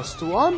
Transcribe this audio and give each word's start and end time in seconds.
بودكاست 0.00 0.22
One 0.22 0.52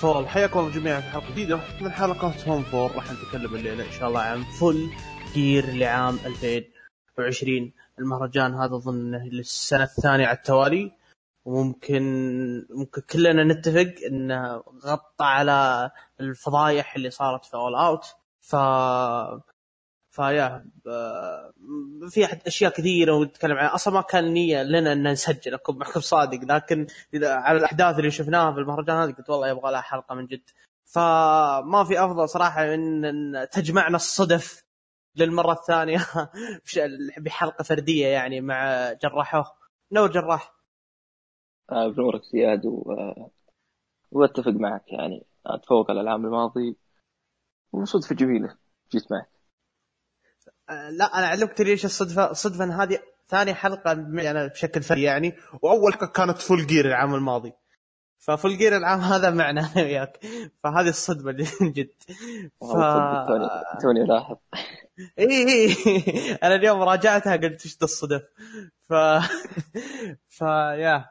Fall. 0.00 0.28
حياكم 0.28 0.60
الله 0.60 0.70
جميعا 0.70 1.00
في 1.00 1.10
حلقة 1.10 1.30
جديدة 1.30 1.60
من 1.80 1.90
حلقات 1.90 2.48
One 2.48 2.62
Fall. 2.62 2.92
راح 2.92 3.12
نتكلم 3.12 3.54
الليلة 3.54 3.86
إن 3.86 3.92
شاء 3.92 4.08
الله 4.08 4.20
عن 4.20 4.42
Full 4.42 4.90
Gear 5.34 5.66
لعام 5.66 6.18
2020 6.26 7.72
المهرجان 7.98 8.54
هذا 8.54 8.76
أظن 8.76 9.14
للسنة 9.14 9.82
الثانية 9.82 10.26
على 10.26 10.36
التوالي. 10.36 10.92
وممكن 11.44 12.02
ممكن 12.70 13.02
كلنا 13.02 13.44
نتفق 13.44 13.94
إنه 14.06 14.62
غطى 14.84 15.24
على 15.24 15.90
الفضايح 16.20 16.96
اللي 16.96 17.10
صارت 17.10 17.44
في 17.44 17.54
All 17.54 17.74
Out 17.74 18.04
ف 18.40 18.56
فيا 20.10 20.64
في 22.08 22.26
أشياء 22.46 22.72
كثيرة 22.72 23.12
ونتكلم 23.12 23.56
عنها. 23.56 23.74
أصلا 23.74 23.94
ما 23.94 24.00
كان 24.00 24.32
نية 24.32 24.62
لنا 24.62 24.92
إن 24.92 25.08
نسجل 25.12 25.54
أكون 25.54 25.78
معكم 25.78 26.00
صادق. 26.00 26.40
لكن 26.54 26.86
على 27.24 27.58
الأحداث 27.58 27.98
اللي 27.98 28.10
شفناها 28.10 28.52
في 28.52 28.58
المهرجان 28.58 28.96
هذه 28.96 29.12
قلت 29.12 29.30
والله 29.30 29.48
يبغى 29.48 29.72
لها 29.72 29.80
حلقة 29.80 30.14
من 30.14 30.26
جد. 30.26 30.42
فما 30.84 31.84
في 31.88 32.04
أفضل 32.04 32.28
صراحة 32.28 32.66
من 32.66 33.04
إن 33.04 33.48
تجمعنا 33.52 33.96
الصدف 33.96 34.64
للمرة 35.16 35.52
الثانية 35.52 35.98
بحلقة 37.24 37.62
فردية 37.62 38.06
يعني 38.06 38.40
مع 38.40 38.92
جراحه. 38.92 39.58
نور 39.92 40.10
جراح. 40.10 40.54
آه، 41.70 41.88
بنورك 41.88 42.22
زياد 42.24 42.66
و... 42.66 42.92
آه، 42.92 43.30
وأتفق 44.12 44.52
معك 44.52 44.92
يعني. 44.92 45.26
أتفوق 45.46 45.90
على 45.90 46.00
العام 46.00 46.24
الماضي. 46.26 46.76
وصدفة 47.72 48.14
جميلة. 48.14 48.56
جيت 48.92 49.12
معك. 49.12 49.39
لا 50.90 51.18
أنا 51.18 51.26
أعلمك 51.26 51.60
ليش 51.60 51.84
الصدفة؟ 51.84 52.30
الصدفه 52.30 52.64
إن 52.64 52.70
هذه 52.70 52.98
ثاني 53.28 53.54
حلقة 53.54 54.06
يعني 54.14 54.48
بشكل 54.48 54.82
فردي 54.82 55.02
يعني 55.02 55.34
وأول 55.62 55.92
حلقه 55.92 56.06
كانت 56.06 56.38
Full 56.38 56.66
Gear 56.66 56.86
العام 56.86 57.14
الماضي. 57.14 57.52
ف 58.18 58.26
Full 58.26 58.58
Gear 58.58 58.76
العام 58.76 59.00
هذا 59.00 59.30
معنا 59.30 59.60
أنا 59.60 59.84
وياك. 59.84 60.26
فهذه 60.64 60.88
الصدمه 60.88 61.32
جد 61.76 61.90
ف... 62.60 62.72
توني 63.82 64.04
لاحظ. 64.06 64.36
إي 65.18 65.48
إي 65.48 65.74
أنا 66.42 66.54
اليوم 66.54 66.82
راجعتها 66.82 67.36
قلت 67.36 67.64
إيش 67.64 67.78
الصدف؟ 67.82 68.22
ف 68.88 68.94
ف 70.38 70.40
يا. 70.40 71.04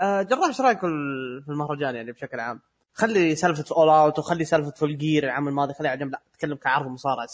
آه، 0.00 0.22
جراح 0.22 0.46
إيش 0.48 0.60
رأيك 0.60 0.80
في 0.80 1.48
المهرجان 1.48 1.94
يعني 1.94 2.12
بشكل 2.12 2.40
عام؟ 2.40 2.60
خلي 2.92 3.36
سالفة 3.36 3.76
All 3.76 3.88
Out 3.88 4.18
وخلي 4.18 4.44
سالفة 4.44 4.70
Full 4.70 4.98
Gear 4.98 5.24
العام 5.24 5.48
الماضي 5.48 5.74
خليها 5.74 5.90
على 5.90 6.00
جنب. 6.00 6.12
لا 6.12 6.20
تكلم 6.38 6.56
كعرض 6.56 6.86
مصارعه 6.86 7.28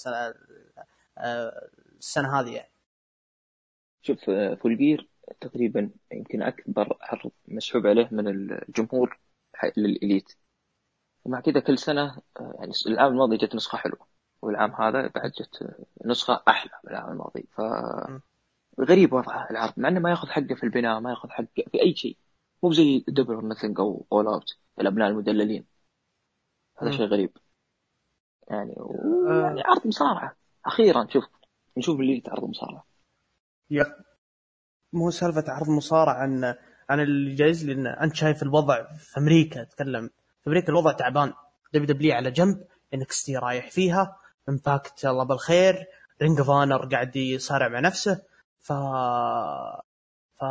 السنة 1.19 2.41
هذه. 2.41 2.55
يعني 2.55 2.73
شوف 4.03 4.25
Full 4.63 4.77
Gear 4.77 5.09
تقريبا 5.41 5.91
يمكن 6.13 6.43
أكبر 6.43 6.99
عرض 7.01 7.31
مسحوب 7.49 7.87
عليه 7.87 8.09
من 8.13 8.29
الجمهور 8.29 9.19
لل 9.77 9.91
Elite. 9.91 10.33
ومع 11.25 11.41
كذا 11.41 11.61
كل 11.61 11.79
سنة 11.79 12.23
يعني 12.41 12.73
العام 12.87 13.13
الماضي 13.13 13.37
جت 13.37 13.55
نسخة 13.55 13.79
حلوة 13.79 14.07
والعام 14.43 14.73
هذا 14.73 15.07
بعد 15.07 15.31
جت 15.31 15.77
نسخة 16.05 16.43
أحلى 16.49 16.71
من 16.85 16.91
العام 16.91 17.13
الماضي. 17.13 17.49
ف 17.53 17.61
غريب 18.81 19.13
وضع 19.13 19.51
العرض 19.51 19.73
مع 19.77 19.89
إنه 19.89 20.01
ما 20.01 20.11
يأخذ 20.11 20.29
حقه 20.29 20.55
في 20.55 20.63
البناء 20.65 21.01
ما 21.01 21.11
يأخذ 21.11 21.31
حقه 21.31 21.65
في 21.73 21.83
أي 21.83 21.97
شيء. 21.97 22.19
مو 22.63 22.73
زي 22.73 23.05
Double 23.09 23.35
or 23.35 23.49
Nothing 23.49 23.81
أو 23.81 24.07
All 24.13 24.27
Out 24.27 24.57
الأبناء 24.81 25.09
المدللين. 25.09 25.67
هذا 26.79 26.91
شيء 26.91 27.07
غريب. 27.07 27.37
يعني 28.51 28.75
و... 28.77 29.27
آه. 29.29 29.47
يعني 29.47 29.63
عرض 29.63 29.87
مصارعة. 29.87 30.37
أخيرا 30.67 31.07
شوف 31.13 31.25
نشوف 31.79 32.01
اللي 32.01 32.21
تعرض 32.21 32.45
مصارعة. 32.45 32.87
يا. 33.71 33.85
مو 34.93 35.11
سالفة 35.11 35.45
عرض 35.49 35.69
مصارعة 35.69 36.15
عن 36.15 36.55
عن 36.91 37.01
اللي 37.01 37.35
جايز 37.35 37.65
لي 37.65 37.73
ان 37.73 37.87
أنت 37.87 38.15
شايف 38.15 38.43
الوضع 38.43 38.93
في 38.93 39.19
أمريكا 39.19 39.63
أتكلم. 39.63 40.11
في 40.43 40.47
أمريكا 40.47 40.69
الوضع 40.69 40.93
تعبان. 40.93 41.33
WW 41.75 42.15
على 42.15 42.31
جنب 42.31 42.65
NXT 42.95 43.37
رايح 43.37 43.71
فيها. 43.71 44.17
Impact 44.49 45.07
الله 45.07 45.25
بالخير. 45.25 45.87
Ring 46.23 46.39
of 46.39 46.51
Honor 46.51 46.87
قاعد 46.87 47.17
يصارع 47.17 47.69
مع 47.69 47.81
نفسه. 47.81 48.23
ف 48.61 48.73
ف 50.37 50.45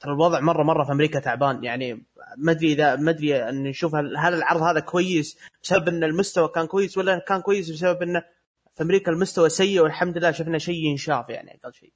ترى 0.00 0.12
الوضع 0.12 0.40
مرة 0.40 0.62
مرة 0.62 0.84
في 0.84 0.92
أمريكا 0.92 1.20
تعبان. 1.20 1.64
يعني 1.64 2.06
ما 2.36 2.52
أدري 2.52 2.72
إذا 2.72 2.96
ما 2.96 3.10
أدري 3.10 3.48
إن 3.48 3.62
نشوف 3.62 3.94
هل 3.94 4.34
العرض 4.34 4.62
هذا 4.62 4.80
كويس 4.80 5.38
بسبب 5.62 5.88
إن 5.88 6.04
المستوى 6.04 6.48
كان 6.48 6.66
كويس 6.66 6.98
ولا 6.98 7.18
كان 7.18 7.40
كويس 7.40 7.70
بسبب 7.70 8.02
انه 8.02 8.24
في 8.80 8.84
أمريكا 8.84 9.12
المستوى 9.12 9.48
سيء 9.48 9.80
والحمد 9.82 10.18
لله 10.18 10.30
شفنا 10.30 10.58
شيء 10.58 10.74
ينشاف 10.74 11.28
يعني 11.28 11.60
أقل 11.64 11.72
شيء. 11.72 11.92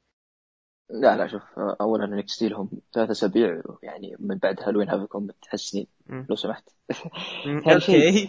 لا 0.91 1.17
لا 1.17 1.27
شوف 1.27 1.43
اولا 1.81 2.06
NXT 2.06 2.43
لهم 2.43 2.71
ثلاث 2.93 3.11
أسابيع 3.11 3.62
يعني 3.83 4.17
من 4.19 4.39
بعد 4.39 4.61
Halloween 4.61 4.89
Havoc 4.89 5.22
متحسنين 5.22 5.87
لو 6.31 6.37
سمحت. 6.37 6.71
ثاني 7.65 7.81
شيء 7.81 8.28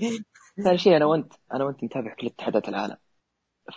ثاني 0.64 0.78
شيء 0.78 0.98
أنا 0.98 1.06
وأنت 1.06 1.34
أنا 1.54 1.64
وأنت 1.64 1.84
نتابع 1.84 2.14
كل 2.14 2.28
اتحادات 2.28 2.70
العالم. 2.70 2.98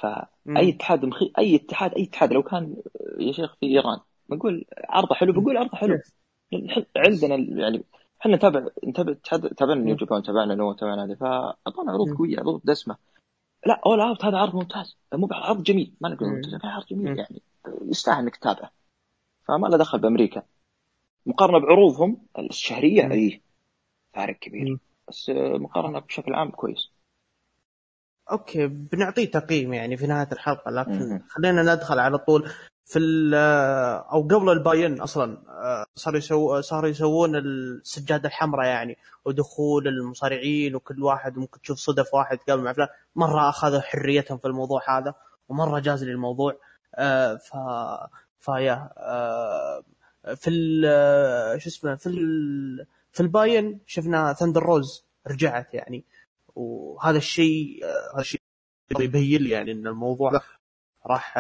فاي 0.03 0.71
اتحاد 0.71 1.05
مخي... 1.05 1.33
أي 1.39 1.57
اتحاد 1.57 1.95
أي 1.95 2.03
اتحاد 2.03 2.33
لو 2.33 2.43
كان 2.43 2.77
يا 3.19 3.33
شيخ 3.33 3.57
في 3.61 3.67
إيران 3.67 3.99
بنقول 4.29 4.65
عرضه 4.89 5.15
حلو 5.15 5.33
بنقول 5.33 5.57
عرضه 5.57 5.77
حلو. 5.77 6.01
عندنا 6.97 7.37
يعني 7.61 7.85
إحنا 8.21 8.37
نتابع 8.37 8.67
نتابع 8.89 9.15
تابعنا 9.57 9.81
New 9.81 9.97
Japan 9.97 10.23
تابعنا 10.23 10.55
NOAH 10.55 10.73
تابعنا 10.73 11.05
هذه 11.05 11.15
فاعطونا 11.15 11.93
عروض 11.93 12.17
قوية 12.19 12.41
عروض 12.41 12.61
دسمة. 12.65 12.97
لا 13.67 13.81
All 13.87 14.01
Out 14.01 14.25
هذا 14.25 14.39
عرض 14.39 14.55
ممتاز. 14.55 14.97
مو 15.15 15.29
عرض 15.33 15.63
جميل. 15.63 15.95
ما 16.01 16.09
نقول 16.09 16.29
ممتاز 16.29 16.61
عرض 16.65 16.87
جميل 16.87 17.19
يعني 17.19 17.43
يستاهل 17.83 18.19
إنك 18.19 18.37
تتابعه. 18.37 18.71
فما 19.49 19.67
له 19.67 19.77
دخل 19.77 19.99
بأمريكا. 19.99 20.43
مقارنة 21.27 21.59
بعروضهم 21.59 22.27
الشهرية 22.39 23.13
اي 23.13 23.43
فارق 24.15 24.39
كبير. 24.39 24.79
بس 25.09 25.31
مقارنة 25.37 25.99
بشكل 25.99 26.35
عام 26.35 26.51
كويس. 26.51 26.91
أوكي 28.31 28.67
بنعطيه 28.67 29.31
تقييم 29.31 29.73
يعني 29.73 29.97
في 29.97 30.07
نهاية 30.07 30.29
الحلقة 30.33 30.71
لكن 30.71 31.23
خلينا 31.29 31.75
ندخل 31.75 31.99
على 31.99 32.19
طول 32.19 32.51
في 32.89 32.99
أو 34.13 34.23
قبل 34.23 34.51
ال 34.51 34.59
Buy 34.59 34.84
In 34.84 35.01
أصلا 35.01 35.39
صاروا 35.95 36.19
يسووا 36.19 36.61
صاروا 36.61 36.91
يسوون 36.91 37.37
السجادة 37.37 38.29
الحمراء 38.29 38.67
يعني 38.67 38.99
ودخول 39.25 39.89
المصارعين 39.89 40.75
وكل 40.75 41.03
واحد 41.03 41.37
ممكن 41.37 41.61
تشوف 41.61 41.79
صدف 41.79 42.15
واحد 42.15 42.39
قبل 42.49 42.63
مع 42.63 42.73
فلان. 42.73 42.89
مرة 43.17 43.49
أخذوا 43.49 43.81
حريتهم 43.81 44.39
في 44.39 44.49
الموضوع 44.49 44.99
هذا 44.99 45.15
ومرة 45.49 45.79
جاز 45.79 46.05
للموضوع. 46.05 46.57
ف 47.49 47.57
فيا 48.41 48.91
في 50.37 50.51
شو 51.59 51.69
اسمه 51.69 51.95
في 51.95 52.11
في 53.13 53.21
ال 53.21 53.31
Buy 53.31 53.61
In 53.61 53.81
شفنا 53.87 54.33
Thunder 54.33 54.63
Rosa 54.63 55.05
رجعت 55.27 55.75
يعني. 55.75 56.05
وهذا 56.55 57.19
الشيء 57.19 57.85
هذا 58.15 58.21
الشيء 58.21 58.41
يبين 59.01 59.43
لي 59.43 59.51
يعني 59.51 59.73
إن 59.73 59.87
الموضوع 59.87 60.41
راح 61.07 61.39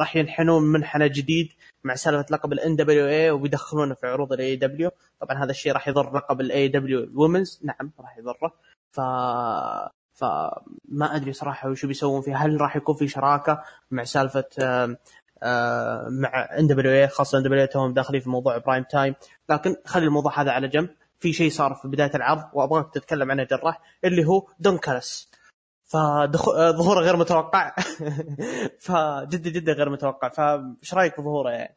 راح 0.00 0.16
ينحنون 0.16 0.62
منحنى 0.62 1.08
جديد 1.08 1.48
مع 1.84 1.94
سالفة 1.94 2.26
لقب 2.30 2.52
ال 2.52 2.76
NWA 2.76 3.30
وبيدخلونه 3.30 3.94
في 3.94 4.06
عروض 4.06 4.32
ال 4.32 4.56
AEW 4.56 4.90
طبعا 5.20 5.44
هذا 5.44 5.50
الشيء 5.50 5.72
راح 5.72 5.88
يضر 5.88 6.16
لقب 6.16 6.40
ال 6.40 6.68
AEW 6.68 6.92
ال 6.92 7.00
women's 7.00 7.60
نعم 7.64 7.92
راح 8.00 8.18
يضره. 8.18 8.54
ف 8.90 9.00
فما 10.12 11.16
أدري 11.16 11.32
صراحة 11.32 11.70
وش 11.70 11.86
بيسوون 11.86 12.22
فيه. 12.22 12.36
هل 12.36 12.60
راح 12.60 12.76
يكون 12.76 12.96
في 12.96 13.08
شراكة 13.08 13.62
مع 13.90 14.04
سالفة 14.04 14.44
مع 16.08 16.48
NWA 16.58 17.08
خاصة 17.08 17.38
NWA 17.38 17.66
توهم 17.66 17.92
داخلين 17.94 18.20
في 18.20 18.30
موضوع 18.30 18.58
Prime 18.58 18.84
Time 18.90 19.14
لكن 19.48 19.76
خلي 19.86 20.06
الموضوع 20.06 20.40
هذا 20.40 20.50
على 20.50 20.68
جنب. 20.68 20.88
في 21.20 21.32
شيء 21.32 21.50
صار 21.50 21.74
في 21.74 21.88
بداية 21.88 22.10
العرض 22.14 22.44
وأبغاك 22.52 22.94
تتكلم 22.94 23.30
عنه 23.30 23.44
جراح 23.44 23.80
اللي 24.04 24.24
هو 24.24 24.46
Don 24.60 24.78
Callis 24.78 25.29
فظهوره 25.92 27.00
غير 27.00 27.16
متوقع. 27.16 27.74
فجدا 28.86 29.50
جدا 29.50 29.72
غير 29.72 29.90
متوقع. 29.90 30.28
فايش 30.28 30.94
رأيك 30.94 31.14
في 31.14 31.22
ظهوره 31.22 31.50
يعني؟ 31.50 31.76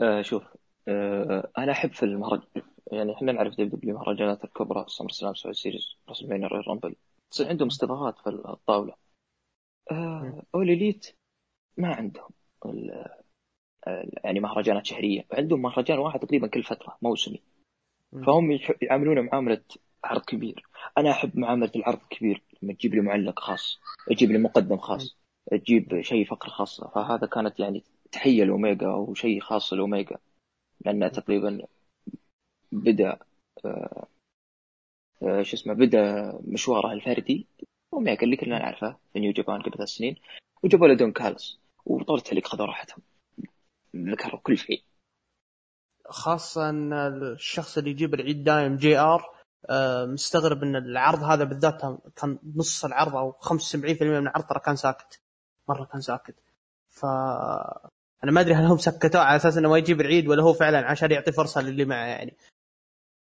آه 0.00 0.22
شوف 0.22 0.42
آه 0.88 1.50
أنا 1.58 1.72
أحب 1.72 1.92
في 1.92 2.02
المهرجان 2.02 2.62
يعني 2.92 3.14
إحنا 3.14 3.32
نعرف 3.32 3.52
WW 3.52 3.94
المهرجانات 3.94 4.44
الكبرى 4.44 4.84
SummerSlam 4.88 5.34
Survivor 5.34 5.54
Series 5.54 5.96
WrestleMania 6.08 6.68
Rumble. 6.68 6.94
تصير 7.30 7.48
عندهم 7.48 7.68
استضافات 7.68 8.18
في 8.18 8.30
الطاولة. 8.30 8.94
آه 9.90 10.42
All 10.54 10.70
Elite 10.70 11.16
ما 11.76 11.94
عندهم. 11.94 12.30
يعني 14.24 14.40
مهرجانات 14.40 14.86
شهرية. 14.86 15.26
عندهم 15.32 15.62
مهرجان 15.62 15.98
واحد 15.98 16.20
تقريبا 16.20 16.46
كل 16.46 16.62
فترة 16.64 16.98
موسمي. 17.02 17.42
فهم 18.12 18.58
يعاملونه 18.82 19.22
معاملة 19.22 19.62
عرض 20.04 20.20
كبير. 20.24 20.66
أنا 20.98 21.10
أحب 21.10 21.38
معاملة 21.38 21.70
العرض 21.76 22.00
الكبير 22.02 22.42
لما 22.62 22.72
تجيب 22.72 22.94
لي 22.94 23.00
معلق 23.00 23.40
خاص 23.40 23.80
تجيب 24.10 24.30
لي 24.30 24.38
مقدم 24.38 24.76
خاص 24.76 25.16
تجيب 25.50 26.00
شيء 26.00 26.26
فقره 26.26 26.50
خاصه 26.50 26.88
فهذا 26.88 27.26
كانت 27.26 27.60
يعني 27.60 27.82
تحية 28.12 28.44
لاوميجا 28.44 28.88
وشيء 28.88 29.40
خاص 29.40 29.72
لاوميجا 29.72 30.18
لأنه 30.84 31.08
تقريبا 31.08 31.66
بدأ 32.72 33.18
آه 33.64 34.06
آه 35.22 35.42
شو 35.42 35.56
اسمه 35.56 35.74
بدأ 35.74 36.32
مشواره 36.44 36.92
الفردي. 36.92 37.46
اوميجا 37.92 38.22
اللي 38.22 38.36
كلنا 38.36 38.58
نعرفه 38.58 38.96
في 39.12 39.20
New 39.20 39.32
Japan 39.32 39.62
قبل 39.62 39.76
ثلاث 39.76 39.88
سنين 39.88 40.16
وجابوا 40.62 40.88
له 40.88 40.94
Don 40.94 41.12
Callis 41.12 41.58
وطول 41.86 42.18
التعليق 42.18 42.46
خذوا 42.46 42.66
راحتهم. 42.66 43.02
ذكروا 43.96 44.40
كل 44.40 44.58
شيء. 44.58 44.82
خاصة 46.08 46.68
أن 46.68 46.92
الشخص 46.92 47.78
اللي 47.78 47.90
يجيب 47.90 48.14
العيد 48.14 48.44
دايم 48.44 48.76
JR 48.76 49.36
آه، 49.70 50.04
مستغرب 50.04 50.62
أن 50.62 50.76
العرض 50.76 51.22
هذا 51.22 51.44
بالذات 51.44 51.80
كان 52.16 52.38
نص 52.56 52.84
العرض 52.84 53.16
أو 53.16 53.32
75% 53.32 54.02
من 54.02 54.16
العرض 54.16 54.46
ترى 54.46 54.60
كان 54.60 54.76
ساكت. 54.76 55.20
مرة 55.68 55.84
كان 55.84 56.00
ساكت. 56.00 56.34
ف 56.88 57.04
أنا 58.24 58.32
ما 58.32 58.40
أدري 58.40 58.54
هل 58.54 58.64
هم 58.64 58.78
سكتوه 58.78 59.20
على 59.20 59.36
أساس 59.36 59.56
إنه 59.56 59.68
ما 59.68 59.78
يجيب 59.78 60.00
العيد 60.00 60.28
ولا 60.28 60.42
هو 60.42 60.52
فعلا 60.52 60.86
عشان 60.86 61.10
يعطي 61.10 61.32
فرصة 61.32 61.62
للي 61.62 61.84
معه 61.84 62.06
يعني. 62.06 62.36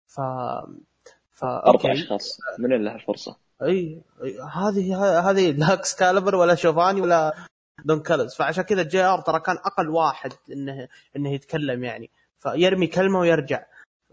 ف 0.07 0.21
ف 1.31 1.45
أربع 1.45 1.93
أشخاص. 1.93 2.39
من 2.59 2.73
اللي 2.73 2.95
الفرصه 2.95 3.37
أي 3.63 4.03
هذه 4.55 5.31
هذه 5.31 5.51
لا 5.53 5.73
Excalibur 5.73 6.35
ولا 6.37 6.55
Schiavone 6.55 7.01
ولا 7.01 7.35
Don 7.85 8.01
Callis 8.01 8.35
فعشان 8.35 8.65
كذا 8.65 8.83
JR 8.83 9.21
ترى 9.21 9.41
كان 9.41 9.57
أقل 9.57 9.89
واحد 9.89 10.33
انه 10.53 10.89
إنه 11.17 11.33
يتكلم 11.33 11.85
يعني. 11.85 12.11
فيرمي 12.43 12.87
كلمة 12.87 13.19
ويرجع 13.19 13.65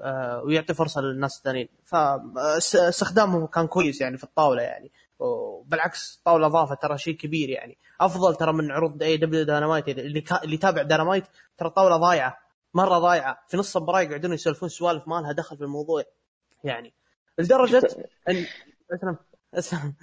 آه، 0.01 0.41
ويعطي 0.43 0.73
فرصة 0.73 1.01
للناس 1.01 1.37
الثانيين. 1.37 1.69
فاستخدامه 1.85 3.47
كان 3.47 3.67
كويس 3.67 4.01
يعني 4.01 4.17
في 4.17 4.23
الطاولة 4.23 4.61
يعني. 4.61 4.91
وبالعكس 5.19 6.21
طاولة 6.25 6.47
اضافه 6.47 6.75
ترى 6.75 6.97
شيء 6.97 7.15
كبير 7.15 7.49
يعني. 7.49 7.77
أفضل 8.01 8.35
ترى 8.35 8.53
من 8.53 8.71
عروض 8.71 9.03
AEW 9.03 9.17
Dynamite 9.17 9.89
اللي 9.89 10.21
كا... 10.21 10.43
اللي 10.43 10.57
تابع 10.57 10.81
داينامايت 10.81 11.23
ترى 11.57 11.69
طاولة 11.69 11.97
ضايعة 11.97 12.37
مرة 12.73 12.99
ضايعة. 12.99 13.43
في 13.47 13.57
نص 13.57 13.77
المباراه 13.77 14.01
يقعدون 14.01 14.33
يسولفون 14.33 14.69
سوالف 14.69 15.07
ما 15.07 15.15
لها 15.15 15.31
دخل 15.31 15.57
في 15.57 15.63
الموضوع 15.63 16.03
يعني. 16.63 16.93
لدرجة 17.37 17.81
ان 18.29 18.45
اسلم 18.93 19.17
اسلم. 19.53 19.93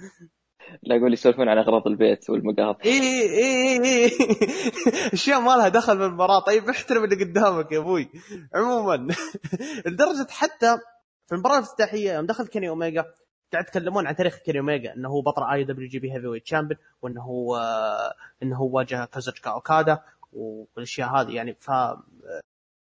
لا 0.83 0.95
يقول 0.95 1.13
يسولفون 1.13 1.49
عن 1.49 1.57
أغراض 1.57 1.87
البيت 1.87 2.29
والمقاضي 2.29 2.85
اي 2.85 2.99
اي 3.21 3.83
اي 3.83 4.11
أشياء 5.13 5.39
ما 5.39 5.51
لها 5.51 5.67
دخل 5.67 5.97
بالمباراه 5.97 6.39
طيب 6.39 6.69
احترم 6.69 7.03
اللي 7.03 7.23
قدامك 7.23 7.71
يا 7.71 7.77
أبوي. 7.77 8.09
عموما 8.55 8.95
لدرجة 9.85 10.27
حتى 10.29 10.77
في 11.27 11.35
المباراة 11.35 11.57
الافتتاحية 11.57 12.13
يوم 12.13 12.25
دخل 12.25 12.47
Kenny 12.47 12.69
Omega 12.69 13.05
قاعد 13.53 13.63
يتكلمون 13.63 14.07
عن 14.07 14.15
تاريخ 14.15 14.37
Kenny 14.37 14.59
Omega 14.59 14.93
إنه 14.93 15.09
هو 15.09 15.21
بطل 15.21 15.43
آي 15.43 15.63
دبليو 15.63 15.87
جي 15.87 15.99
بي 15.99 16.13
هيفي 16.13 16.27
ويت 16.27 16.47
شامبيون 16.47 16.79
وإنه 17.01 17.21
هو 17.21 17.57
إنه 18.43 18.57
هو 18.57 18.77
واجه 18.77 19.05
Kazuchika 19.05 19.51
Okada 19.51 19.99
والأشياء 20.33 21.09
هذه. 21.09 21.31
يعني 21.31 21.53
ف 21.59 21.71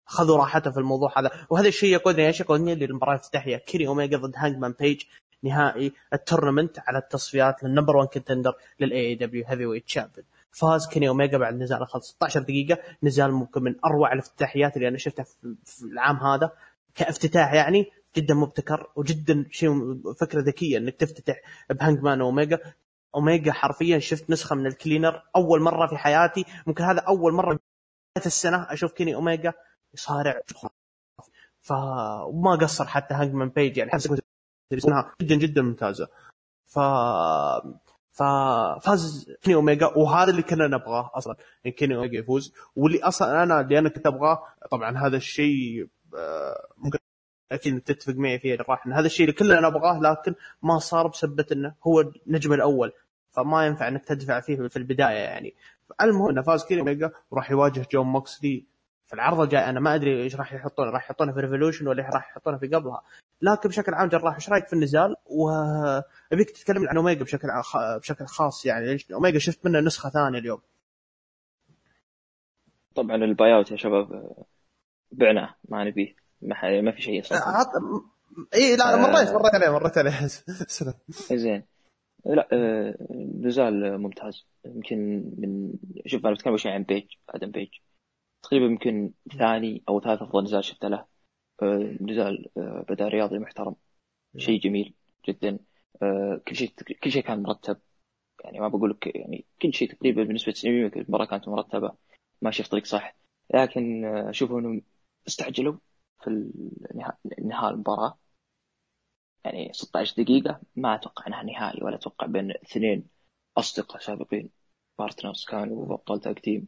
خذوا 0.08 0.38
راحته 0.38 0.72
في 0.72 0.78
الموضوع 0.78 1.14
هذا. 1.18 1.32
وهذا 1.50 1.68
الشيء 1.68 1.94
يقودني 1.94 2.28
إيش 2.28 2.40
يقودني؟ 2.40 2.76
للمباراة 2.76 3.14
الافتتاحية. 3.14 3.58
كيني 3.58 3.88
اوميجا 3.88 4.18
ضد 4.18 4.34
هانجمان 4.36 4.76
بيج. 4.80 5.02
نهائي 5.45 5.94
ال 6.13 6.19
tournament 6.19 6.80
على 6.80 6.97
التصفيات 6.97 7.63
لل 7.63 7.72
number 7.72 7.98
1 7.97 8.09
contender 8.10 9.16
لل 9.16 9.27
AEW 9.27 9.45
heavyweight 9.48 9.89
champion 9.89 10.25
فاز 10.56 10.88
كيني 10.88 11.07
اوميجا 11.07 11.38
بعد 11.38 11.56
نزال 11.56 11.88
خلص 11.88 12.09
16 12.09 12.42
دقيقة. 12.42 12.77
نزال 13.03 13.31
ممكن 13.31 13.63
من 13.63 13.75
أروع 13.86 14.13
الافتتاحيات 14.13 14.77
اللي 14.77 14.88
أنا 14.88 14.97
شفتها 14.97 15.24
في 15.24 15.83
العام 15.83 16.15
هذا. 16.15 16.51
كافتتاح 16.95 17.53
يعني 17.53 17.92
جدا 18.18 18.33
مبتكر 18.33 18.92
وجدا 18.95 19.45
شيء 19.51 19.71
فكرة 20.13 20.42
ذكية 20.42 20.77
إنك 20.77 20.95
تفتتح 20.95 21.42
بهانج 21.69 22.00
مان 22.00 22.21
اوميجا 22.21 22.59
اوميجا 23.15 23.51
حرفيا 23.53 24.00
شفت 24.00 24.30
نسخة 24.30 24.56
من 24.56 24.68
الكلينر 24.68 25.24
أول 25.36 25.62
مرة 25.62 25.88
في 25.88 25.98
حياتي. 25.98 26.45
ممكن 26.68 26.83
هذا 26.83 27.00
أول 27.00 27.33
مرة 27.33 27.59
السنة 28.25 28.74
أشوف 28.74 28.91
كيني 28.91 29.15
اوميجا 29.15 29.53
يصارع. 29.94 30.41
فما 31.62 32.57
قصر 32.62 32.86
حتى 32.86 33.13
هانج 33.13 33.33
مان 33.33 33.50
بيج 33.50 33.77
يعني. 33.77 33.91
جدا 35.21 35.35
جدا 35.35 35.62
ممتازة. 35.62 36.07
ف 36.65 36.79
ففاز 38.12 39.31
كيني 39.41 39.56
اوميجا 39.56 39.88
وهذا 39.95 40.31
اللي 40.31 40.41
كنا 40.41 40.67
نبغاه 40.67 41.12
أصلا 41.13 41.35
يعني 41.63 41.75
كيني 41.77 41.95
اوميجا 41.95 42.19
يفوز. 42.19 42.53
واللي 42.75 43.03
أصلا 43.03 43.44
أنا 43.44 43.62
اللي 43.62 43.79
أنا 43.79 43.89
كنت 43.89 44.07
أبغاه 44.07 44.44
طبعا 44.71 44.97
هذا 44.97 45.17
الشيء 45.17 45.88
آه، 46.17 46.67
ممكن 46.77 47.00
أكيد 47.51 47.81
تتفق 47.81 48.13
معي 48.15 48.39
فيه 48.39 48.57
راح 48.69 48.88
إن 48.88 48.94
هذا 48.94 49.06
الشيء 49.06 49.25
اللي 49.25 49.38
كلنا 49.38 49.59
نبغاه 49.69 50.00
لكن 50.00 50.35
ما 50.63 50.79
صار 50.79 51.07
بسبه 51.07 51.45
إنه 51.51 51.75
هو 51.88 52.01
النجم 52.01 52.53
الأول. 52.53 52.91
فما 53.31 53.65
ينفع 53.65 53.88
إنك 53.88 54.06
تدفع 54.06 54.39
فيه 54.39 54.67
في 54.67 54.77
البداية 54.77 55.17
يعني. 55.17 55.53
المهم 56.01 56.29
إنه 56.29 56.41
فاز 56.41 56.65
كيني 56.65 56.81
اوميجا 56.81 57.12
وراح 57.31 57.51
يواجه 57.51 57.85
جون 57.91 58.06
موكسلي. 58.06 58.65
في 59.06 59.13
العرض 59.13 59.39
الجاي 59.39 59.69
أنا 59.69 59.79
ما 59.79 59.95
أدري 59.95 60.23
إيش 60.23 60.35
راح 60.35 60.53
يحطونه 60.53 60.91
راح 60.91 61.03
يحطونه 61.06 61.33
في 61.33 61.39
ريفولوشن 61.39 61.88
ولا 61.88 62.03
راح 62.03 62.29
يحطونه 62.31 62.57
في 62.57 62.67
قبلها. 62.67 63.01
لكن 63.42 63.70
بشكل 63.70 63.94
عام 63.94 64.10
جراح 64.10 64.36
إيش 64.36 64.50
رأيك 64.50 64.68
في 64.68 64.74
النزال؟ 64.74 65.16
وابيك 65.26 66.50
تتكلم 66.50 66.90
عن 66.90 66.98
اوميجا 66.98 67.24
بشكل 67.24 67.48
بشكل 68.00 68.26
خاص 68.26 68.66
يعني 68.66 68.98
اوميجا 69.14 69.40
شفت 69.40 69.66
منه 69.66 69.80
نسخة 69.80 70.10
ثانية 70.10 70.40
اليوم؟ 70.40 70.62
طبعا 72.96 73.16
ال 73.16 73.56
buyout 73.56 73.72
يا 73.72 73.78
شباب 73.78 74.36
بعناه 75.12 75.56
ما 75.70 75.84
نبيه 75.84 76.16
ما, 76.42 76.82
ما 76.82 76.92
في 76.92 77.02
شيء 77.02 77.24
صراحة 77.24 77.72
إي 78.54 78.76
لا 78.76 78.96
مريت 78.96 79.30
مريت 79.30 79.56
عليه 79.56 79.70
مريت 79.70 79.98
عليه. 79.98 80.28
زين. 81.44 81.64
لا 82.26 82.48
آه، 82.54 82.96
نزال 83.42 83.98
ممتاز. 83.98 84.46
يمكن 84.66 84.98
من 85.38 85.74
شوف 86.06 86.26
أنا 86.26 86.34
بتكلم 86.34 86.58
شوي 86.58 86.72
عن 86.72 86.84
بيج 86.84 87.06
آدم 87.30 87.52
بيج. 87.52 87.70
تقريبا 88.44 88.66
يمكن 88.66 89.12
ثاني 89.38 89.84
أو 89.90 90.02
ثالث 90.02 90.22
أفضل 90.22 90.44
نزال 90.44 90.64
شفته 90.64 90.88
له. 90.88 90.98
آه، 90.98 91.08
نزال 92.02 92.50
آه، 92.57 92.86
بدأ 92.90 93.07
رياضي 93.07 93.40
محترم. 93.40 93.75
شيء 94.38 94.60
جميل 94.62 94.94
جدا. 95.30 95.60
آه، 96.04 96.42
كل 96.48 96.56
شيء 96.56 96.74
كل 97.04 97.12
شيء 97.12 97.24
كان 97.24 97.44
مرتب. 97.44 97.78
يعني 98.44 98.60
ما 98.60 98.68
بقول 98.68 98.90
لك 98.92 99.16
يعني 99.16 99.46
كل 99.62 99.74
شيء 99.74 99.94
تقريبا 99.94 100.24
بنسبه 100.24 100.52
90% 100.54 100.92
المباراه 101.02 101.25
كانت 101.25 101.48
مرتبة. 101.48 101.92
ماشيه 102.42 102.63
في 102.63 102.69
طريق 102.69 102.86
صح. 102.86 103.18
لكن 103.54 104.06
أشوف 104.06 104.51
انهم 104.51 104.82
استعجلوا 105.27 105.77
في 106.24 106.51
انهاء 107.39 107.70
المباراة. 107.74 108.20
يعني 109.46 109.74
16 109.74 110.24
دقيقة 110.24 110.62
ما 110.75 110.96
أتوقع 110.96 111.27
إنها 111.27 111.44
نهائي 111.44 111.84
ولا 111.84 111.96
أتوقع 111.96 112.27
بين 112.27 112.51
اثنين 112.51 113.08
أصدقاء 113.58 114.01
سابقين. 114.01 114.50
partners 115.00 115.46
كانوا 115.46 115.94
ابطال 115.94 116.20
tag 116.22 116.39
team 116.39 116.67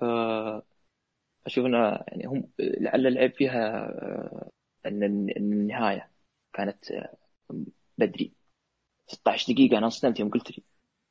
ف 0.00 0.04
أشوف 1.46 1.66
إنه 1.66 1.78
يعني 2.08 2.26
هم 2.26 2.50
لعل 2.58 3.06
العيب 3.06 3.32
فيها 3.32 3.88
آه، 3.88 4.50
ان 4.86 5.02
النهاية 5.36 6.10
كانت 6.52 6.90
آه، 6.90 7.16
بدري. 7.98 8.32
16 9.06 9.52
دقيقة 9.52 9.78
أنا 9.78 9.86
انصدمت 9.86 10.20
يوم 10.20 10.30
قلت 10.30 10.58
لي. 10.58 10.64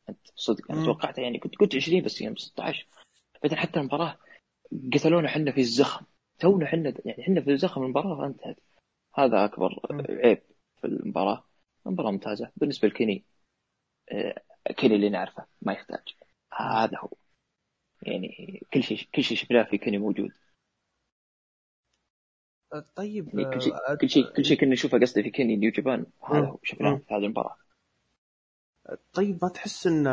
أنت 0.10 0.27
صدق 0.36 0.72
أنا 0.72 0.86
توقعت 0.86 1.17
يعني 1.17 1.39
كنت 1.39 1.55
قلت 1.55 1.75
20 1.75 2.03
بس 2.03 2.22
يوم 2.22 2.36
16 2.36 2.88
بعدين 3.43 3.57
حتى 3.57 3.79
المباراة 3.79 4.17
قتلونا 4.93 5.27
إحنا 5.27 5.51
في 5.51 5.62
الزخم. 5.62 6.05
تونا 6.39 6.65
إحنا 6.65 6.93
يعني 7.05 7.22
إحنا 7.22 7.41
في 7.41 7.51
الزخم 7.51 7.84
المباراة 7.84 8.25
انتهت. 8.27 8.60
هذا 9.15 9.46
أكبر 9.46 9.79
عيب 10.10 10.41
في 10.81 10.88
المباراة. 10.88 11.43
مباراة 11.86 12.12
ممتازة. 12.12 12.51
بالنسبة 12.55 12.88
لكيني 12.88 13.24
آه، 14.12 14.41
كيني 14.77 14.96
اللي 14.96 15.10
نعرفه 15.10 15.46
ما 15.62 15.74
يحتاج. 15.74 16.15
هذا 16.53 16.98
هو. 16.98 17.10
يعني 18.07 18.61
كل 18.73 18.83
شيء 18.83 19.07
كل 19.15 19.23
شيء 19.23 19.37
شفناه 19.37 19.63
في 19.63 19.77
كوني 19.77 19.97
موجود. 19.97 20.31
طيب 22.95 23.39
يعني 23.39 23.53
كل 23.53 23.61
شيء 23.61 23.73
آه، 23.73 23.95
كل 23.95 24.09
شيء 24.09 24.33
كل 24.33 24.45
شيء 24.45 24.57
كنا 24.57 24.71
نشوفه 24.73 24.99
قصدي 24.99 25.23
في 25.23 25.29
كيني 25.29 25.55
نيو 25.55 25.71
جابان. 25.71 26.05
هذا 26.23 26.45
هو 26.45 26.59
شفناه 26.63 26.95
في 27.07 27.13
هذه 27.13 27.23
المباراة. 27.23 27.57
طيب 29.13 29.39
ما 29.41 29.49
تحس 29.49 29.87
إن 29.87 30.03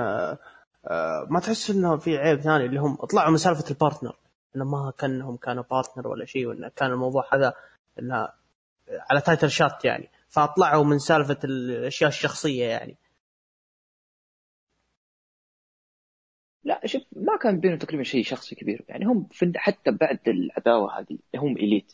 ما 1.30 1.40
تحس 1.42 1.70
إنه 1.70 1.96
في 1.96 2.16
عيب 2.16 2.40
ثاني 2.40 2.64
اللي 2.64 2.80
هم 2.80 2.94
طلعوا 2.96 3.30
من 3.30 3.36
سالفة 3.36 3.70
ال 3.70 3.76
partner 3.76 4.16
إنه 4.56 4.64
ما 4.64 4.92
كأنهم 4.98 5.36
كانوا 5.36 5.64
partner 5.70 6.08
ولا 6.08 6.24
شيء 6.24 6.46
وإنه 6.46 6.68
كان 6.68 6.90
الموضوع 6.90 7.28
هذا 7.32 7.54
إنه 7.98 8.28
على 9.10 9.20
title 9.20 9.50
shot 9.50 9.84
يعني. 9.84 10.10
فاطلعوا 10.28 10.84
من 10.84 10.98
سالفة 10.98 11.38
الأشياء 11.44 12.08
الشخصية 12.08 12.64
يعني. 12.64 12.96
لا 16.64 16.86
شوف 16.86 17.02
ما 17.34 17.40
كان 17.40 17.60
بينهم 17.60 17.78
تقريبا 17.78 18.02
شيء 18.02 18.24
شخصي 18.24 18.54
كبير. 18.54 18.84
يعني 18.88 19.04
هم 19.04 19.28
حتى 19.56 19.90
بعد 19.90 20.28
العداوة 20.28 20.98
هذه 20.98 21.18
هم 21.36 21.56
Elite. 21.56 21.92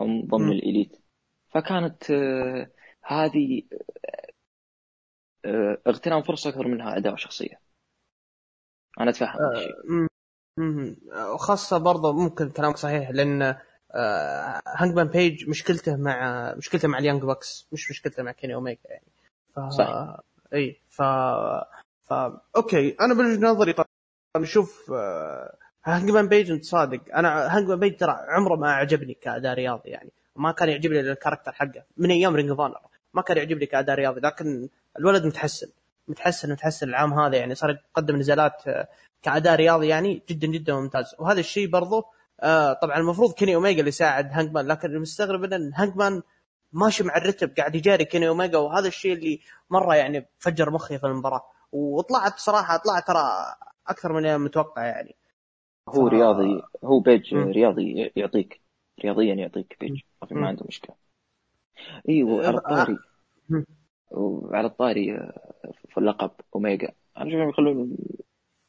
هم 0.00 0.26
ضمن 0.26 0.46
م. 0.46 0.52
ال 0.52 0.58
Elite. 0.58 0.96
فكانت 1.50 2.10
آه 2.10 2.70
هذه 3.02 3.62
آه 5.44 5.78
اغتنام 5.86 6.22
فرصة 6.22 6.50
أكثر 6.50 6.68
منها 6.68 6.90
عداوة 6.90 7.16
شخصية. 7.16 7.60
أنا 9.00 9.10
أتفهم 9.10 9.28
هذا 9.28 9.52
الشيء. 9.52 9.74
وخاصة 11.34 11.78
برضه 11.78 12.12
ممكن 12.12 12.50
كلامك 12.50 12.76
صحيح 12.76 13.10
لأن 13.10 13.42
آه 13.94 14.62
هانجمان 14.66 15.06
بيج 15.06 15.48
مشكلته 15.48 15.96
مع 15.96 16.54
مشكلته 16.56 16.88
مع 16.88 16.98
اليانج 16.98 17.22
بكس 17.22 17.68
مش 17.72 17.90
مشكلته 17.90 18.22
مع 18.22 18.32
كيني 18.32 18.54
اوميجا 18.54 18.80
يعني. 18.84 19.06
ف... 19.54 19.60
صحيح. 19.60 20.16
إي 20.54 20.80
ف 20.88 21.02
okay. 22.56 22.96
أنا 23.00 23.14
وجهه 23.14 23.40
نظري 23.40 23.72
طبعا 23.72 23.91
نشوف 24.36 24.90
آه، 24.92 25.56
هانجمان 25.84 26.28
بيج 26.28 26.50
أنت 26.50 26.64
صادق. 26.64 27.00
أنا 27.14 27.56
هانجمان 27.56 27.78
بيج 27.78 27.96
ترى 27.96 28.16
عمره 28.28 28.56
ما 28.56 28.72
عجبني 28.72 29.14
كأداء 29.14 29.54
رياضي 29.54 29.90
يعني. 29.90 30.12
ما 30.36 30.52
كان 30.52 30.68
يعجبني 30.68 31.00
ال 31.00 31.05
character 31.05 31.52
حقه. 31.52 31.84
من 31.96 32.10
أيام 32.10 32.36
رينج 32.36 32.50
اوف 32.50 32.60
ما 33.14 33.22
كان 33.22 33.36
يعجبني 33.36 33.66
كأداء 33.66 33.96
رياضي. 33.96 34.20
لكن 34.20 34.68
الولد 34.98 35.26
متحسن. 35.26 35.66
متحسن 36.08 36.52
متحسن. 36.52 36.88
العام 36.88 37.14
هذا 37.14 37.36
يعني 37.36 37.54
صار 37.54 37.70
يقدم 37.70 38.16
نزالات 38.16 38.68
آه، 38.68 38.88
كأداء 39.22 39.54
رياضي 39.54 39.88
يعني 39.88 40.22
جدا 40.28 40.46
جدا 40.46 40.74
ممتاز. 40.74 41.14
وهذا 41.18 41.40
الشيء 41.40 41.68
برضو 41.68 42.04
آه 42.40 42.72
طبعا 42.72 42.98
المفروض 42.98 43.32
كيني 43.34 43.54
اوميجا 43.54 43.78
اللي 43.78 43.88
يساعد 43.88 44.30
هانجمان. 44.32 44.66
لكن 44.66 44.90
المستغرب 44.90 45.44
إن 45.44 45.72
هانجمان 45.74 46.22
ماشي 46.72 47.04
مع 47.04 47.16
الرتم 47.16 47.56
قاعد 47.56 47.74
يجاري 47.74 48.04
كيني 48.04 48.28
اوميجا 48.28 48.58
وهذا 48.58 48.88
الشيء 48.88 49.12
اللي 49.12 49.40
مرة 49.70 49.94
يعني 49.94 50.28
فجر 50.38 50.70
مخي 50.70 50.98
في 50.98 51.06
المباراة. 51.06 51.42
وطلعت 51.72 52.38
صراحة 52.38 52.76
طلعت 52.76 53.06
ترى 53.06 53.54
أكثر 53.88 54.12
من 54.12 54.38
متوقع 54.38 54.84
يعني. 54.84 55.16
هو 55.88 56.08
ف... 56.08 56.12
رياضي 56.12 56.62
هو 56.84 57.00
بيج 57.00 57.34
م. 57.34 57.38
رياضي 57.38 58.12
يعطيك 58.16 58.60
رياضيا 59.04 59.34
يعطيك 59.34 59.76
بيج. 59.80 60.00
ما 60.30 60.48
عنده 60.48 60.64
مشكلة. 60.68 60.96
أيوه 62.08 62.46
على 62.46 62.56
الطاري. 62.56 62.98
وعلى 64.10 64.66
الطاري 64.66 65.14
آه، 65.14 65.72
في 65.88 65.98
اللقب 65.98 66.30
أوميجا. 66.54 66.92
أنا 67.16 67.28
اشوفهم 67.28 67.48
يخلون 67.48 67.96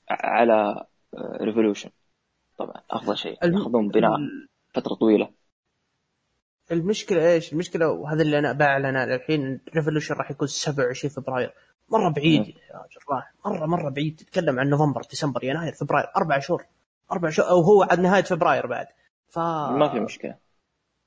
على 0.09 0.85
ريفولوشن 1.15 1.89
آه، 1.89 2.57
طبعا 2.57 2.81
أفضل 2.91 3.17
شيء. 3.17 3.45
ياخذون 3.45 3.87
بناء 3.87 4.17
فترة 4.73 4.93
طويلة. 4.93 5.29
المشكلة 6.73 7.33
إيش؟ 7.33 7.53
المشكلة 7.53 7.89
وهذا 7.89 8.21
اللي 8.21 8.39
أنا 8.39 8.51
بعلن 8.51 8.95
الحين 8.95 9.59
ريفولوشن 9.75 10.15
راح 10.15 10.31
يكون 10.31 10.47
27 10.47 11.11
فبراير. 11.11 11.53
مرة 11.89 12.09
بعيد 12.09 12.47
يا 12.47 12.53
جراح 13.07 13.33
مره 13.45 13.65
مرة 13.65 13.89
بعيد. 13.89 14.15
تتكلم 14.15 14.59
عن 14.59 14.69
نوفمبر 14.69 15.01
ديسمبر 15.09 15.43
يناير 15.43 15.73
فبراير. 15.73 16.07
أربع 16.17 16.39
شهور. 16.39 16.65
أربع 17.11 17.29
شهور. 17.29 17.49
أو 17.49 17.61
هو 17.61 17.83
عند 17.83 17.99
نهاية 17.99 18.23
فبراير 18.23 18.67
بعد. 18.67 18.87
ف 19.27 19.39
ما 19.39 19.89
في 19.91 19.99
مشكلة. 19.99 20.35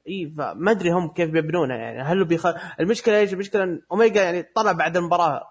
إي 0.09 0.35
فما 0.39 0.71
أدري 0.71 0.91
هم 0.91 1.09
كيف 1.09 1.31
بيبنونها 1.31 1.77
يعني. 1.77 2.03
هل 2.03 2.25
بيخ... 2.25 2.47
المشكلة 2.81 3.19
إيش؟ 3.19 3.33
المشكلة 3.33 3.63
إن 3.63 3.83
أوميجا 3.93 4.23
يعني 4.23 4.43
طلع 4.43 4.73
بعد 4.73 4.97
المباراة. 4.97 5.43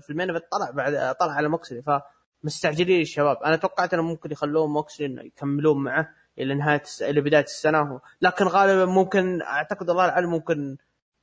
في 0.00 0.10
ال 0.10 0.16
main 0.16 0.38
طلع 0.38 0.70
بعد 0.70 1.14
طلع 1.14 1.32
على 1.32 1.48
موكسلي. 1.48 1.82
فمستعجلين 2.42 3.00
الشباب. 3.00 3.36
أنا 3.36 3.56
توقعت 3.56 3.94
إنه 3.94 4.02
ممكن 4.02 4.32
يخلون 4.32 4.70
موكسلي 4.70 5.06
إنه 5.06 5.22
يكملون 5.22 5.84
معه. 5.84 6.08
إلى 6.38 6.54
نهاية 6.54 6.80
الس... 6.80 7.02
إلى 7.02 7.20
بداية 7.20 7.44
السنة. 7.44 8.00
لكن 8.20 8.44
غالبا 8.44 8.92
ممكن 8.92 9.42
أعتقد 9.42 9.90
الله 9.90 10.08
أعلم 10.08 10.30
ممكن 10.30 10.76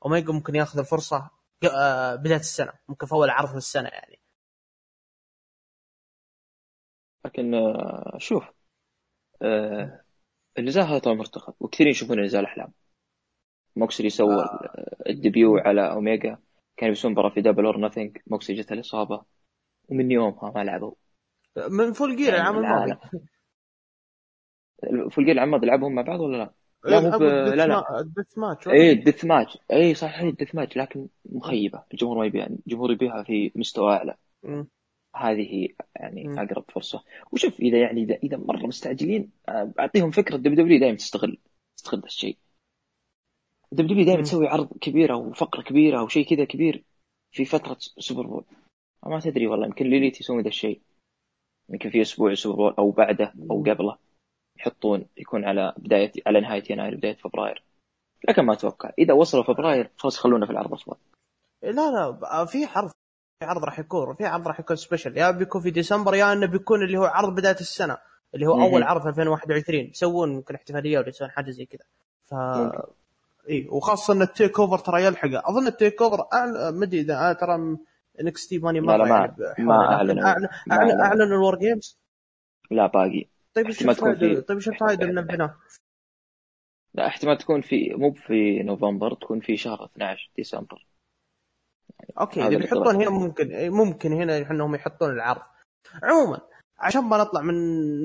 اوميجا 0.06 0.34
ممكن 0.34 0.56
ياخذ 0.56 0.80
الفرصة 0.80 1.30
آه، 1.64 2.16
بداية 2.16 2.40
السنة 2.40 2.74
ممكن 2.90 3.08
في 3.08 3.14
أول 3.14 3.30
عرض 3.30 3.50
في 3.50 3.58
السنة 3.58 3.90
يعني. 3.90 4.20
لكن 7.26 7.54
آه، 7.54 8.18
شوف 8.18 8.44
آه، 9.42 10.02
النزال 10.60 10.84
هذا 10.84 11.00
طبعا 11.00 11.16
مرتقب 11.16 11.54
وكثيرين 11.60 11.92
يشوفون 11.92 12.20
النزال 12.20 12.46
أحلام. 12.46 12.74
موكسلي 13.76 14.10
سوى 14.10 14.44
آه. 14.44 14.96
ال 15.10 15.18
debut 15.18 15.58
على 15.58 15.92
اوميجا 15.92 16.38
كان 16.78 16.92
يسوون 16.92 17.14
مباراة 17.14 17.30
في 17.30 17.42
Double 17.42 17.66
or 17.66 17.80
Nothing 17.80 18.18
موكسلي 18.28 18.56
جت 18.56 18.72
الإصابة 18.72 19.26
ومن 19.90 20.12
يومها 20.12 20.52
ما 20.56 20.64
لعبوا. 20.64 20.94
من 21.70 21.94
Full 21.94 22.16
Gear 22.16 22.36
العام 22.36 22.58
الماضي 22.58 22.98
Full 25.12 25.26
Gear 25.26 25.44
الماضي 25.44 25.68
لعبهم 25.68 25.96
مع 25.96 26.02
بعض 26.02 26.20
ولا 26.20 26.38
لا؟ 26.38 26.54
لا 26.86 27.00
مو 27.00 27.18
لا 27.28 27.68
لا. 27.68 28.00
ال 28.00 28.06
death 28.06 28.38
match 28.38 28.68
اي 28.68 28.92
الدث 28.92 29.26
ماتش 29.26 29.58
اي 29.72 29.94
صحيح 29.94 30.20
ال 30.20 30.26
death 30.26 30.56
match 30.56 30.78
لكن 30.78 31.08
مخيبة. 31.26 31.84
الجمهور 31.94 32.18
ما 32.18 32.26
يبيها 32.26 32.48
الجمهور 32.48 32.92
يبيها 32.92 33.24
في 33.24 33.52
مستوى 33.56 33.94
أعلى. 33.94 34.16
هذه 35.16 35.68
يعني 35.96 36.28
م. 36.28 36.40
أقرب 36.40 36.64
فرصة. 36.70 37.04
وشوف 37.32 37.60
إذا 37.60 37.78
يعني 37.78 38.04
إذا 38.04 38.16
إذا 38.24 38.38
مرة 38.38 38.68
مستعجلين 38.68 39.32
آه، 39.50 39.74
أعطيهم 39.80 40.12
فكرة. 40.12 40.38
WWE 40.38 40.80
دائما 40.80 40.98
تستغل 40.98 41.38
تستغل 41.78 42.00
هذا 42.00 42.08
الشيء. 42.08 42.38
WWE 43.72 44.06
دائما 44.06 44.22
تسوي 44.22 44.48
عرض 44.48 44.78
كبير 44.82 45.14
أو 45.14 45.34
فقرة 45.34 45.62
كبيرة 45.62 46.00
أو 46.00 46.08
شيء 46.08 46.26
كذا 46.26 46.46
كبير 46.46 46.84
في 47.32 47.46
فترة 47.46 47.78
Super 47.80 48.28
Bowl. 48.28 48.46
ما 49.06 49.20
تدري 49.20 49.48
والله 49.48 49.66
يمكن 49.66 49.86
الإليت 49.86 50.20
يسوي 50.20 50.42
ذا 50.42 50.48
الشيء. 50.48 50.82
يمكن 51.70 51.90
في 51.90 52.02
أسبوع 52.02 52.34
Super 52.34 52.56
Bowl 52.56 52.74
أو 52.80 52.92
بعده 52.92 53.34
أو 53.52 53.64
قبله. 53.64 54.05
يحطون 54.58 55.06
يكون 55.18 55.46
على 55.46 55.74
بداية 55.78 56.12
على 56.28 56.42
نهاية 56.42 56.64
يناير 56.70 56.96
بداية 56.96 57.16
فبراير. 57.16 57.64
لكن 58.30 58.42
ما 58.42 58.54
أتوقع. 58.54 58.92
إذا 59.00 59.14
وصلوا 59.14 59.44
فبراير 59.44 59.92
خلاص 59.98 60.18
خلونا 60.18 60.46
في 60.46 60.52
العرض 60.52 60.74
افضل 60.74 60.96
لا 61.64 61.72
لا 61.72 62.46
في 62.46 62.66
عرض 62.66 62.90
في 63.40 63.46
عرض 63.46 63.64
راح 63.64 63.80
يكون 63.80 64.16
في 64.16 64.26
عرض 64.26 64.48
راح 64.48 64.60
يكون 64.60 64.76
سبيشل 64.76 65.18
يا 65.18 65.32
بيكون 65.32 65.62
في 65.62 65.72
ديسمبر 65.72 66.16
يا 66.16 66.34
إنه 66.34 66.46
بيكون 66.46 66.84
اللي 66.84 66.98
هو 66.98 67.04
عرض 67.04 67.36
بداية 67.36 67.60
السنة 67.60 67.98
اللي 68.36 68.48
هو 68.48 68.62
أول 68.62 68.84
عرض 68.84 69.08
2021 69.08 69.80
يسوون 69.80 70.36
ممكن 70.36 70.56
احتفالية 70.56 71.00
ولا 71.00 71.10
يسوون 71.10 71.32
حاجة 71.32 71.50
زي 71.50 71.66
كذا. 71.66 71.86
ف 72.26 72.34
إي 73.50 73.68
وخاصة 73.70 74.14
إن 74.14 74.22
التيك 74.22 74.60
أوفر 74.60 74.78
ترى 74.78 75.04
يلحقه. 75.04 75.42
أظن 75.46 75.68
التيك 75.68 76.02
أوفر 76.02 76.28
ما 76.72 76.84
أدري 76.84 77.02
إذا 77.02 77.34
ترى 77.34 77.78
انكس 78.22 78.48
تي 78.48 78.60
ماني 78.60 78.82
مره 78.82 78.98
لا 78.98 79.04
لا 79.04 79.10
ما, 79.10 79.36
ما 79.60 79.96
أعلنوا. 79.96 80.28
أعلن 80.28 81.02
أعلن 81.02 81.22
الور 81.22 81.60
جيمز 81.60 82.00
لا 82.72 82.88
باقي. 82.88 83.28
طيب 83.56 83.66
إيش 83.66 83.82
الفائده 83.82 84.42
طيب 84.42 84.58
إيش 84.58 84.70
الفائده 84.70 85.08
من 85.08 85.18
البناء؟ 85.18 85.56
لا 86.94 87.08
احتمال 87.08 87.38
تكون 87.38 87.62
في 87.62 87.94
مو 87.94 88.14
في 88.14 88.64
نوفمبر 88.64 89.14
تكون 89.14 89.40
في 89.40 89.58
شهر 89.58 89.86
12 89.86 90.32
ديسمبر. 90.36 90.86
okay 92.20 92.48
إذا 92.48 92.58
بيحطون 92.58 92.96
هنا 92.96 93.10
ممكن 93.10 93.70
ممكن 93.70 94.14
هنا 94.14 94.38
انهم 94.38 94.76
يحطون 94.76 95.10
العرض. 95.10 95.42
عموما 96.04 96.42
عشان 96.80 97.02
ما 97.02 97.18
نطلع 97.18 97.42
من 97.42 97.56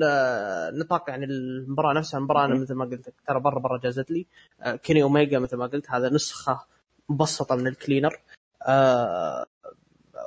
آه، 0.03 0.71
نطاق 0.71 1.09
يعني 1.09 1.25
المباراة 1.25 1.93
نفسها 1.93 2.17
المباراة 2.17 2.45
أنا 2.45 2.55
مثل 2.55 2.73
ما 2.73 2.85
قلت 2.85 3.13
ترى 3.27 3.39
برا 3.39 3.59
برا 3.59 3.77
جازت 3.77 4.11
لي. 4.11 4.27
آه، 4.61 4.75
كيني 4.75 5.03
اوميجا 5.03 5.39
مثل 5.39 5.57
ما 5.57 5.67
قلت 5.67 5.91
هذا 5.91 6.09
نسخة 6.09 6.65
مبسطة 7.09 7.55
من 7.55 7.67
ال 7.67 7.73
Cleaner. 7.73 8.19
آه، 8.67 9.45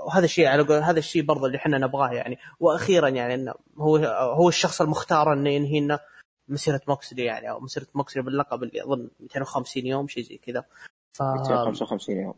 وهذا 0.04 0.24
الشيء 0.24 0.46
على 0.46 0.62
قول 0.62 0.82
هذا 0.82 0.98
الشيء 0.98 1.22
برضه 1.22 1.46
اللي 1.46 1.58
إحنا 1.58 1.78
نبغاه 1.78 2.10
يعني. 2.12 2.38
وأخيرا 2.60 3.08
يعني 3.08 3.34
إنه 3.34 3.54
هو 3.78 3.96
هو 4.36 4.48
الشخص 4.48 4.80
المختار 4.80 5.32
إنه 5.32 5.50
ينهي 5.50 5.80
لنا 5.80 6.00
مسيرة 6.48 6.80
موكسلي 6.88 7.24
يعني 7.24 7.50
أو 7.50 7.60
مسيرة 7.60 7.86
موكسلي 7.94 8.22
باللقب 8.22 8.62
اللي 8.62 8.84
أظن 8.84 9.08
250 9.20 9.86
يوم 9.86 10.08
شيء 10.08 10.22
زي 10.24 10.36
كذا. 10.36 10.64
ف 11.12 11.22
255 11.22 12.16
يوم. 12.16 12.34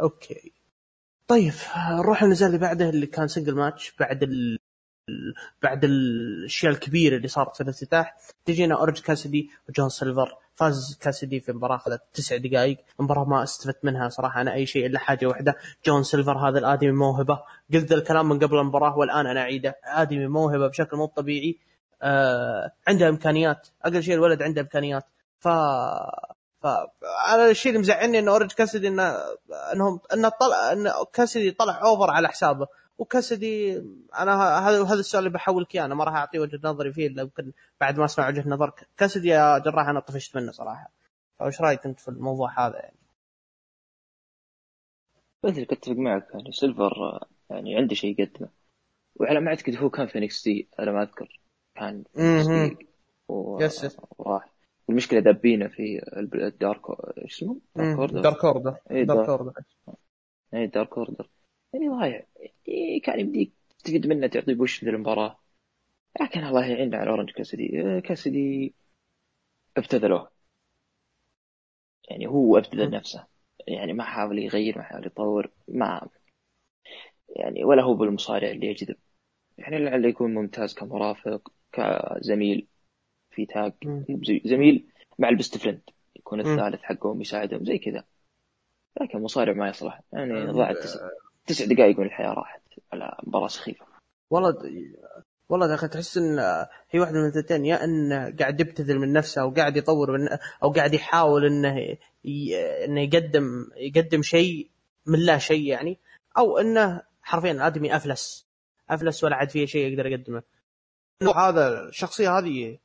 okay. 0.00 0.52
طيب 1.28 1.52
نروح 1.90 2.22
النزال 2.22 2.48
اللي 2.48 2.58
بعده 2.58 2.88
اللي 2.88 3.06
كان 3.06 3.28
single 3.28 3.54
match 3.54 3.94
بعد 4.00 4.22
ال... 4.22 4.58
بعد 5.62 5.84
الأشياء 5.84 6.72
الكبيرة 6.72 7.16
اللي 7.16 7.28
صارت 7.28 7.56
في 7.56 7.62
الافتتاح 7.62 8.16
تجينا 8.44 8.74
أورنج 8.74 9.00
كاسدي 9.00 9.50
وجون 9.68 9.88
سيلفر 9.88 10.38
فاز 10.54 10.98
كاسدي 11.00 11.40
في 11.40 11.52
مباراة 11.52 11.76
اخذت 11.76 12.02
تسع 12.14 12.36
دقائق. 12.36 12.78
مباراة 12.98 13.24
ما 13.24 13.42
استفدت 13.42 13.84
منها 13.84 14.08
صراحة 14.08 14.40
أنا 14.40 14.54
أي 14.54 14.66
شيء 14.66 14.86
إلا 14.86 14.98
حاجة 14.98 15.26
واحدة. 15.26 15.56
جون 15.86 16.02
سيلفر 16.02 16.48
هذا 16.48 16.58
الآدمي 16.58 16.92
موهبة. 16.92 17.40
قلت 17.74 17.92
الكلام 17.92 18.28
من 18.28 18.38
قبل 18.38 18.58
المباراة 18.58 18.98
والآن 18.98 19.26
أنا 19.26 19.40
أعيده. 19.40 19.76
آدمي 19.84 20.26
موهبة 20.26 20.68
بشكل 20.68 20.96
مو 20.96 21.06
طبيعي. 21.06 21.58
آه 22.02 22.72
عنده 22.88 23.08
إمكانيات. 23.08 23.68
أقل 23.84 24.02
شيء 24.02 24.14
الولد 24.14 24.42
عنده 24.42 24.60
إمكانيات. 24.60 25.04
ف 25.38 25.48
فانا 26.62 27.50
الشيء 27.50 27.72
اللي 27.72 27.80
مزعلني 27.80 28.18
انه 28.18 28.30
اورج 28.32 28.52
كاسدي 28.52 28.88
انه 28.88 29.16
انهم 29.72 30.00
إنه 30.12 30.28
طلع 30.28 30.72
إن 30.72 30.92
كاسدي 31.12 31.50
طلع 31.50 31.82
أوفر 31.82 32.10
على 32.10 32.28
حسابه. 32.28 32.66
وكاسدي 32.98 33.78
أنا 34.18 34.58
هذا 34.58 34.84
هذا 34.84 35.00
السؤال 35.00 35.26
اللي 35.26 35.34
بحولك 35.34 35.74
إياه. 35.74 35.84
أنا 35.84 35.94
ما 35.94 36.04
راح 36.04 36.14
أعطي 36.14 36.38
وجهة 36.38 36.60
نظري 36.64 36.92
فيه 36.92 37.06
إلا 37.06 37.22
يمكن 37.22 37.52
بعد 37.80 37.98
ما 37.98 38.04
أسمع 38.04 38.28
وجهة 38.28 38.48
نظرك. 38.48 38.88
كاسدي 38.96 39.28
يا 39.28 39.58
جراح 39.58 39.88
أنا 39.88 40.00
طفشت 40.00 40.36
منه 40.36 40.52
صراحة. 40.52 40.92
فإيش 41.38 41.60
رأيك 41.60 41.86
أنت 41.86 42.00
في 42.00 42.08
الموضوع 42.08 42.66
هذا 42.66 42.76
يعني؟ 42.76 42.96
مثل 45.44 45.66
أتفق 45.70 45.92
معك. 45.92 46.28
يعني 46.34 46.52
سيلفر 46.52 47.20
يعني 47.50 47.76
عنده 47.76 47.94
شيء 47.94 48.20
يقدمه. 48.20 48.48
وعلى 49.16 49.40
ما 49.40 49.48
أعتقد 49.48 49.76
هو 49.76 49.90
كان 49.90 50.06
في 50.06 50.20
NXT 50.20 50.68
أنا 50.78 50.92
ما 50.92 51.02
أذكر. 51.02 51.40
كان 51.74 52.04
في 52.14 52.76
و... 53.28 53.58
وراح 54.18 54.48
المشكلة 54.90 55.20
دابينه 55.20 55.68
في 55.68 56.02
ال 56.16 56.29
Dark 56.29 56.80
إيش 57.18 57.42
اسمه؟ 57.42 57.60
Dark 57.76 57.98
Order 57.98 58.20
Dark 58.20 58.44
Order 58.44 58.76
اي 58.90 59.04
Dark 60.66 60.98
Order 60.98 61.28
يعني 61.74 61.88
ضايع 61.88 62.26
إيه 62.68 63.02
كان 63.02 63.20
يمديك 63.20 63.52
تستفيد 63.78 64.06
منه 64.06 64.26
تعطي 64.26 64.54
push 64.54 64.76
في 64.76 64.90
المباراة. 64.90 65.38
لكن 66.20 66.44
الله 66.44 66.66
يعين 66.66 66.94
على 66.94 67.10
أورنج 67.10 67.30
كاسدي 67.30 67.62
إيه، 67.62 68.00
كاسدي 68.00 68.74
ابتذلوه. 69.76 70.30
يعني 72.10 72.26
هو 72.26 72.58
ابتذل 72.58 72.90
نفسه. 72.90 73.26
يعني 73.68 73.92
ما 73.92 74.04
حاول 74.04 74.38
يغير 74.38 74.78
ما 74.78 74.84
حاول 74.84 75.06
يطور 75.06 75.50
ما 75.68 76.08
يعني 77.36 77.64
ولا 77.64 77.82
هو 77.82 77.94
بالمصارع 77.94 78.50
اللي 78.50 78.66
يجذب. 78.66 78.96
يعني 79.58 79.78
لعله 79.78 80.08
يكون 80.08 80.34
ممتاز 80.34 80.74
كمرافق 80.74 81.52
كزميل 81.72 82.66
في 83.30 83.46
tag 83.46 83.72
زميل 84.44 84.88
مع 85.18 85.28
ال 85.28 85.34
Best 85.34 85.58
Friend. 85.58 85.82
يكون 86.16 86.40
الثالث 86.40 86.82
حقهم 86.82 87.20
يساعدهم 87.20 87.64
زي 87.64 87.78
كذا. 87.78 88.04
لكن 89.00 89.18
مصارع 89.18 89.52
ما 89.52 89.68
يصلح. 89.68 90.00
يعني 90.12 90.46
ضاعت 90.46 90.76
تسع, 91.46 91.64
دقائق 91.64 91.98
من 91.98 92.06
الحياة 92.06 92.32
راحت 92.32 92.62
على 92.92 93.16
مباراة 93.22 93.48
سخيفة. 93.48 93.86
والله 94.30 94.54
والله 95.48 95.70
يا 95.70 95.74
أخي 95.74 95.88
تحس 95.88 96.16
إن 96.16 96.38
هي 96.90 97.00
واحدة 97.00 97.20
من 97.20 97.26
الثنتين 97.26 97.66
يا 97.66 97.84
انه 97.84 98.36
قاعد 98.40 98.60
يبتذل 98.60 98.98
من 98.98 99.12
نفسه 99.12 99.42
أو 99.42 99.50
قاعد 99.50 99.76
يطور 99.76 100.18
من 100.18 100.28
أو 100.62 100.72
قاعد 100.72 100.94
يحاول 100.94 101.46
إنه 101.46 101.96
ي... 102.24 102.56
إنه 102.84 103.00
يقدم 103.00 103.70
يقدم 103.76 104.22
شيء 104.22 104.70
من 105.06 105.18
لا 105.18 105.38
شيء 105.38 105.66
يعني 105.66 105.98
أو 106.38 106.58
إنه 106.58 107.02
حرفيا 107.22 107.52
الادمي 107.52 107.96
أفلس. 107.96 108.46
أفلس 108.90 109.24
ولا 109.24 109.36
عاد 109.36 109.50
فيه 109.50 109.66
شيء 109.66 109.92
يقدر 109.92 110.06
يقدمه. 110.06 110.42
هذا 111.36 111.88
الشخصيه 111.88 112.38
هذه 112.38 112.78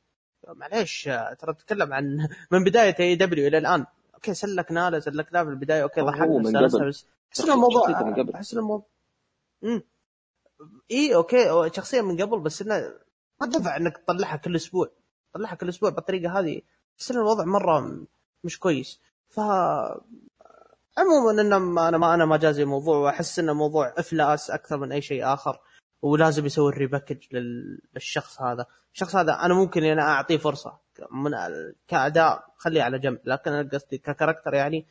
معليش 0.48 1.10
ترى 1.38 1.54
تتكلم 1.54 1.92
عن 1.92 2.28
من 2.50 2.64
بداية 2.64 2.94
AEW 3.00 3.46
إلى 3.46 3.58
الآن. 3.58 3.86
okay 4.14 4.34
سلكنا 4.34 4.90
له 4.90 4.98
سلكناه 4.98 5.44
في 5.44 5.50
البداية. 5.50 5.82
okay 5.82 6.00
ضحكنا 6.00 6.66
بس 6.66 7.06
أحس 7.32 7.40
الموضوع 7.40 7.90
أحس 8.34 8.54
الموضوع 8.54 8.86
امم 9.64 9.82
إي 10.90 11.14
okay. 11.14 11.70
شخصيا 11.74 12.02
من 12.02 12.22
قبل 12.22 12.40
بس 12.40 12.62
إنه 12.62 12.94
ما 13.40 13.46
دفع 13.46 13.76
إنك 13.76 13.98
تطلعها 13.98 14.36
كل 14.36 14.56
أسبوع. 14.56 14.90
تطلعها 15.34 15.54
كل 15.54 15.68
أسبوع 15.68 15.90
بالطريقة 15.90 16.38
هذه. 16.38 16.62
بس 16.98 17.10
الوضع 17.10 17.44
مرة 17.44 18.06
مش 18.44 18.58
كويس. 18.58 19.00
ف 19.28 19.40
عموما 20.98 21.40
إنه 21.40 21.56
أنا 21.88 21.98
ما 21.98 22.14
أنا 22.14 22.24
ما 22.24 22.36
جازي 22.36 22.62
الموضوع 22.62 22.96
وأحس 22.96 23.38
إنه 23.38 23.52
موضوع 23.52 23.94
إفلاس 23.98 24.50
أكثر 24.50 24.76
من 24.76 24.92
أي 24.92 25.02
شيء 25.02 25.24
آخر. 25.34 25.60
ولازم 26.02 26.46
يسوي 26.46 26.72
ال 26.72 26.78
repackage 26.78 27.36
للشخص 27.94 28.40
هذا. 28.40 28.66
الشخص 28.94 29.16
هذا 29.16 29.32
أنا 29.32 29.54
ممكن 29.54 29.84
أنا 29.84 30.02
أعطيه 30.02 30.36
فرصة. 30.36 30.78
من 31.10 31.30
كأداء 31.88 32.44
خليه 32.56 32.82
على 32.82 32.98
جنب. 32.98 33.20
لكن 33.24 33.52
أنا 33.52 33.68
قصدي 33.72 33.98
ك 33.98 34.04
character 34.04 34.54
يعني 34.54 34.86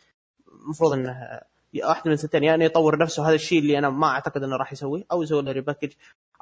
المفروض 0.65 0.93
إنه 0.93 1.41
واحد 1.84 2.08
من 2.08 2.16
ستين 2.16 2.44
يعني 2.44 2.66
يطور 2.66 2.98
نفسه. 2.98 3.28
هذا 3.28 3.36
الشيء 3.36 3.60
اللي 3.60 3.78
أنا 3.78 3.90
ما 3.90 4.08
أعتقد 4.08 4.44
إنه 4.44 4.56
راح 4.56 4.74
يسويه 4.74 5.04
أو 5.12 5.24
يسوي 5.24 5.42
له 5.42 5.52
repackage 5.51 5.92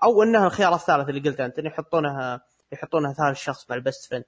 أو 0.03 0.23
انه 0.23 0.45
الخيار 0.45 0.75
الثالث 0.75 1.09
اللي 1.09 1.29
قلته 1.29 1.45
أنت 1.45 1.57
يحطونها 1.59 2.41
يحطونها 2.71 3.13
ثالث 3.13 3.37
شخص 3.37 3.69
مع 3.69 3.75
ال 3.75 3.82
Best 3.82 4.09
Friend 4.09 4.25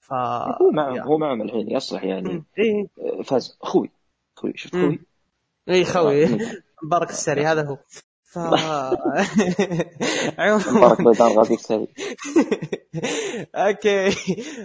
ف 0.00 0.12
هو 0.12 0.70
معهم 0.72 1.00
هو 1.00 1.18
معهم 1.18 1.42
الحين 1.42 1.70
يصلح 1.70 2.04
يعني. 2.04 2.44
إيه؟ 2.58 2.86
فاز. 3.22 3.58
أخوي 3.62 3.90
أخوي 4.36 4.52
شفت 4.56 4.74
أخوي 4.74 5.00
اي 5.68 5.84
خوي. 5.84 6.26
مبارك 6.84 7.10
السري 7.10 7.46
هذا 7.46 7.66
هو. 7.66 7.78
ف 8.30 8.38
السري 11.50 11.88
okay. 13.54 14.08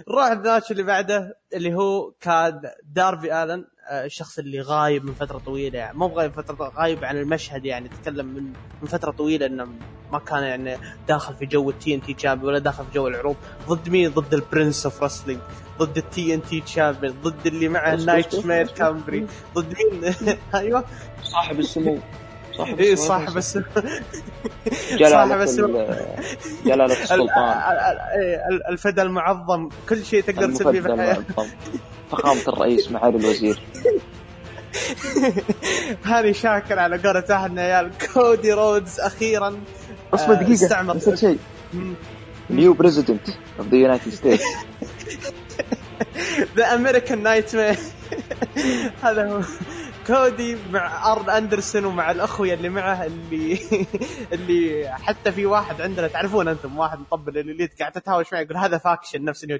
نروح 0.08 0.26
الماتش 0.26 0.70
اللي 0.70 0.82
بعده 0.82 1.38
اللي 1.54 1.74
هو 1.74 2.12
كان 2.20 2.60
داربي 2.84 3.42
آلن 3.42 3.64
الشخص 3.92 4.38
اللي 4.38 4.60
غايب 4.60 5.04
من 5.04 5.14
فترة 5.14 5.38
طويلة. 5.38 5.78
يعني 5.78 5.98
مو 5.98 6.06
غايب 6.06 6.32
فترة 6.32 6.72
غايب 6.76 7.04
عن 7.04 7.16
المشهد 7.16 7.64
يعني 7.64 7.88
تكلم 7.88 8.26
من 8.26 8.42
من 8.82 8.88
فترة 8.88 9.10
طويلة 9.10 9.46
إنه 9.46 9.66
ما 10.12 10.18
كان 10.18 10.42
يعني 10.42 10.78
داخل 11.08 11.34
في 11.34 11.46
جو 11.46 11.70
ال 11.70 11.94
TNT 11.94 12.14
champion 12.14 12.48
ولا 12.48 12.58
داخل 12.58 12.84
في 12.84 12.90
جو 12.94 13.08
العروض. 13.08 13.36
ضد 13.68 13.88
مين؟ 13.88 14.10
ضد 14.10 14.34
ال 14.34 14.41
Prince 14.41 14.86
of 14.86 15.02
Wrestling 15.02 15.40
ضد 15.78 15.96
ال 15.96 16.34
TNT 16.34 16.60
champion 16.60 17.14
ضد 17.22 17.46
اللي 17.46 17.68
معه 17.68 17.94
ال 17.94 18.46
Nightmare 18.46 18.66
Family 18.66 19.26
ضد 19.54 19.74
مين؟ 19.92 20.14
أيوه. 20.54 20.84
صاحب 21.22 21.58
السمو. 21.60 21.98
صاحب 22.58 22.80
اي 22.80 22.96
صاحب 22.96 23.36
السمو 23.36 23.64
جلالة 24.92 25.44
جلالة 26.64 27.02
السلطان. 27.02 27.60
الفدا 28.70 29.02
المعظم. 29.02 29.68
كل 29.88 30.04
شيء 30.04 30.22
تقدر 30.22 30.52
تسويه 30.52 30.80
في 30.80 30.88
الحياة. 30.88 31.24
فخامة 32.10 32.40
الرئيس 32.48 32.90
معالي 32.90 33.16
الوزير. 33.16 33.62
هاني 36.04 36.34
شاكر 36.34 36.78
على 36.78 36.98
قولة 36.98 37.24
أحد 37.30 37.58
عيال 37.58 37.90
كودي 38.14 38.52
رودز 38.52 39.00
أخيرا. 39.00 39.60
أصبر 40.14 40.34
دقيقة 40.34 40.52
استعمر. 40.52 40.98
شيء. 41.14 41.38
new 42.50 42.72
president 42.72 43.28
of 43.58 43.68
the 43.68 43.76
United 43.76 44.08
States 44.08 44.44
the 46.56 46.74
American 46.74 47.22
Nightmare 47.22 47.56
هذا 49.02 49.32
هو. 49.32 49.40
كودي 50.06 50.56
مع 50.70 51.12
أرن 51.12 51.30
أندرسون 51.30 51.84
ومع 51.84 52.10
الأخويا 52.10 52.54
اللي 52.54 52.68
معه 52.68 53.06
اللي 53.06 53.58
اللي 54.32 54.88
حتى 54.88 55.32
في 55.32 55.46
واحد 55.46 55.80
عندنا 55.80 56.08
تعرفون 56.08 56.48
أنتم 56.48 56.78
واحد 56.78 56.98
مطبل 56.98 57.38
ال 57.38 57.45
Elite 57.45 57.78
قاعد 57.78 57.92
تتهاوش 57.92 58.32
معي 58.32 58.42
يقول 58.42 58.56
هذا 58.56 58.78
faction 58.78 59.24
نفس 59.24 59.44
نيو 59.44 59.58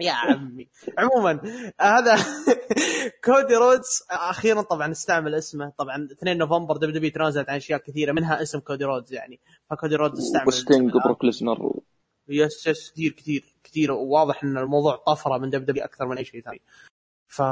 يا 0.00 0.12
عمي. 0.12 0.68
عموما 0.98 1.40
هذا 1.80 2.16
كودي 3.24 3.54
رودز 3.54 4.02
أخيرا 4.10 4.62
طبعا 4.62 4.90
استعمل 4.90 5.34
اسمه. 5.34 5.72
طبعا 5.78 6.08
2 6.12 6.38
نوفمبر 6.38 6.76
WWE 6.76 7.10
تنازلت 7.10 7.48
عن 7.48 7.56
أشياء 7.56 7.80
كثيرة 7.80 8.12
منها 8.12 8.42
اسم 8.42 8.58
كودي 8.58 8.84
رودز 8.84 9.12
يعني. 9.12 9.40
فكودي 9.70 9.96
رودز 9.96 10.18
استعمل 10.18 10.48
وستينج 10.48 10.94
وبروك 10.94 11.24
ليسنر 11.24 11.72
yes 12.28 12.66
yes 12.66 12.90
كثير 12.90 13.12
كثير 13.12 13.44
كثير. 13.64 13.92
وواضح 13.92 14.44
إن 14.44 14.58
الموضوع 14.58 14.96
طفرة 14.96 15.38
من 15.38 15.50
WWE 15.50 15.84
أكثر 15.84 16.06
من 16.06 16.18
أي 16.18 16.24
شيء 16.24 16.42
ثاني. 16.42 16.60
ف 17.28 17.42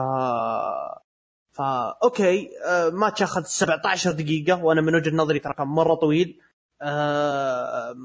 فا 1.59 1.99
okay 2.03 2.51
آه 2.66 2.90
ماتش 2.90 3.23
اخذ 3.23 3.42
17 3.42 4.11
دقيقة 4.11 4.64
وأنا 4.64 4.81
من 4.81 4.94
وجهة 4.94 5.11
نظري 5.11 5.38
ترى 5.38 5.55
كان 5.55 5.66
مرة 5.66 5.94
طويل. 5.94 6.40
آه 6.83 7.97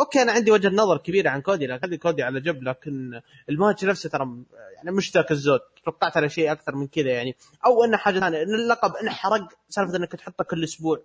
okay 0.00 0.22
أنا 0.22 0.32
عندي 0.32 0.50
وجهة 0.52 0.68
نظر 0.70 0.96
كبيرة 0.96 1.30
عن 1.30 1.40
كودي 1.40 1.66
لكن 1.66 1.94
كودي 1.96 2.22
على 2.22 2.40
جنب 2.40 2.62
لكن 2.62 3.20
الماتش 3.48 3.84
نفسه 3.84 4.08
ترى 4.08 4.44
يعني 4.76 4.90
مش 4.90 5.08
ذاك 5.08 5.26
الزود. 5.32 5.60
توقعت 5.84 6.16
على 6.16 6.28
شيء 6.28 6.52
أكثر 6.52 6.74
من 6.74 6.86
كذا 6.86 7.10
يعني. 7.10 7.36
أو 7.66 7.84
انه 7.84 7.96
حاجة 7.96 8.20
ثانية 8.20 8.42
إن 8.42 8.54
اللقب 8.54 8.96
انحرق 8.96 9.48
سالفة 9.68 9.96
إنك 9.96 10.12
تحطه 10.12 10.44
كل 10.44 10.64
أسبوع. 10.64 11.02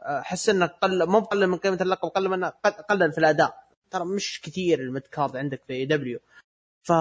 أحس 0.00 0.48
انك 0.48 0.70
قل 0.82 1.06
مو 1.06 1.20
قلل 1.20 1.46
من 1.46 1.56
قيمة 1.56 1.78
اللقب 1.80 2.08
قلل 2.08 2.28
من 2.28 2.44
قلل 2.90 3.12
في 3.12 3.18
الأداء. 3.18 3.68
ترى 3.90 4.04
مش 4.04 4.40
كثير 4.44 4.80
ال 4.80 4.87
midcard 4.87 5.36
عندك 5.36 5.62
في 5.66 5.72
AEW 5.72 6.20
ف 6.82 6.92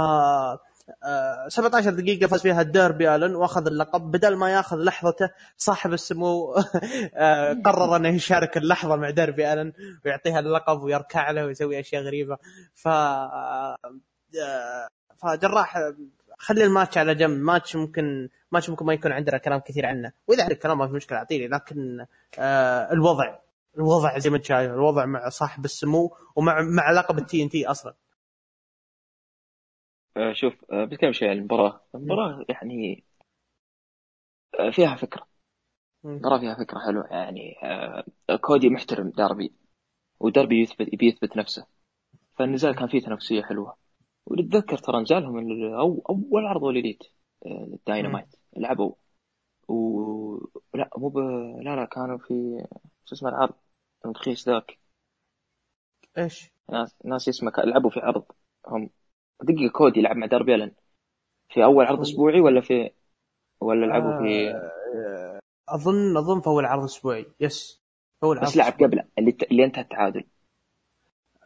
17 1.47 1.89
دقيقة 1.89 2.27
فاز 2.27 2.41
فيها 2.41 2.61
الديربي 2.61 3.15
آلن 3.15 3.35
وأخذ 3.35 3.67
اللقب. 3.67 4.11
بدل 4.11 4.35
ما 4.35 4.51
ياخذ 4.51 4.77
لحظته 4.77 5.29
صاحب 5.57 5.93
السمو 5.93 6.53
آه، 7.15 7.53
قرر 7.65 7.95
أنه 7.95 8.09
يشارك 8.09 8.57
اللحظة 8.57 8.95
مع 8.95 9.09
ديربي 9.09 9.53
آلن 9.53 9.73
ويعطيها 10.05 10.39
اللقب 10.39 10.81
ويركع 10.81 11.31
له 11.31 11.45
ويسوي 11.45 11.79
أشياء 11.79 12.03
غريبة. 12.03 12.37
ف 12.75 12.87
آه، 12.87 13.77
فجراح 15.23 15.77
خلي 16.37 16.63
الماتش 16.63 16.97
على 16.97 17.15
جنب. 17.15 17.39
ماتش 17.39 17.75
ممكن 17.75 18.29
ماتش 18.51 18.69
ممكن 18.69 18.85
ما 18.85 18.93
يكون 18.93 19.11
عندنا 19.11 19.37
كلام 19.37 19.59
كثير 19.59 19.85
عنه. 19.85 20.11
وإذا 20.27 20.43
عندك 20.43 20.59
كلام 20.59 20.77
ما 20.77 20.87
في 20.87 20.93
مشكلة 20.93 21.17
أعطيني. 21.17 21.47
لكن 21.47 22.05
آه 22.39 22.93
الوضع 22.93 23.35
الوضع 23.77 24.17
زي 24.17 24.29
ما 24.29 24.37
انت 24.37 24.45
شايف 24.45 24.71
الوضع 24.71 25.05
مع 25.05 25.29
صاحب 25.29 25.65
السمو 25.65 26.17
ومع 26.35 26.61
مع 26.61 26.91
لقب 26.91 27.17
التي 27.17 27.43
إن 27.43 27.49
تي 27.49 27.67
أصلا. 27.67 27.91
آه، 27.91 28.06
شوف 30.33 30.65
آه، 30.71 30.85
بتكلم 30.85 31.11
شوي 31.11 31.29
عن 31.29 31.37
المباراة. 31.37 31.81
المباراة 31.95 32.45
يعني 32.49 33.03
آه، 34.59 34.69
فيها 34.69 34.95
فكرة. 34.95 35.27
المباراة 36.05 36.39
فيها 36.39 36.55
فكرة 36.55 36.79
حلوة. 36.79 37.07
يعني 37.07 37.55
كودي 38.41 38.69
محترم 38.69 39.09
داربي. 39.09 39.53
وداربي 40.19 40.61
يثبت 40.61 40.93
يبي 40.93 41.07
يثبت 41.07 41.37
نفسه. 41.37 41.65
فالنزال 42.37 42.75
كان 42.75 42.87
فيه 42.87 42.99
تنافسية 42.99 43.41
حلوة. 43.41 43.77
ونتذكر 44.25 44.77
ترى 44.77 45.01
نزالهم 45.01 45.63
أو 45.73 46.03
أول 46.09 46.45
عرض 46.45 46.63
وليديت 46.63 47.03
الداينامايت. 47.45 48.35
لعبوا. 48.57 48.93
و 49.67 49.73
لا 50.73 50.89
مو 50.97 51.09
ب... 51.09 51.17
لا 51.61 51.75
لا 51.75 51.85
كانوا 51.85 52.17
في 52.17 52.65
شو 53.05 53.15
اسمه 53.15 53.29
العرض؟ 53.29 53.53
المتخيس 54.05 54.49
ذاك. 54.49 54.79
إيش؟ 56.17 56.51
ناس 56.71 56.95
ناس 57.05 57.29
اسمه 57.29 57.51
لعبوا 57.57 57.89
في 57.89 57.99
عرض 57.99 58.25
هم. 58.67 58.89
دقيقة 59.43 59.71
كودي 59.71 59.99
يلعب 59.99 60.15
مع 60.15 60.25
داربي 60.25 60.55
ألن. 60.55 60.71
في 61.49 61.63
أول 61.63 61.85
عرض 61.85 61.99
أسبوعي 61.99 62.41
ولا 62.41 62.61
في 62.61 62.91
ولا 63.61 63.85
لعبوا 63.85 64.19
في 64.19 64.49
آه، 64.49 65.39
اظن 65.69 66.17
أظن 66.17 66.41
في 66.41 66.47
أول 66.47 66.65
عرض 66.65 66.83
أسبوعي. 66.83 67.25
يس 67.39 67.81
أول 68.23 68.37
عرض 68.37 68.47
بس 68.47 68.57
لعب 68.57 68.73
قبله 68.73 69.03
اللي 69.17 69.31
ت... 69.31 69.43
اللي 69.43 69.63
أنتهى 69.63 69.81
التعادل. 69.81 70.23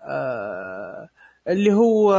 آه... 0.03 1.09
اللي 1.47 1.73
هو 1.73 2.13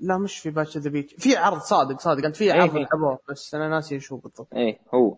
لا 0.00 0.18
مش 0.18 0.38
في 0.38 0.50
Bash 0.50 0.78
at 0.78 0.83
the 0.83 0.90
Beach 0.90 1.14
في 1.14 1.36
عرض 1.36 1.58
صادق 1.58 2.00
صادق. 2.00 2.24
أنت 2.24 2.36
في 2.36 2.50
عرض 2.50 2.76
إيه. 2.76 2.88
لعبوه 2.92 3.18
بس 3.28 3.54
أنا 3.54 3.68
ناسي 3.68 4.00
شو 4.00 4.16
بالضبط. 4.16 4.54
إيه 4.54 4.78
هو. 4.94 5.16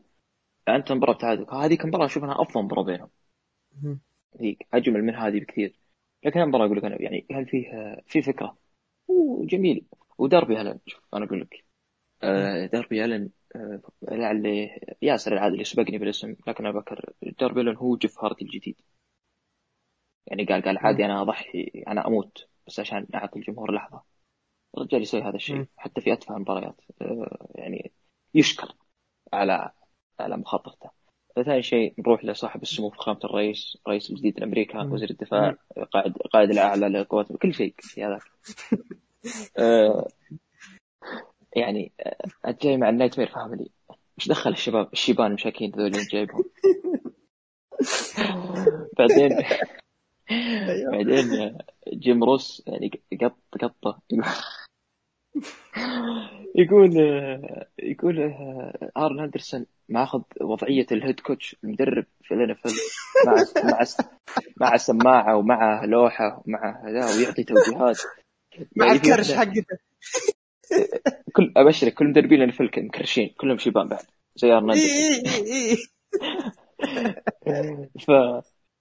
أنت 0.69 0.93
مباراة 0.93 1.19
تعادل 1.19 1.47
هذيك 1.53 1.85
المباراه 1.85 2.07
أشوف 2.07 2.25
انها 2.25 2.43
أفضل 2.43 2.63
مباراة 2.63 2.83
بينهم. 2.83 3.09
ذيك 4.39 4.67
أجمل 4.75 5.03
من 5.03 5.15
هذه 5.15 5.41
بكثير. 5.41 5.79
لكن 6.25 6.41
المباراه 6.41 6.67
أقول 6.67 6.77
لك 6.77 6.85
أنا 6.85 7.03
يعني 7.03 7.27
هل 7.31 7.47
فيه 7.47 7.97
في 8.07 8.23
فكرة؟ 8.23 8.57
وجميل 9.09 9.87
وداربي 10.19 10.61
ألن 10.61 10.79
شوف 10.87 11.03
أنا 11.15 11.25
أقول 11.25 11.41
لك. 11.41 11.65
آه 12.23 12.67
داربي 12.67 13.05
ألن 13.05 13.31
آه 13.57 13.81
لعل 14.03 14.71
ياسر 15.03 15.33
العادل 15.33 15.61
يسبقني 15.61 15.99
بالاسم 15.99 16.37
لكن 16.47 16.67
أنا 16.67 16.79
بكر 16.81 17.13
داربي 17.41 17.61
ألن 17.61 17.77
هو 17.77 17.97
جيف 17.97 18.19
هاردي 18.25 18.45
الجديد. 18.45 18.81
يعني 20.27 20.45
قال 20.45 20.63
قال 20.63 20.79
عادي 20.79 21.05
أنا 21.05 21.23
أضحي 21.23 21.85
أنا 21.89 22.07
أموت 22.07 22.49
بس 22.67 22.81
عشان 22.81 23.07
أعطي 23.15 23.39
الجمهور 23.39 23.73
لحظة. 23.75 24.03
الرجال 24.79 25.03
يسوي 25.03 25.23
هذا 25.23 25.37
الشيء 25.37 25.67
حتى 25.77 26.01
في 26.01 26.13
أتفه 26.13 26.37
المباريات. 26.37 26.81
آه 27.03 27.49
يعني 27.55 27.93
يشكر 28.35 28.75
على 29.33 29.73
على 30.21 30.37
مخاطرته. 30.37 30.98
ثاني 31.43 31.63
شيء 31.63 31.95
نروح 31.99 32.25
لصاحب 32.25 32.63
السمو 32.63 32.91
فخامة 32.91 33.19
الرئيس 33.25 33.79
رئيس 33.89 34.11
الجديد 34.11 34.41
لأمريكا 34.41 34.83
وزير 34.83 35.11
الدفاع 35.11 35.57
قائد 35.93 36.13
قائد 36.13 36.51
الأعلى 36.51 36.89
للقوات 36.89 37.33
كل 37.33 37.55
شيء. 37.55 37.75
في 37.79 38.05
هذاك 38.05 38.23
آه 39.59 40.09
يعني 41.57 41.93
آه 42.45 42.57
جاي 42.63 42.77
مع 42.77 42.89
ال 42.89 43.19
Nightmare 43.19 43.29
Family. 43.29 43.71
إيش 44.19 44.29
دخل 44.29 44.51
الشباب 44.51 44.89
الشيبان 44.93 45.27
المساكين 45.27 45.71
ذول 45.71 45.87
اللي 45.87 46.05
جايبهم؟ 46.05 46.45
بعدين 48.99 49.33
أيوه. 50.69 50.91
بعدين 50.91 51.59
جيم 51.89 52.25
روس 52.25 52.63
يعني 52.67 52.91
قط 53.23 53.37
قطة. 53.63 54.01
يقول 56.55 56.97
يقول 57.79 58.35
آرن 58.97 59.21
أندرسون 59.21 59.67
ماخذ 59.89 60.23
وضعية 60.41 60.87
ال 60.93 60.98
head 60.98 61.21
coach 61.21 61.57
المدرب 61.65 62.05
في 62.23 62.35
ال 62.35 62.51
NFL 62.51 62.67
مع 63.27 63.35
مع 63.65 63.85
مع 64.61 64.77
سماعة 64.77 65.37
ومع 65.37 65.85
لوحة 65.85 66.43
ومع 66.47 66.91
ذا 66.91 67.17
ويعطي 67.17 67.45
توجيهات. 67.45 67.97
مع 68.77 68.87
يعني 68.87 68.99
الكرش 68.99 69.33
حقته 69.33 69.79
كل 71.33 71.53
أبشرك 71.57 71.95
كل 71.95 72.07
مدربين 72.07 72.39
ال 72.39 72.49
NFL 72.49 72.61
مكرشين 72.61 73.35
كلهم 73.37 73.59
شيبان 73.59 73.89
بعد. 73.89 74.05
زي 74.37 74.53
ارن 74.53 74.73
ف 78.07 78.11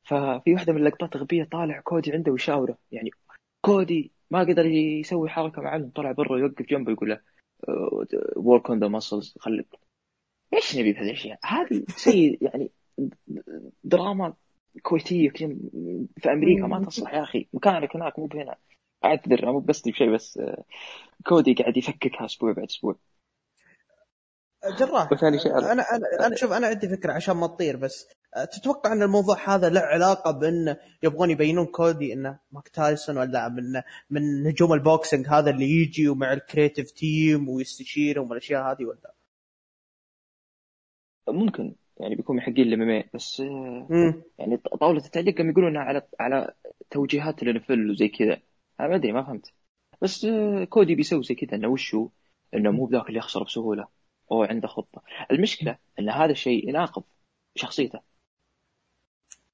ففي 0.04 0.54
واحدة 0.54 0.74
من 0.74 0.80
اللقطات 0.80 1.18
غبية 1.18 1.44
طالع 1.44 1.82
كودي 1.82 2.12
عنده 2.12 2.32
ويشاوره. 2.32 2.78
يعني 2.92 3.10
كودي 3.66 4.12
ما 4.32 4.40
قدر 4.40 4.66
يسوي 4.66 5.30
حركة 5.30 5.62
معلم 5.62 5.92
طلع 5.96 6.12
برا 6.12 6.38
يوقف 6.38 6.66
جنبه 6.66 6.92
يقول 6.92 7.10
له 7.10 7.20
work 8.36 8.70
on 8.70 8.80
the 8.80 8.88
muscles 8.88 9.36
خليك 9.40 9.68
إيش 10.54 10.78
نبي 10.78 10.94
بهذه 10.94 11.06
الأشياء؟ 11.06 11.40
هذه 11.44 11.84
شيء 11.98 12.38
يعني 12.42 12.72
دراما 13.84 14.34
كويتية 14.82 15.30
في 15.30 16.32
أمريكا 16.32 16.68
ما 16.68 16.86
تصلح 16.86 17.14
يا 17.14 17.24
أخي. 17.24 17.48
مكانك 17.54 17.96
هناك 17.96 18.20
مو 18.20 18.26
بهنا. 18.26 18.56
اعتذر 19.06 19.52
مو 19.52 19.60
بس 19.60 19.88
بشيء 19.88 20.14
بس 20.14 20.38
آه، 20.38 20.64
كودي 21.26 21.54
قاعد 21.54 21.78
يفككها 21.78 22.26
أسبوع 22.26 22.52
بعد 22.52 22.66
أسبوع. 22.66 22.96
جراح 24.80 25.12
وثاني 25.12 25.40
شيء 25.40 25.58
أنا 25.58 25.72
أنا 25.72 26.28
أنا 26.28 26.36
شوف 26.36 26.52
أنا 26.52 26.68
عندي 26.68 26.90
فكرة 26.90 27.14
عشان 27.14 27.36
ما 27.36 27.48
تطير 27.48 27.78
بس 27.78 28.08
تتوقع 28.52 28.94
إن 28.94 29.04
الموضوع 29.04 29.56
هذا 29.56 29.70
له 29.70 29.82
علاقة 29.82 30.32
بإن 30.32 30.76
يبغون 31.04 31.30
يبينون 31.30 31.66
كودي 31.66 32.14
انه 32.14 32.40
مايك 32.52 32.68
تايسون 32.68 33.18
ولا 33.18 33.50
من 33.50 33.82
من 34.10 34.44
نجوم 34.44 34.74
ال 34.74 34.81
boxing 34.81 35.28
هذا 35.28 35.50
اللي 35.50 35.82
يجي 35.82 36.10
ومع 36.10 36.34
ال 36.34 36.40
creative 36.40 36.92
team 36.92 37.50
ويستشيرهم 37.50 38.30
والأشياء 38.30 38.72
هذه 38.72 38.86
ولا؟ 38.86 39.17
ممكن 41.30 41.76
يعني 42.00 42.16
بيكون 42.16 42.36
محقين 42.38 42.74
الإم 42.74 43.04
بس 43.14 43.42
مم. 43.90 44.24
يعني 44.40 44.58
طاولة 44.58 45.06
التعليق 45.06 45.38
قام 45.38 45.50
يقولون 45.50 45.78
على 45.78 46.02
على 46.20 46.54
توجيهات 46.90 47.44
الانفل 47.44 47.92
وزي 47.92 48.08
كذا. 48.08 48.42
أنا 48.80 48.88
ما 48.88 48.96
أدري 48.96 49.12
ما 49.12 49.24
فهمت. 49.24 49.54
بس 50.02 50.28
كودي 50.70 50.96
بيسوي 50.96 51.24
زي 51.24 51.36
كذا 51.36 51.56
إنه 51.56 51.68
وشو؟ 51.68 52.10
إنه 52.54 52.72
مو 52.72 52.86
بذاك 52.86 53.08
اللي 53.08 53.20
يخسر 53.20 53.44
بسهولة. 53.44 53.88
هو 54.32 54.44
عنده 54.44 54.68
خطة. 54.68 55.04
المشكلة 55.32 55.78
إن 56.00 56.10
هذا 56.10 56.32
الشيء 56.32 56.70
يناقض 56.70 57.04
شخصيته. 57.56 58.00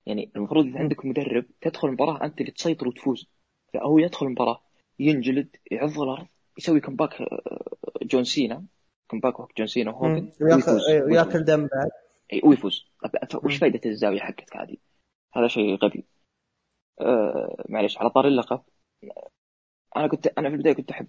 يعني 0.06 0.32
المفروض 0.36 0.66
إذا 0.66 0.80
عندك 0.80 1.06
مدرب 1.06 1.46
تدخل 1.62 1.88
المباراه 1.88 2.26
أنت 2.26 2.42
اللي 2.42 2.52
تسيطر 2.52 2.88
وتفوز. 2.88 3.28
فهو 3.74 4.00
يدخل 4.00 4.26
المباراه 4.26 4.62
ينجلد 5.00 5.56
يعض 5.72 6.00
الأرض 6.00 6.28
يسوي 6.58 6.80
كمباك 6.80 7.22
آه، 7.22 7.66
جون 8.04 8.24
سينا. 8.24 8.66
comeback 9.10 9.40
وقت 9.40 9.58
جون 9.58 9.68
سينا 9.68 9.92
وهوجن 9.92 10.32
وياكل 10.82 11.44
دم 11.44 11.68
بعد. 11.68 11.90
ويفوز 12.44 12.86
وش 13.44 13.58
فائده 13.58 13.90
الزاوية 13.90 14.20
حقتك 14.20 14.58
هذه؟ 14.58 14.78
هذا 15.34 15.48
شيء 15.48 15.76
غبي. 15.76 16.06
آه 17.02 17.66
معلش 17.70 17.98
على 17.98 18.10
طاري 18.10 18.28
اللقب 18.28 18.62
أنا 19.98 20.08
كنت 20.08 20.28
أنا 20.28 20.50
في 20.50 20.56
البداية 20.56 20.74
كنت 20.74 20.92
أحب 20.92 21.08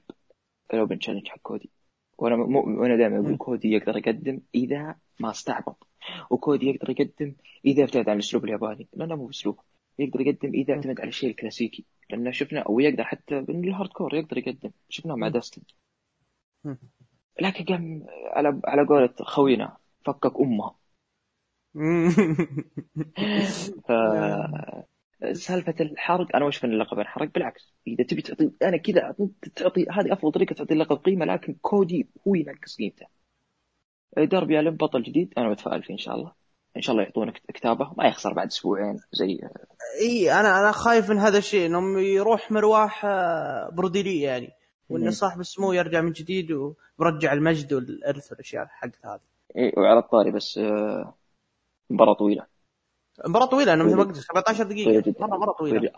ال 0.74 0.79
open 0.79 0.98
challenge 0.98 1.28
حق 1.28 1.38
كودي. 1.42 1.70
وأنا 2.18 2.36
م... 2.36 2.56
وأنا 2.56 2.96
دائما 2.96 3.20
أقول 3.20 3.36
كودي 3.36 3.72
يقدر 3.72 3.96
يقدم 3.96 4.40
إذا 4.54 4.96
ما 5.20 5.30
استعبط. 5.30 5.86
وكودي 6.30 6.66
يقدر 6.66 6.90
يقدم 6.90 7.34
إذا 7.64 7.84
ابتعد 7.84 8.08
عن 8.08 8.14
الأسلوب 8.16 8.44
الياباني. 8.44 8.88
لأنه 8.92 9.16
مو 9.16 9.26
باسلوبه 9.26 9.62
يقدر 9.98 10.20
يقدم 10.20 10.54
إذا 10.54 10.74
اعتمد 10.74 11.00
على 11.00 11.08
الشيء 11.08 11.30
الكلاسيكي. 11.30 11.84
لأنه 12.10 12.30
شفنا 12.30 12.60
أو 12.60 12.80
يقدر 12.80 13.04
حتى 13.04 13.40
بال 13.40 13.88
hardcore 13.88 14.14
يقدر 14.14 14.38
يقدم. 14.38 14.70
شفناه 14.88 15.14
مع 15.14 15.28
داستن. 15.28 15.62
لكن 17.40 17.64
قام 17.64 18.06
على 18.32 18.60
على 18.64 18.86
قولة 18.86 19.14
خوينا 19.22 19.76
فكك 20.06 20.40
أمها. 20.40 20.74
ف 23.88 23.92
سالفة 25.32 25.74
الحرق 25.80 26.36
أنا 26.36 26.44
وش 26.44 26.56
في 26.56 26.66
اللقب؟ 26.66 26.98
انحرق 26.98 27.30
بالعكس. 27.34 27.74
إذا 27.86 28.04
تبي 28.04 28.22
تعطي 28.22 28.50
أنا 28.62 28.76
كذا 28.76 29.14
تعطي 29.56 29.86
هذه 29.90 30.12
أفضل 30.12 30.32
طريقة 30.32 30.54
تعطي 30.54 30.74
اللقب 30.74 30.96
قيمة 30.96 31.24
لكن 31.24 31.54
كودي 31.62 32.08
هو 32.28 32.34
ينقص 32.34 32.76
قيمته. 32.78 33.06
ديربي 34.18 34.60
الين 34.60 34.76
بطل 34.76 35.02
جديد 35.02 35.34
أنا 35.38 35.48
متفائل 35.48 35.82
فيه 35.82 35.92
إن 35.92 35.98
شاء 35.98 36.14
الله. 36.14 36.32
إن 36.76 36.82
شاء 36.82 36.92
الله 36.92 37.04
يعطونك 37.04 37.42
كتابه 37.54 37.92
ما 37.98 38.06
يخسر 38.06 38.32
بعد 38.32 38.46
أسبوعين 38.46 39.00
زي 39.12 39.40
إي 40.00 40.32
أنا 40.32 40.60
أنا 40.60 40.72
خايف 40.72 41.10
من 41.10 41.18
هذا 41.18 41.38
الشيء 41.38 41.66
إنهم 41.66 41.98
يروح 41.98 42.52
مرواح 42.52 43.04
آه، 43.04 43.70
برودي 43.72 44.07
لي 44.07 44.20
يعني. 44.20 44.50
وإن 44.88 45.10
صاحب 45.10 45.40
السمو 45.40 45.72
يرجع 45.72 46.00
من 46.00 46.12
جديد 46.12 46.52
ويرجع 47.00 47.32
المجد 47.32 47.72
والإرث 47.72 48.30
والأشياء 48.30 48.66
حقت 48.66 49.06
هذه. 49.06 49.20
اي 49.56 49.72
وعلى 49.76 49.98
الطاري 49.98 50.30
بس 50.30 50.58
آه، 50.58 51.14
مباراة 51.90 52.14
طويلة. 52.14 52.46
مباراة 53.28 53.46
طويلة 53.46 53.72
أنا 53.72 53.84
مثل 53.84 53.96
ما 53.96 54.02
قلت 54.02 54.16
17 54.16 54.64
دقيقة. 54.64 55.14
مره 55.20 55.36
مرة 55.36 55.52
طويلة. 55.52 55.92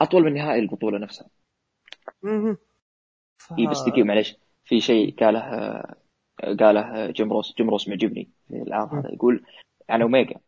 أطول 0.00 0.22
من 0.24 0.34
نهائي 0.34 0.60
البطولة 0.60 0.98
نفسها. 0.98 1.28
أها 2.24 2.56
ف... 3.38 3.52
اي 3.58 3.66
بس 3.66 3.82
دقيقة 3.82 4.04
معلش 4.04 4.36
في 4.64 4.80
شيء 4.80 5.14
قاله 5.14 5.40
آه، 5.40 5.96
قاله 6.60 7.10
جيم 7.10 7.32
روس 7.32 7.54
جيم 7.56 7.70
روس 7.70 7.88
معجبني 7.88 8.30
في 8.48 8.54
العام 8.54 8.88
هذا. 8.88 9.14
يقول 9.14 9.44
عن 9.88 10.02
اوميجا 10.02 10.40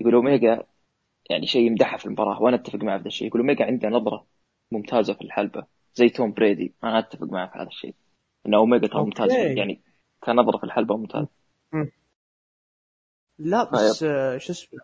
يقول 0.00 0.14
اوميجا 0.14 0.66
يعني 1.30 1.46
شيء 1.46 1.66
يمدحها 1.66 1.98
في 1.98 2.06
المباراة 2.06 2.42
وأنا 2.42 2.56
أتفق 2.56 2.78
معه 2.78 2.96
في 2.96 3.00
هذا 3.02 3.08
الشيء. 3.08 3.28
يقول 3.28 3.40
اوميجا 3.40 3.64
عنده 3.64 3.88
نظرة 3.88 4.26
ممتازة 4.72 5.14
في 5.14 5.22
الحلبة. 5.22 5.66
زي 5.94 6.08
توم 6.08 6.32
بريدي. 6.32 6.74
أنا 6.84 6.98
أتفق 6.98 7.22
معه 7.22 7.50
في 7.50 7.58
هذا 7.58 7.68
الشيء. 7.68 7.94
ان 8.46 8.54
اوميجا 8.54 8.86
ترى 8.86 9.02
ممتاز. 9.02 9.30
يعني 9.30 9.80
كنظره 10.24 10.58
في 10.58 10.64
الحلبة 10.64 10.96
ممتاز. 10.96 11.26
لا 13.38 13.70
بس 13.70 13.98
شو 14.36 14.52
اسمه 14.52 14.80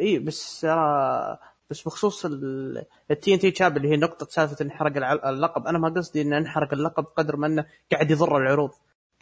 إي 0.00 0.18
بس 0.18 0.64
آه 0.64 1.40
بس 1.70 1.82
بخصوص 1.82 2.26
ال 2.26 3.34
TNT 3.34 3.50
champ 3.50 3.76
اللي 3.76 3.88
هي 3.88 3.96
نقطة 3.96 4.26
سالفة 4.26 4.64
انحرق 4.64 5.26
اللقب. 5.26 5.66
أنا 5.66 5.78
ما 5.78 5.88
قصدي 5.88 6.22
إنه 6.22 6.38
انحرق 6.38 6.72
اللقب 6.72 7.04
قدر 7.04 7.36
ما 7.36 7.46
إنه 7.46 7.66
قاعد 7.92 8.10
يضر 8.10 8.36
العروض. 8.36 8.70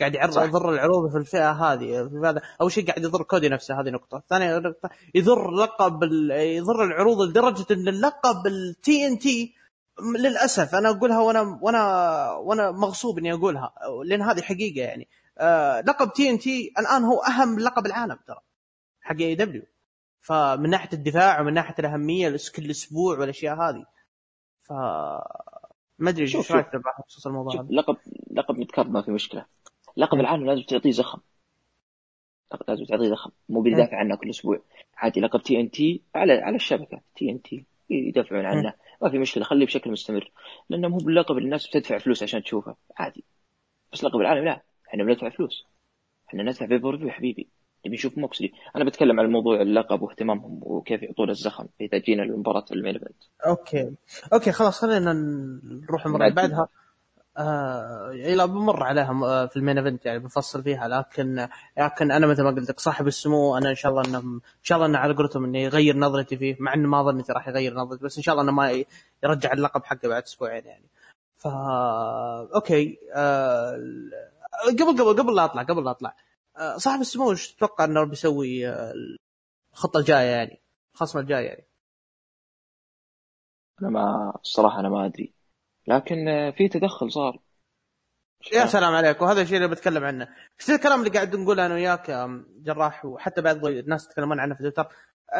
قاعد 0.00 0.14
يعرض 0.14 0.44
يضر 0.44 0.72
العروض 0.72 1.10
في 1.10 1.18
الفئة 1.18 1.52
هذه. 1.52 2.08
في 2.08 2.16
هذا 2.24 2.42
أول 2.60 2.72
شيء 2.72 2.86
قاعد 2.86 3.02
يضر 3.02 3.22
كودي 3.22 3.48
نفسه. 3.48 3.80
هذه 3.80 3.90
نقطة. 3.90 4.22
ثانية 4.28 4.58
نقطة 4.58 4.90
يضر 5.14 5.50
لقب 5.50 6.02
يضر 6.32 6.84
العروض 6.84 7.20
لدرجة 7.20 7.66
إن 7.70 7.88
اللقب 7.88 8.46
ال 8.46 9.06
TNT 9.06 9.54
للأسف 10.18 10.74
أنا 10.74 10.90
أقولها 10.90 11.20
وأنا 11.20 11.58
وأنا 11.62 12.30
وأنا 12.32 12.70
مغصوب 12.70 13.18
إني 13.18 13.32
أقولها 13.32 13.74
لأن 14.04 14.22
هذه 14.22 14.40
حقيقة 14.40 14.80
يعني. 14.86 15.08
آه 15.38 15.80
لقب 15.80 16.12
TNT 16.12 16.72
الآن 16.78 17.04
هو 17.04 17.20
أهم 17.22 17.58
لقب 17.58 17.86
العالم 17.86 18.18
ترى 18.26 18.40
حق 19.00 19.16
AEW 19.20 19.62
فمن 20.20 20.70
ناحية 20.70 20.88
الدفاع 20.92 21.40
ومن 21.40 21.54
ناحية 21.54 21.74
الأهمية 21.78 22.36
كل 22.56 22.70
أسبوع 22.70 23.18
والأشياء 23.18 23.56
هذه. 23.56 23.86
ف 24.62 24.72
ما 25.98 26.10
أدري 26.10 26.22
إيش 26.22 26.52
رأيك 26.52 26.66
بخصوص 26.76 27.26
الموضوع 27.26 27.54
هذا؟ 27.54 27.68
لقب 27.70 27.96
لقب 28.30 28.58
متكرر 28.58 28.88
ما 28.88 29.02
في 29.02 29.10
مشكلة. 29.10 29.46
لقب 29.96 30.20
العالم 30.20 30.46
لازم 30.46 30.62
تعطيه 30.62 30.90
زخم. 30.90 31.18
لازم 32.68 32.84
تعطيه 32.84 33.08
زخم. 33.08 33.30
مو 33.48 33.60
بيدافع 33.60 33.96
عنه 33.96 34.16
كل 34.16 34.30
أسبوع. 34.30 34.62
عادي 34.96 35.20
لقب 35.20 35.42
TNT 35.42 36.02
على 36.14 36.32
على 36.32 36.56
الشبكة. 36.56 37.00
TNT 37.16 37.64
يدافعون 37.90 38.44
عنه. 38.44 38.74
ما 39.02 39.10
في 39.10 39.18
مشكلة 39.18 39.44
خليه 39.44 39.66
بشكل 39.66 39.90
مستمر. 39.90 40.30
لأنه 40.68 40.88
مو 40.88 40.96
باللقب 40.96 41.36
اللي 41.36 41.44
الناس 41.44 41.66
بتدفع 41.66 41.98
فلوس 41.98 42.22
عشان 42.22 42.42
تشوفه. 42.42 42.76
عادي. 42.96 43.24
بس 43.92 44.04
لقب 44.04 44.20
العالم 44.20 44.44
لا. 44.44 44.62
إحنا 44.88 45.04
بندفع 45.04 45.28
فلوس. 45.28 45.64
إحنا 46.28 46.42
ندفع 46.42 46.66
pay-per-view 46.66 47.10
حبيبي. 47.10 47.48
نبي 47.86 47.94
نشوف 47.96 48.18
موكسلي 48.18 48.52
أنا 48.76 48.84
بتكلم 48.84 49.20
عن 49.20 49.26
موضوع 49.26 49.60
اللقب 49.60 50.02
واهتمامهم 50.02 50.60
وكيف 50.62 51.02
يعطون 51.02 51.30
الزخم 51.30 51.66
اذا 51.80 51.98
جينا 51.98 52.22
لمباراه 52.22 52.64
ال 52.72 52.78
main 52.78 53.00
Okay. 53.46 53.92
Okay 54.32 54.52
خلاص 54.52 54.80
خلينا 54.80 55.12
نروح 55.64 56.06
المباراة 56.06 56.28
اللي 56.28 56.36
بعدها. 56.42 56.68
آه 57.36 58.10
لا 58.12 58.44
بمر 58.46 58.82
عليها 58.82 59.10
آه، 59.24 59.46
في 59.46 59.56
ال 59.56 59.61
main 59.61 59.78
event 59.78 60.06
يعني 60.06 60.18
بفصل 60.18 60.62
فيها. 60.62 60.88
لكن 60.88 61.48
لكن 61.78 62.10
أنا 62.10 62.26
مثل 62.26 62.42
ما 62.42 62.50
قلت 62.50 62.68
لك 62.70 62.80
صاحب 62.80 63.06
السمو 63.06 63.56
أنا 63.56 63.70
إن 63.70 63.74
شاء 63.74 63.92
الله 63.92 64.02
إنه 64.08 64.18
إن 64.18 64.40
شاء 64.62 64.76
الله 64.76 64.88
إنه 64.88 64.98
على 64.98 65.14
قولتهم 65.14 65.44
إنه 65.44 65.58
يغير 65.58 65.96
نظرتي 65.96 66.36
فيه 66.36 66.56
مع 66.60 66.74
إنه 66.74 66.88
ما 66.88 67.02
ظنيت 67.02 67.30
راح 67.30 67.48
يغير 67.48 67.74
نظرتي 67.74 68.04
بس 68.04 68.16
إن 68.16 68.22
شاء 68.22 68.32
الله 68.32 68.44
إنه 68.44 68.52
ما 68.52 68.84
يرجع 69.24 69.52
اللقب 69.52 69.84
حقه 69.84 70.08
بعد 70.08 70.22
أسبوعين 70.22 70.64
يعني. 70.66 70.84
فا 71.38 71.50
okay 72.54 72.98
آه 73.14 73.78
قبل 74.68 75.02
قبل 75.02 75.22
قبل 75.22 75.34
لا 75.34 75.44
أطلع 75.44 75.62
قبل 75.62 75.84
لا 75.84 75.90
أطلع. 75.90 76.16
آه 76.58 76.76
صاحب 76.76 77.00
السمو 77.00 77.30
إيش 77.30 77.52
تتوقع 77.54 77.84
إنه 77.84 78.04
بيسوي 78.04 78.68
آه 78.68 78.92
الخطة 79.74 79.98
الجاية 79.98 80.26
يعني 80.30 80.60
الخصم 80.94 81.18
الجاي 81.18 81.44
يعني؟ 81.44 81.64
أنا 83.82 83.90
ما 83.90 84.32
الصراحه 84.44 84.80
أنا 84.80 84.88
ما 84.88 85.06
أدري. 85.06 85.43
لكن 85.88 86.52
في 86.56 86.68
تدخل 86.68 87.12
صار. 87.12 87.38
يا 88.52 88.66
سلام 88.66 88.94
عليك 88.94 89.22
وهذا 89.22 89.42
الشيء 89.42 89.56
اللي 89.56 89.68
بتكلم 89.68 90.04
عنه. 90.04 90.28
كثير 90.58 90.74
الكلام 90.74 91.00
اللي 91.00 91.10
قاعد 91.10 91.36
نقوله 91.36 91.66
أنا 91.66 91.74
وياك 91.74 92.28
جراح؟ 92.62 93.04
وحتى 93.04 93.42
بعض 93.42 93.66
الناس 93.66 94.06
يتكلمون 94.06 94.40
عنه 94.40 94.54
في 94.54 94.62
تويتر. 94.62 94.86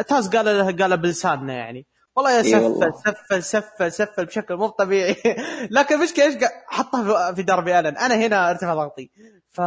تاز 0.09 0.37
قال 0.37 0.47
له 0.47 0.77
قال 0.77 0.97
بلساننا 0.97 1.53
يعني. 1.53 1.87
والله 2.17 2.33
يا 2.33 2.43
سفل 2.43 2.93
سفل 2.95 3.43
سفل 3.43 3.93
سفل 3.93 4.25
بشكل 4.25 4.57
مو 4.57 4.69
طبيعي. 4.69 5.17
لكن 5.71 5.95
المشكلة 5.95 6.25
إيش 6.25 6.35
حطها 6.67 7.33
في 7.33 7.43
دربي 7.43 7.79
آلن. 7.79 7.97
أنا 7.97 8.15
هنا 8.15 8.51
ارتفع 8.51 8.75
ضغطي. 8.75 9.11
ف 9.51 9.61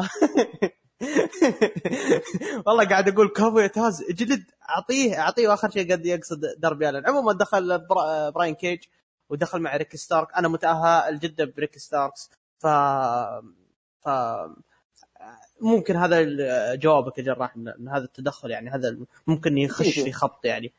والله 2.65 2.85
قاعد 2.85 3.09
أقول 3.09 3.27
كفو 3.27 3.59
يا 3.59 3.67
تاز 3.67 4.03
جلد 4.11 4.43
أعطيه 4.69 5.19
أعطيه 5.19 5.47
وآخر 5.47 5.69
شيء 5.69 5.91
قد 5.91 6.05
يقصد 6.05 6.41
دربي 6.57 6.89
آلن. 6.89 7.07
عموما 7.07 7.33
دخل 7.33 7.85
براين 8.35 8.55
كيج. 8.55 8.79
ودخل 9.29 9.61
مع 9.61 9.77
ريك 9.77 9.95
ستارك. 9.95 10.33
أنا 10.33 10.47
متأمل 10.47 11.19
جدا 11.19 11.45
بريك 11.57 11.77
ستاركس. 11.77 12.31
ف 12.59 12.67
ف 14.01 14.09
ممكن 15.61 15.95
هذا 15.95 16.25
جوابك 16.75 17.17
يا 17.17 17.23
جراح 17.23 17.55
ان 17.55 17.89
هذا 17.89 18.03
التدخل 18.03 18.51
يعني 18.51 18.69
هذا 18.69 18.97
ممكن 19.27 19.57
يخش 19.57 19.99
في 19.99 20.11
خط 20.11 20.45
يعني. 20.45 20.73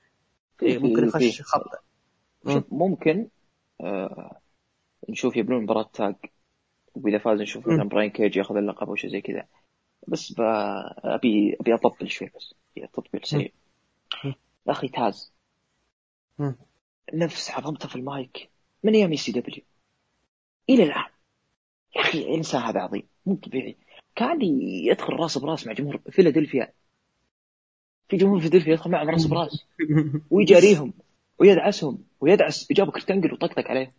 ممكن 0.63 1.09
يخش 1.09 1.43
خط. 1.43 1.85
ممكن 2.71 3.29
آه 3.81 4.41
نشوف 5.09 5.37
يبنون 5.37 5.63
مباراة 5.63 5.91
تاج 5.93 6.15
وإذا 6.95 7.19
فاز 7.19 7.41
نشوف 7.41 7.69
مثلا 7.69 7.89
براين 7.89 8.11
كيج 8.11 8.37
ياخذ 8.37 8.57
اللقب 8.57 8.89
أو 8.89 8.95
شيء 8.95 9.11
زي 9.11 9.21
كذا. 9.21 9.47
بس 10.09 10.35
ابي 10.39 11.57
أبي 11.61 11.75
اطبل 11.75 12.09
شوي 12.09 12.31
بس. 12.37 12.55
تطبيل 12.93 13.21
سريع 13.25 13.49
يا 14.25 14.35
أخي 14.69 14.89
تاز. 14.89 15.33
نفس 17.15 17.51
عظمته 17.51 17.89
في 17.89 17.97
المايك. 17.97 18.51
من 18.83 18.95
أيام 18.95 19.15
ECW؟ 19.17 19.63
إلى 20.71 20.83
الآن. 20.83 21.11
يا 21.97 22.01
أخي 22.01 22.19
الانسان 22.19 22.63
هذا 22.63 22.81
عظيم. 22.81 23.09
مو 23.27 23.35
طبيعي. 23.35 23.77
كان 24.17 24.43
يدخل 24.63 25.13
رأس 25.13 25.39
براس 25.39 25.67
مع 25.67 25.73
جمهور 25.73 26.01
فيلادلفيا. 26.11 26.73
في 28.09 28.17
جمهور 28.17 28.39
فيلادلفيا 28.41 28.73
يدخل 28.73 28.91
معهم 28.91 29.11
رأس 29.11 29.27
براس. 29.27 29.67
ويجاريهم 30.31 30.93
ويدعسهم 31.39 32.05
ويدعس. 32.21 32.73
جابوا 32.73 32.93
كرتنجل 32.93 33.33
وطقطق 33.33 33.69
عليه. 33.69 33.95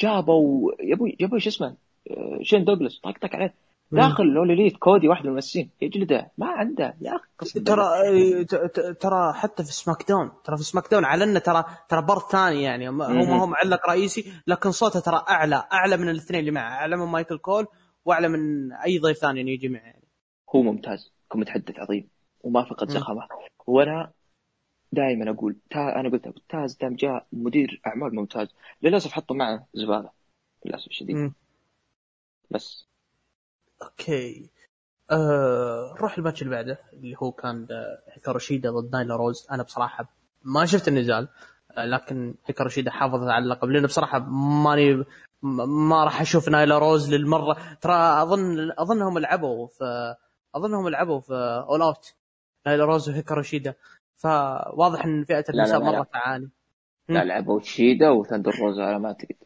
جابوا 0.00 0.72
يبوي 0.80 1.16
جابوا 1.20 1.38
شو 1.38 1.48
اسمه؟ 1.48 1.76
آه، 2.10 2.38
شين 2.42 2.64
دوغلاس 2.64 3.00
طقطق 3.00 3.36
عليه. 3.36 3.54
داخل 3.92 4.24
لوليليت 4.24 4.76
كودي 4.76 5.08
واحد 5.08 5.22
من 5.22 5.28
الممثلين 5.28 5.70
يجلده 5.80 6.30
ما 6.38 6.46
عنده. 6.46 6.96
يا 7.00 7.16
أخي 7.42 7.60
ترى 7.60 8.44
ترى 8.94 9.32
حتى 9.32 9.64
في 9.64 9.72
سماك 9.72 10.08
داون 10.08 10.30
ترى 10.44 10.56
في 10.56 10.62
سماك 10.62 10.90
داون 10.90 11.04
علنا 11.04 11.38
ترى 11.38 11.64
ترى 11.88 12.02
بر 12.02 12.18
ثاني 12.18 12.62
يعني. 12.62 12.88
هو 12.88 12.92
ما 12.92 13.40
هو 13.40 13.46
معلق 13.46 13.90
رئيسي 13.90 14.32
لكن 14.46 14.70
صوته 14.70 15.00
ترى 15.00 15.24
أعلى 15.28 15.64
أعلى 15.72 15.96
من 15.96 16.08
الاثنين 16.08 16.40
اللي 16.40 16.50
معه 16.50 16.70
أعلى 16.72 16.96
من 16.96 17.06
مايكل 17.06 17.38
كول 17.38 17.66
وأعلى 18.04 18.28
من 18.28 18.72
أي 18.72 18.98
ضيف 18.98 19.18
ثاني 19.18 19.40
يجي 19.40 19.68
معه. 19.68 19.80
يعني 19.80 20.08
هو 20.54 20.62
ممتاز 20.62 21.12
كمتحدث 21.32 21.78
عظيم 21.78 22.08
وما 22.40 22.64
فقد 22.64 22.88
زخمه 22.88 23.28
وأنا 23.66 24.12
دائما 24.92 25.30
أقول 25.30 25.56
تا 25.70 26.00
أنا 26.00 26.08
قلت 26.08 26.34
تاز 26.48 26.76
دام 26.76 26.94
جاء 26.94 27.26
مدير 27.32 27.80
أعمال 27.86 28.14
ممتاز. 28.14 28.48
للأسف 28.82 29.12
حطوا 29.12 29.36
معه 29.36 29.66
زبالة. 29.74 30.10
للأسف 30.64 30.86
الشديد 30.86 31.32
بس. 32.50 32.87
Okay. 33.82 34.50
أه... 35.10 35.94
نروح 35.96 36.18
الماتش 36.18 36.42
اللي 36.42 36.54
بعده 36.54 36.78
اللي 36.92 37.16
هو 37.22 37.32
كان 37.32 37.66
هيكارو 38.08 38.38
شيدا 38.38 38.70
ضد 38.70 38.92
نايلا 38.92 39.16
روز. 39.16 39.46
أنا 39.50 39.62
بصراحة 39.62 40.08
ما 40.44 40.66
شفت 40.66 40.88
النزال 40.88 41.28
آه، 41.72 41.84
لكن 41.84 42.34
هيكارو 42.46 42.68
شيدا 42.68 42.90
حافظ 42.90 43.22
على 43.22 43.42
اللقب 43.44 43.68
لأنه 43.68 43.86
بصراحة 43.86 44.18
ماني 44.64 45.04
ما 45.42 46.04
راح 46.04 46.20
أشوف 46.20 46.48
نايلا 46.48 46.78
روز 46.78 47.14
للمرة. 47.14 47.76
ترى 47.80 48.22
أظن 48.22 48.72
اظنهم 48.78 49.18
لعبوا 49.18 49.66
في 49.66 50.14
اظنهم 50.54 50.88
لعبوا 50.88 51.20
في 51.20 51.64
All 51.68 51.82
Out 51.82 52.14
نايلا 52.66 52.84
روز 52.84 53.08
وهيكارو 53.08 53.42
شيدا 53.42 53.74
فواضح 54.16 55.04
إن 55.04 55.24
فئة 55.24 55.44
النساء 55.50 55.80
مرة 55.80 56.06
تعاني. 56.12 56.50
لا 57.08 57.24
لعبوا 57.24 57.60
شيدا 57.60 58.10
وثندر 58.10 58.54
روزا 58.60 58.78
على 58.80 58.98
ما 58.98 59.08
أعتقد. 59.08 59.36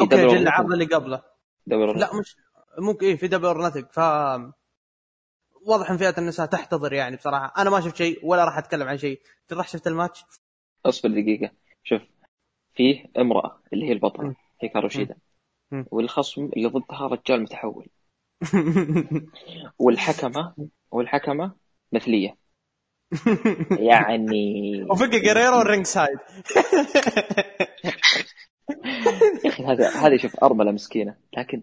Okay 0.00 0.26
أجل 0.26 0.36
العرض 0.36 0.72
اللي 0.72 0.84
قبله. 0.84 1.22
لا 1.66 2.14
مش 2.20 2.36
ممكن 2.78 3.06
إيه 3.06 3.16
في 3.16 3.28
Double 3.28 3.51
or 3.51 3.58
Nothing 3.58 3.92
ف 3.92 3.98
واضح 5.66 5.90
إن 5.90 5.96
فئة 5.96 6.14
النساء 6.18 6.46
تحتضر 6.46 6.92
يعني 6.92 7.16
بصراحة. 7.16 7.52
أنا 7.58 7.70
ما 7.70 7.80
شفت 7.80 7.96
شيء 7.96 8.20
ولا 8.22 8.44
راح 8.44 8.58
أتكلم 8.58 8.88
عن 8.88 8.98
شيء. 8.98 9.20
راح 9.52 9.68
شفت 9.68 9.86
الماتش؟ 9.86 10.24
أصبر 10.86 11.08
دقيقة. 11.08 11.50
شوف 11.84 12.02
فيه 12.74 13.04
امرأة 13.18 13.62
اللي 13.72 13.88
هي 13.88 13.92
البطلة 13.92 14.34
هيكارو 14.60 14.68
شيدا 14.68 15.16
والخصم 15.90 16.50
اللي 16.56 16.68
ضدها 16.68 17.06
رجال 17.06 17.42
متحول. 17.42 17.88
والحكمه 19.78 20.54
والحكمة 20.90 21.52
مثلية. 21.92 22.36
يعني 23.70 24.72
وفقي 24.90 25.20
جريرو 25.20 25.60
الرينج 25.60 25.86
سايد. 25.86 26.18
يا 29.44 29.50
أخي 29.50 29.64
هذا 29.64 29.88
هذا 29.90 30.16
شوف 30.16 30.44
أرملة 30.44 30.72
مسكينة. 30.72 31.16
لكن 31.36 31.62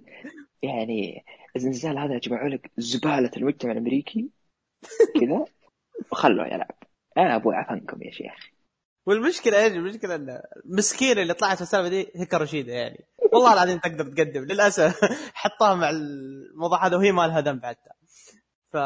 يعني 0.66 1.26
الزلزال 1.56 1.98
هذا 1.98 2.18
جمعوا 2.18 2.50
لك 2.50 2.72
زبالة 2.78 3.32
المجتمع 3.38 3.72
الأمريكي 3.72 4.30
كذا. 5.22 5.46
وخلوه 6.12 6.48
يلعب 6.48 6.76
أنا 7.18 7.36
أبوي 7.36 7.56
عفنكم 7.56 8.04
يا 8.04 8.12
شيخ. 8.12 8.50
والمشكلة 9.06 9.64
إيش؟ 9.64 9.74
المشكلة 9.74 10.16
إن 10.16 10.42
المسكينة 10.66 11.22
اللي 11.22 11.34
طلعت 11.34 11.56
في 11.56 11.62
السالفة 11.62 11.90
دي 11.90 12.08
هيك 12.16 12.34
رشيده 12.34 12.74
يعني. 12.74 13.06
والله 13.34 13.54
العظيم 13.54 13.78
تقدر 13.80 14.06
تقدم. 14.06 14.44
للأسف 14.44 15.00
حطها 15.34 15.76
مع 15.76 15.90
الموضوع 15.90 16.88
هذا 16.88 16.98
وهي 16.98 17.12
ما 17.12 17.28
لها 17.28 17.42
ذنب 17.42 17.66
حتى. 17.66 17.90
ف 18.72 18.78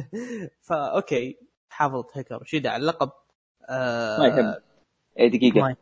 فا 0.68 0.96
okay. 0.96 1.38
حافظت. 1.68 2.16
هيكارو 2.16 2.32
شيدا 2.32 2.70
على 2.70 2.80
اللقب. 2.80 3.10
آه... 3.70 4.18
ما 4.18 4.26
يهم. 4.26 4.54
اي 5.20 5.28
دقيقة. 5.28 5.60
ما 5.60 5.68
يهم. 5.68 5.76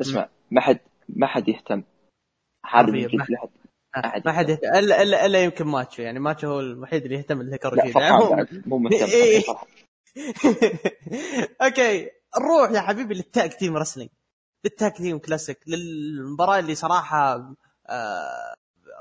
اسمع. 0.00 0.28
ما 0.50 0.60
حد 0.60 0.80
ما 1.08 1.26
حد 1.26 1.48
يهتم. 1.48 1.82
هذا 2.66 2.92
ما 2.92 3.24
حد 3.24 3.50
ما 4.24 4.32
حد 4.32 4.48
يهتم 4.48 4.68
الا 4.74 5.02
الا 5.02 5.26
إلا 5.26 5.44
يمكن 5.44 5.66
ماتشو 5.66 6.02
يعني 6.02 6.20
ماتشو 6.20 6.46
هو 6.48 6.60
الوحيد 6.60 7.02
اللي 7.04 7.16
يهتم 7.16 7.38
بالهيكارو 7.38 7.74
لا 7.74 8.52
مو 8.66 8.78
مهتم. 8.78 8.96
إيه. 9.06 9.42
Okay 11.62 12.10
نروح 12.40 12.70
يا 12.70 12.80
حبيبي 12.80 13.14
لل 13.14 13.30
tag 13.30 13.54
team 13.54 13.76
wrestling. 13.76 14.10
لل 14.64 14.77
tag 14.77 14.96
team 14.96 15.18
classic 15.18 15.58
للمباراة 15.66 16.58
اللي 16.58 16.74
صراحة 16.74 17.54
آه 17.88 18.54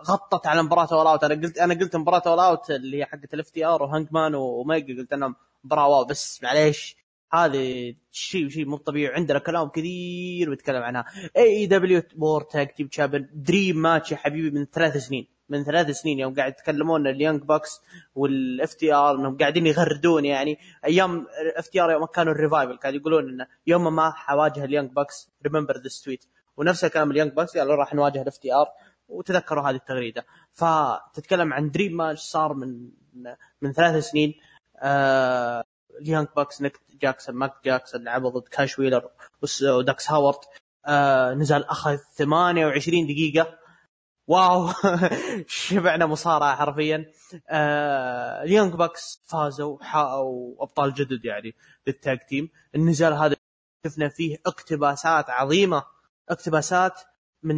غطت 0.08 0.48
على 0.48 0.64
مباراة 0.64 0.88
All 0.92 1.08
Out 1.08 1.24
أنا 1.24 1.36
قلت 1.36 1.58
أنا 1.58 1.74
قلت 1.74 1.96
مباراة 1.96 2.22
All 2.28 2.40
Out 2.40 2.72
اللي 2.72 2.98
هي 3.00 3.06
حقت 3.06 3.34
ال 3.34 3.50
FTR 3.50 3.84
وهانج 3.84 4.08
مان 4.12 4.36
وأوميجا 4.36 5.02
قلت 5.02 5.14
إنها 5.14 5.36
مباراة 5.64 5.88
wow 5.88 6.06
بس 6.06 6.44
معليش. 6.44 6.97
هذه 7.34 7.96
شيء 8.12 8.50
شيء 8.50 8.66
مو 8.66 8.78
طبيعي. 8.78 9.16
عندنا 9.16 9.40
كلام 9.40 9.70
كثير 9.70 10.50
بنتكلم 10.50 10.84
عنها. 10.84 11.06
AEW 11.38 11.66
World 11.66 12.42
Tag 12.42 12.68
Team 12.68 12.88
Champion 12.88 13.30
dream 13.34 13.78
match 13.78 14.12
يا 14.12 14.18
حبيبي 14.18 14.60
من 14.60 14.66
ثلاث 14.66 14.98
سنين. 14.98 15.28
من 15.50 15.64
ثلاث 15.64 15.90
سنين 15.90 16.20
يوم 16.20 16.36
قاعد 16.36 16.52
يتكلمون 16.52 17.08
ال 17.08 17.42
Young 17.42 17.82
Bucks 18.16 18.74
وال 18.74 18.94
FTR 18.94 19.16
إنهم 19.16 19.38
قاعدين 19.38 19.68
يغردون 19.68 20.26
يعني. 20.26 20.58
أيام 20.86 21.28
FTR 21.58 21.92
يوم 21.92 22.06
كانوا 22.06 22.34
ال 22.34 22.39
Revival 22.39 22.78
كانوا 22.78 23.00
يقولون 23.00 23.30
إنه 23.30 23.48
يوم 23.68 23.96
ما 23.96 24.12
حنواجه 24.12 24.64
ال 24.64 24.68
Young 24.68 24.92
Bucks 24.92 25.30
remember 25.44 25.78
the 25.78 25.90
tweet 26.04 26.26
ونفس 26.58 26.86
الكلام 26.86 27.12
ال 27.12 27.15
Young 27.15 27.32
Bucks 27.32 27.58
قالوا 27.58 27.76
راح 27.76 27.94
نواجه 27.94 28.22
ال 28.22 28.38
FTR 28.38 28.68
وتذكروا 29.10 29.70
هذه 29.70 29.76
التغريدة. 29.76 30.26
فتتكلم 30.54 31.54
عن 31.54 31.72
dream 31.72 31.98
match 31.98 32.20
صار 32.20 32.54
من 32.54 32.90
من 33.62 33.74
ثلاث 33.74 34.04
سنين. 34.04 34.34
آه 34.80 35.64
ال 36.02 36.06
Young 36.06 36.28
Bucks 36.36 36.62
نيك 36.62 36.80
جاكسون 37.02 37.36
مات 37.36 37.54
جاكسون 37.66 38.04
لعبوا 38.04 38.30
ضد 38.30 38.48
كاش 38.48 38.80
ويلر 38.80 39.10
وداكس 39.64 40.12
هاروود 40.12 40.40
آه 40.86 41.34
نزال 41.34 41.64
أخذ 41.64 41.98
28 41.98 43.08
دقيقة. 43.08 43.60
Wow. 44.28 44.70
شبعنا 45.48 46.06
مصارعة 46.06 46.56
حرفيا. 46.56 47.12
آه 47.50 48.44
ال 48.44 48.49
Young 48.49 48.74
Bucks 48.74 49.24
فازوا 49.26 49.76
وحققوا 49.76 50.64
أبطال 50.64 50.94
جدد 50.94 51.26
يعني 51.26 51.56
لل 51.88 52.01
tag 52.01 52.20
team 52.20 52.50
النزال 52.76 53.14
هذا 53.14 53.36
شفنا 53.86 54.10
فيه 54.10 54.38
اقتباسات 54.46 55.30
عظيمة. 55.30 55.84
اقتباسات 56.30 57.02
من 57.44 57.58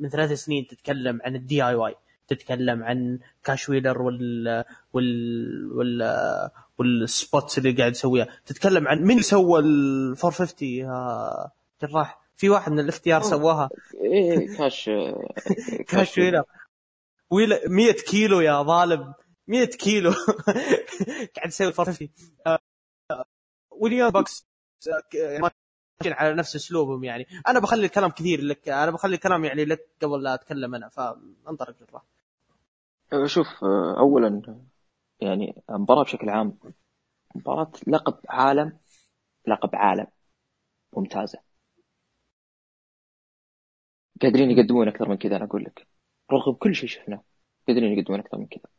من 0.00 0.08
ثلاث 0.10 0.32
سنين 0.32 0.66
تتكلم 0.66 1.20
عن 1.24 1.36
ال 1.36 1.64
DIY 1.64 1.94
تتكلم 2.30 2.82
عن 2.82 3.18
كاش 3.44 3.68
ويلر 3.68 4.02
وال 4.02 4.64
وال 4.92 5.72
وال 5.72 6.50
وال 6.78 7.01
spots 7.01 7.58
اللي 7.58 7.72
قاعد 7.72 7.92
يسويها. 7.92 8.28
تتكلم 8.46 8.88
عن 8.88 9.02
مين 9.02 9.22
سوى 9.22 9.60
ال 9.60 10.16
450 10.16 10.68
يا 10.68 11.50
جراح. 11.82 12.20
في 12.36 12.48
واحد 12.48 12.72
من 12.72 12.80
ال 12.80 12.90
FTR 12.90 13.22
سواها. 13.22 13.70
إيه 14.04 14.56
كاش 14.56 14.90
كاش 15.88 16.18
ويلر. 16.18 16.44
ويلا 17.30 17.60
100 17.68 17.92
كيلو 17.92 18.40
يا 18.40 18.62
ظالم. 18.62 19.14
100 19.48 19.64
كيلو. 19.64 20.12
قاعد 21.36 21.48
يسوي 21.48 21.66
450 21.66 22.08
ويليام 23.70 24.10
بوكس 24.10 24.46
على 26.06 26.34
نفس 26.34 26.56
اسلوبهم 26.56 27.04
يعني. 27.04 27.26
أنا 27.48 27.58
بخلي 27.58 27.86
الكلام 27.86 28.10
كثير 28.10 28.40
لك 28.40 28.68
أنا 28.68 28.90
بخلي 28.90 29.14
الكلام 29.14 29.44
يعني 29.44 29.64
لك 29.64 29.88
قبل 30.02 30.22
لا 30.22 30.34
أتكلم 30.34 30.74
أنا 30.74 30.88
فانطلق 30.88 31.76
جراح. 31.90 32.02
شوف 33.26 33.64
اولا 33.98 34.42
يعني 35.20 35.62
مباراة 35.70 36.02
بشكل 36.02 36.28
عام 36.30 36.58
مباراة 37.34 37.72
لقب 37.86 38.20
عالم 38.28 38.78
لقب 39.48 39.76
عالم 39.76 40.06
ممتازة. 40.96 41.42
قادرين 44.22 44.50
يقدمون 44.50 44.88
أكثر 44.88 45.08
من 45.08 45.16
كذا 45.16 45.36
أنا 45.36 45.44
أقول 45.44 45.64
لك. 45.64 45.86
رغم 46.32 46.52
كل 46.54 46.74
شيء 46.74 46.88
شفناه 46.88 47.22
قادرين 47.68 47.98
يقدمون 47.98 48.20
أكثر 48.20 48.38
من 48.38 48.46
كذا. 48.46 48.70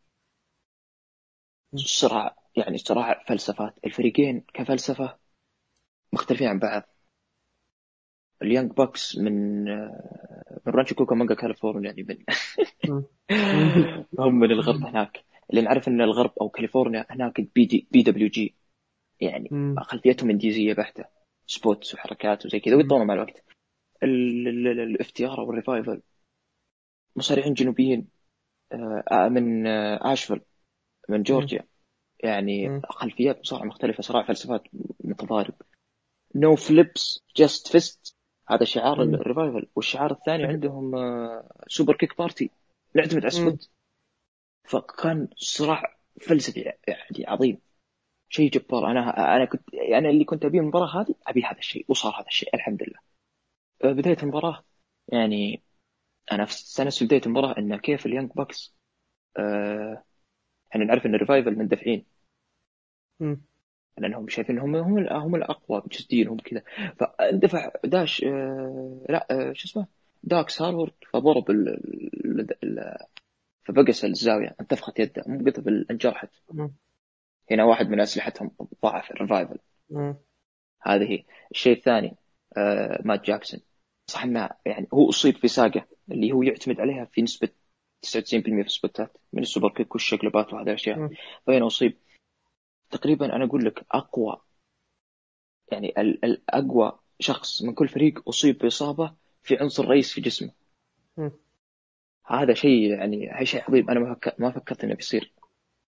صراع 1.75 2.35
يعني 2.55 2.77
صراع 2.77 3.23
فلسفات. 3.27 3.75
الفريقين 3.85 4.45
كفلسفة 4.53 5.17
مختلفين 6.13 6.47
عن 6.47 6.59
بعض. 6.59 6.83
ال 8.41 8.46
Young 8.46 8.71
Bucks 8.71 9.17
من 9.17 9.65
من 10.67 10.73
رانشو 10.73 10.95
كوكامونجا 10.95 11.35
كاليفورنيا 11.35 11.89
يعني 11.89 12.03
من 12.03 12.17
هم 14.19 14.39
من 14.39 14.51
الغرب 14.51 14.83
هناك. 14.83 15.23
اللي 15.49 15.61
نعرف 15.61 15.87
إن 15.87 16.01
الغرب 16.01 16.31
أو 16.41 16.49
كاليفورنيا 16.49 17.05
هناك 17.09 17.41
بي, 17.41 17.65
دي 17.65 17.87
PWG 17.91 18.55
يعني 19.19 19.49
خلفيتهم 19.79 20.29
إنديزية 20.29 20.73
بحتة. 20.73 21.05
spots 21.47 21.93
وحركات 21.93 22.45
وزي 22.45 22.59
كذا 22.59 22.75
ويتطوروا 22.75 23.05
مع 23.05 23.13
الوقت. 23.13 23.43
ال 24.03 25.11
FTR 25.11 25.39
أو 25.39 25.49
ال 25.51 25.57
Revival. 25.57 26.01
مصارعين 27.15 27.53
جنوبيين 27.53 28.07
آه، 28.71 29.27
من 29.31 29.67
آه، 29.67 30.13
آشفيل 30.13 30.41
من 31.09 31.23
جورجيا. 31.23 31.67
يعني 32.23 32.81
خلفيات 32.89 33.39
مصارعة 33.39 33.65
مختلفة 33.65 34.01
صراع 34.03 34.23
فلسفات 34.23 34.63
متضارب. 35.03 35.53
No 36.35 36.55
flips 36.55 37.23
just 37.37 37.67
fists 37.67 38.15
هذا 38.51 38.65
شعار 38.65 39.01
الريفايفل. 39.01 39.67
والشعار 39.75 40.11
الثاني 40.11 40.45
عندهم 40.45 40.91
superkick 41.67 42.17
party. 42.17 42.51
نعتمد 42.95 43.17
على 43.17 43.27
ال 43.27 43.36
spot 43.36 43.69
فكان 44.63 45.27
صراع 45.35 45.97
فلسفي 46.21 46.61
يعني 46.87 47.25
عظيم. 47.27 47.57
شيء 48.29 48.51
جبار. 48.51 48.91
أنا 48.91 49.35
أنا 49.35 49.45
كنت 49.45 49.73
أنا 49.73 49.83
يعني 49.83 50.09
اللي 50.09 50.23
كنت 50.23 50.45
أبيه 50.45 50.59
المباراة 50.59 51.01
هذه 51.01 51.15
أبي 51.27 51.43
هذا 51.43 51.57
الشيء 51.57 51.85
وصار 51.87 52.15
هذا 52.21 52.27
الشيء 52.27 52.55
الحمد 52.55 52.83
لله 52.83 52.99
بدايه 53.93 54.17
المباراة 54.23 54.63
يعني 55.07 55.63
أنا 56.31 56.43
استانست 56.43 56.99
في 56.99 57.05
بداية 57.05 57.21
المباراة 57.25 57.57
إن 57.57 57.77
كيف 57.77 58.05
ال 58.05 58.10
Young 58.10 58.31
Bucks 58.31 58.75
أه 59.37 60.03
إحنا 60.71 60.85
نعرف 60.85 61.05
إن 61.05 61.15
ال 61.15 61.20
Revival 61.21 61.57
مندفعين. 61.57 62.05
لأنهم 63.97 64.27
شايفين 64.27 64.59
هم 64.59 64.75
هم 64.75 65.07
هم 65.07 65.35
الأقوى 65.35 65.83
جسديا 65.91 66.29
هم 66.29 66.37
كذا. 66.37 66.61
فاندفع 66.99 67.71
داش 67.83 68.23
آه 68.23 69.05
لا 69.09 69.27
آه 69.31 69.53
شو 69.53 69.67
اسمه؟ 69.67 69.87
داكس 70.23 70.61
هاروود 70.61 70.93
فضرب 71.13 71.45
فبقس 73.63 74.05
الزاوية 74.05 74.55
انتفخت 74.61 74.99
يده 74.99 75.23
مو 75.27 75.45
قطب 75.45 75.67
انجرحت. 75.67 76.29
هنا 77.51 77.63
واحد 77.63 77.89
من 77.89 77.99
أسلحتهم 77.99 78.51
ضعف 78.83 79.11
ال 79.11 79.17
Revival 79.17 79.57
هذه 80.81 81.11
هي. 81.11 81.23
الشيء 81.51 81.77
الثاني 81.77 82.15
آه 82.57 83.01
مات 83.05 83.25
جاكسون. 83.25 83.59
صح 84.07 84.23
إنه 84.23 84.49
يعني 84.65 84.87
هو 84.93 85.09
أصيب 85.09 85.35
في 85.35 85.47
ساقه 85.47 85.85
اللي 86.11 86.31
هو 86.31 86.41
يعتمد 86.43 86.79
عليها 86.79 87.05
في 87.05 87.21
نسبة 87.21 87.47
99% 87.47 87.51
في 88.41 88.61
السبوتات 88.61 89.17
من 89.33 89.41
ال 89.41 89.46
super 89.46 89.69
kick 89.69 89.93
والشقلبات 89.95 90.53
وهذه 90.53 90.67
الأشياء. 90.67 90.97
فهنا 91.47 91.67
أصيب. 91.67 91.97
تقريبا 92.91 93.35
أنا 93.35 93.45
أقول 93.45 93.65
لك 93.65 93.85
أقوى 93.91 94.41
يعني 95.71 95.93
الأقوى 96.01 96.99
شخص 97.19 97.61
من 97.61 97.73
كل 97.73 97.87
فريق 97.87 98.29
أصيب 98.29 98.57
بإصابة 98.57 99.15
في 99.43 99.57
عنصر 99.57 99.87
رئيس 99.87 100.13
في 100.13 100.21
جسمه. 100.21 100.51
هذا 102.25 102.53
شيء 102.53 102.91
يعني 102.91 103.45
شيء 103.45 103.63
عظيم. 103.63 103.89
أنا 103.89 103.99
ما 103.99 104.13
فكرت 104.15 104.41
ما 104.41 104.51
فكرت 104.51 104.83
إنه 104.83 104.93
بيصير 104.95 105.33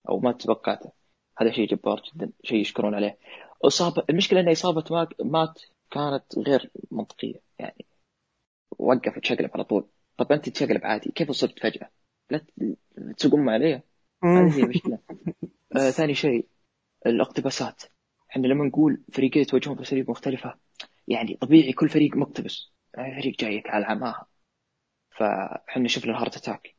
أو 0.08 0.18
ما 0.20 0.32
توقعته 0.32 0.92
هذا 1.38 1.52
شيء 1.52 1.68
جبار 1.68 2.02
جدا 2.14 2.32
شيء 2.44 2.60
يشكرون 2.60 2.94
عليه. 2.94 3.18
إصابة 3.64 4.04
المشكلة 4.10 4.40
إن 4.40 4.48
إصابة 4.48 4.84
مات 4.90 5.08
مات 5.20 5.62
كانت 5.90 6.38
غير 6.38 6.70
منطقية 6.90 7.40
يعني 7.58 7.86
وقف 8.78 9.18
تشقلب 9.18 9.50
على 9.54 9.64
طول. 9.64 9.86
طب 10.16 10.32
أنت 10.32 10.48
تشقلب 10.48 10.84
عادي 10.84 11.10
كيف 11.10 11.30
إصبت 11.30 11.58
فجأة؟ 11.58 11.90
لا 12.30 12.44
تقوم 13.18 13.50
عليه 13.50 13.84
هذه 14.24 14.56
هي 14.56 14.62
المشكلة. 14.62 14.98
آه 15.76 15.90
ثاني 15.90 16.14
شيء 16.14 16.46
الاقتباسات. 17.06 17.82
إحنا 18.30 18.46
لما 18.46 18.64
نقول 18.64 19.02
فريقين 19.12 19.42
يتواجهون 19.42 19.76
بأساليب 19.76 20.10
مختلفة 20.10 20.54
يعني 21.08 21.34
طبيعي 21.40 21.72
كل 21.72 21.88
فريق 21.88 22.16
مقتبس. 22.16 22.72
يعني 22.94 23.20
فريق 23.20 23.38
جايك 23.40 23.70
على 23.70 23.84
عماها. 23.84 24.26
فإحنا 25.10 25.88
شفنا 25.88 26.12
ال 26.12 26.17
Hart 26.17 26.36
Attack 26.36 26.74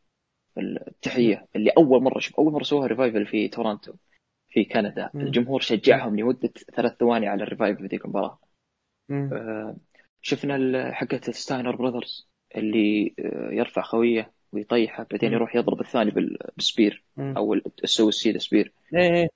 التحية 0.57 1.47
اللي 1.55 1.71
أول 1.77 2.03
مرة 2.03 2.19
شوف 2.19 2.35
أول 2.35 2.53
مرة 2.53 2.63
سووها 2.63 2.87
Revival 2.87 3.25
في 3.25 3.47
تورونتو 3.47 3.93
في 4.49 4.65
كندا. 4.65 5.09
الجمهور 5.15 5.61
شجعهم 5.61 6.15
لمدة 6.19 6.53
ثلاث 6.75 6.97
ثواني 6.97 7.27
على 7.27 7.43
ال 7.43 7.48
Revival 7.48 7.81
في 7.81 7.87
ذيك 7.87 8.05
المباراة. 8.05 8.39
شفنا 10.21 10.91
حقة 10.93 11.21
Steiner 11.31 11.75
Brothers 11.75 12.29
اللي 12.55 13.15
آه 13.19 13.49
يرفع 13.51 13.81
خوية 13.81 14.31
ويطيحه 14.51 15.07
بعدين 15.11 15.33
يروح 15.33 15.55
يضرب 15.55 15.81
الثاني 15.81 16.11
بال 16.11 16.38
spear 16.38 17.03
أو 17.37 17.53
السو 17.53 18.09
السيده 18.09 18.39
spear. 18.39 18.73
إيه, 18.93 18.99
إيه. 18.99 19.13
إيه. 19.15 19.29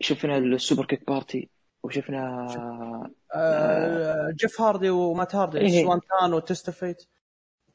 شفنا 0.00 0.38
ال 0.38 0.46
super 0.46 0.84
kick 0.84 1.06
party 1.06 1.48
وشفنا 1.82 2.46
آه 3.34 4.30
جيف 4.34 4.60
هاردي 4.60 4.90
ومات 4.90 5.34
هاردي 5.34 5.58
إيه. 5.58 5.84
swanton 5.84 6.32
و 6.32 6.38
twist 6.38 6.70
of 6.70 6.80
fate. 6.80 7.04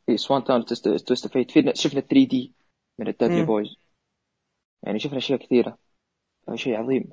اي 0.09 0.17
swanton 0.17 0.59
و 0.59 0.70
twist 0.70 1.27
of 1.27 1.41
fate. 1.41 1.77
شفنا 1.77 2.01
3 2.01 2.27
D 2.27 2.53
من 2.99 3.07
ال 3.07 3.12
Dudley 3.12 3.45
Boyz 3.45 3.75
يعني 4.83 4.99
شفنا 4.99 5.17
أشياء 5.17 5.39
كثيرة. 5.39 5.77
آه، 6.49 6.55
شيء 6.55 6.75
عظيم. 6.75 7.09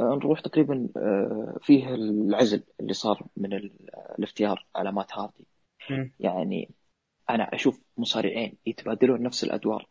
آه 0.00 0.04
نروح 0.04 0.40
تقريبا 0.40 0.88
آه 0.96 1.58
فيه 1.62 1.94
العزل 1.94 2.62
اللي 2.80 2.92
صار 2.92 3.26
من 3.36 3.52
ال 4.18 4.30
FTR 4.30 4.66
على 4.76 4.92
مات 4.92 5.12
هاردي. 5.12 5.46
م. 5.90 6.08
يعني 6.20 6.70
أنا 7.30 7.54
أشوف 7.54 7.80
مصارعين 7.96 8.58
يتبادلون 8.66 9.22
نفس 9.22 9.44
الأدوار 9.44 9.88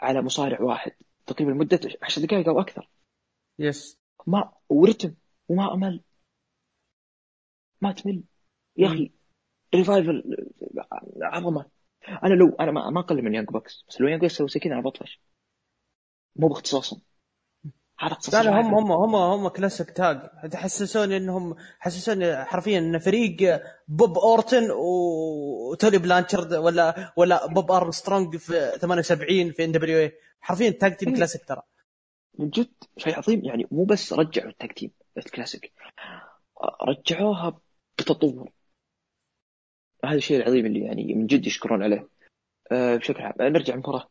على 0.00 0.22
مصارع 0.22 0.60
واحد. 0.60 0.92
تقريبا 1.26 1.54
مدة 1.54 1.80
10 2.02 2.22
دقائق 2.26 2.48
أو 2.48 2.60
أكثر. 2.60 2.88
يس 3.58 3.98
ما 4.26 4.52
ورتم 4.68 5.14
وما 5.48 5.74
أمل. 5.74 6.02
ما 7.80 7.92
تمل. 7.92 8.22
يا 8.76 8.86
أخي 8.86 9.12
ريفايفل 9.74 10.46
عظمة. 11.22 11.70
أنا 12.08 12.34
لو 12.34 12.56
أنا 12.60 12.70
ما, 12.70 12.90
ما 12.90 13.00
أقل 13.00 13.22
من 13.22 13.34
يانج 13.34 13.48
بوكس 13.48 13.84
بس 13.88 14.00
لو 14.00 14.08
يانج 14.08 14.20
بوكس 14.20 14.36
سوى 14.36 14.48
كذا 14.48 14.72
أنا 14.72 14.82
بطفش 14.82 15.20
مو 16.36 16.48
باختصاصهم. 16.48 17.02
هذا 17.98 18.12
اختصاص 18.12 18.34
لا 18.34 18.60
هم 18.60 18.74
هم 18.74 18.92
هم 18.92 19.14
هم 19.14 19.48
كلاسيك 19.48 19.90
تاج 19.90 20.20
تحسسوني 20.50 21.16
إنهم 21.16 21.56
حسسوني 21.78 22.44
حرفيا 22.44 22.78
إن 22.78 22.98
فريق 22.98 23.62
بوب 23.88 24.18
أورتن 24.18 24.70
وتولي 24.70 25.98
بلانشارد 25.98 26.54
ولا 26.54 27.12
ولا 27.16 27.46
بوب 27.46 27.72
أرمسترونج 27.72 28.36
في 28.36 28.78
78 28.80 29.52
في 29.52 29.64
NWA 29.64 30.12
حرفيا 30.40 30.70
tag 30.70 30.96
team 30.96 31.14
classic 31.14 31.44
ترى. 31.44 31.62
من 32.38 32.50
جد 32.50 32.74
شيء 32.96 33.18
عظيم 33.18 33.44
يعني 33.44 33.66
مو 33.70 33.84
بس 33.84 34.12
رجعوا 34.12 34.50
ال 34.50 34.56
tag 34.56 34.72
team 34.72 34.90
الكلاسيك 35.16 35.72
رجعوها 36.82 37.60
بتطور. 37.98 38.50
هذا 40.04 40.14
الشيء 40.16 40.36
العظيم 40.36 40.66
اللي 40.66 40.80
يعني 40.80 41.14
من 41.14 41.26
جد 41.26 41.46
يشكرون 41.46 41.82
عليه. 41.82 42.08
أه 42.72 42.96
بشكل 42.96 43.22
عام 43.22 43.34
نرجع 43.40 43.74
المباراة 43.74 44.08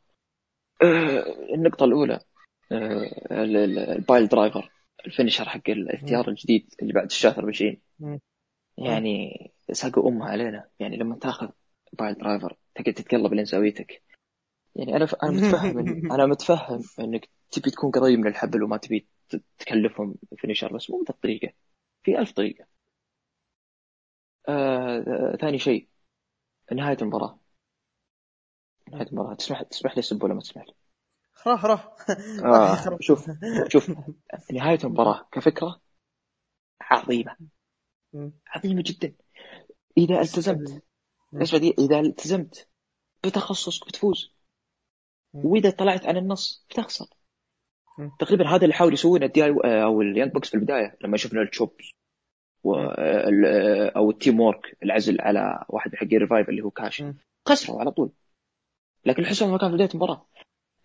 أه 0.84 1.54
النقطة 1.56 1.86
الأولى. 1.86 2.14
أه 2.14 2.35
ال 2.72 3.03
pile 3.03 4.28
driver 4.28 4.72
ال 5.06 5.11
finisher 5.11 5.50
حق 5.50 5.70
ال 5.70 5.84
FTR 5.84 6.28
الجديد 6.30 6.74
اللي 6.82 6.94
بعد 6.94 7.06
الشهر 7.06 7.48
20 7.48 7.78
يعني 8.78 9.52
ساقوا 9.72 10.10
أمها 10.10 10.30
علينا. 10.30 10.70
يعني 10.80 10.98
لما 10.98 11.16
تاخذ 11.16 11.50
pile 11.94 12.16
driver 12.16 12.58
تقعد 12.76 12.94
تتقلب 12.94 13.34
لين 13.34 13.46
زاويتك 13.46 14.02
يعني 14.76 14.96
أنا 14.96 15.06
ف... 15.06 15.16
أنا 15.16 15.32
متفهم 15.32 15.80
إن... 15.80 16.12
أنا 16.16 16.26
متفهم 16.26 16.84
إنك 17.00 17.30
تبي 17.52 17.72
تكون 17.72 17.92
قريب 17.92 18.20
من 18.20 18.28
الحبل 18.28 18.64
وما 18.64 18.78
تبي 18.78 19.08
تكلفهم 19.58 20.16
finisher 20.38 20.74
بس 20.76 20.90
مو 20.90 21.06
الطريقة 21.10 21.54
في 22.04 22.20
ألف 22.20 22.32
طريقة. 22.32 22.66
آه... 24.50 25.36
ثاني 25.42 25.60
شيء 25.60 25.88
نهاية 26.72 26.98
المباراة. 27.02 27.40
نهاية 28.92 29.08
المباراة. 29.08 29.36
تسمح 29.36 29.62
تسمح 29.62 29.94
لي 29.96 30.00
اسب 30.00 30.24
ولا 30.24 30.34
ما 30.34 30.40
تسمح 30.40 30.66
لي؟ 30.68 30.74
راح 31.48 31.66
راح 31.66 31.96
آه 32.46 32.98
شوف 33.00 33.32
شوف 33.68 33.92
نهاية 34.52 34.80
المباراة 34.84 35.28
كفكرة 35.32 35.82
عظيمة. 36.82 37.38
عظيمة 38.48 38.84
جدا. 38.86 39.16
إذا 39.98 40.22
التزمت 40.22 40.84
اسمع 41.34 41.60
إذا 41.80 42.00
التزمت 42.00 42.70
بتخصصك 43.24 43.88
بتفوز. 43.88 44.36
وإذا 45.34 45.70
طلعت 45.70 46.06
عن 46.06 46.18
النص 46.18 46.66
بتخسر. 46.70 47.06
تقريبا 48.20 48.50
هذا 48.50 48.64
اللي 48.64 48.74
حاولوا 48.74 48.94
يسوونه 48.94 49.26
الدي 49.26 49.46
اي 49.46 49.84
أو 49.84 50.02
ال 50.02 50.07
Young 50.07 50.32
Bucks 50.32 50.50
في 50.50 50.56
البداية 50.56 50.98
لما 51.02 51.18
شفنا 51.18 51.42
ال 51.42 51.48
chop 51.48 51.76
أو 53.96 54.12
ال 54.12 54.17
team 54.17 54.40
work 54.40 54.78
العزل 54.84 55.22
على 55.22 55.66
واحد 55.70 55.96
حق 55.96 56.08
ال 56.14 56.18
Revival 56.18 56.50
اللي 56.50 56.62
هو 56.62 56.72
كاش 56.72 57.04
خسروا 57.48 57.80
على 57.80 57.92
طول. 57.92 58.12
لكن 59.06 59.22
الحسن 59.22 59.50
ما 59.50 59.58
كان 59.58 59.70
في 59.70 59.76
بداية 59.76 59.90
المباراة. 59.90 60.28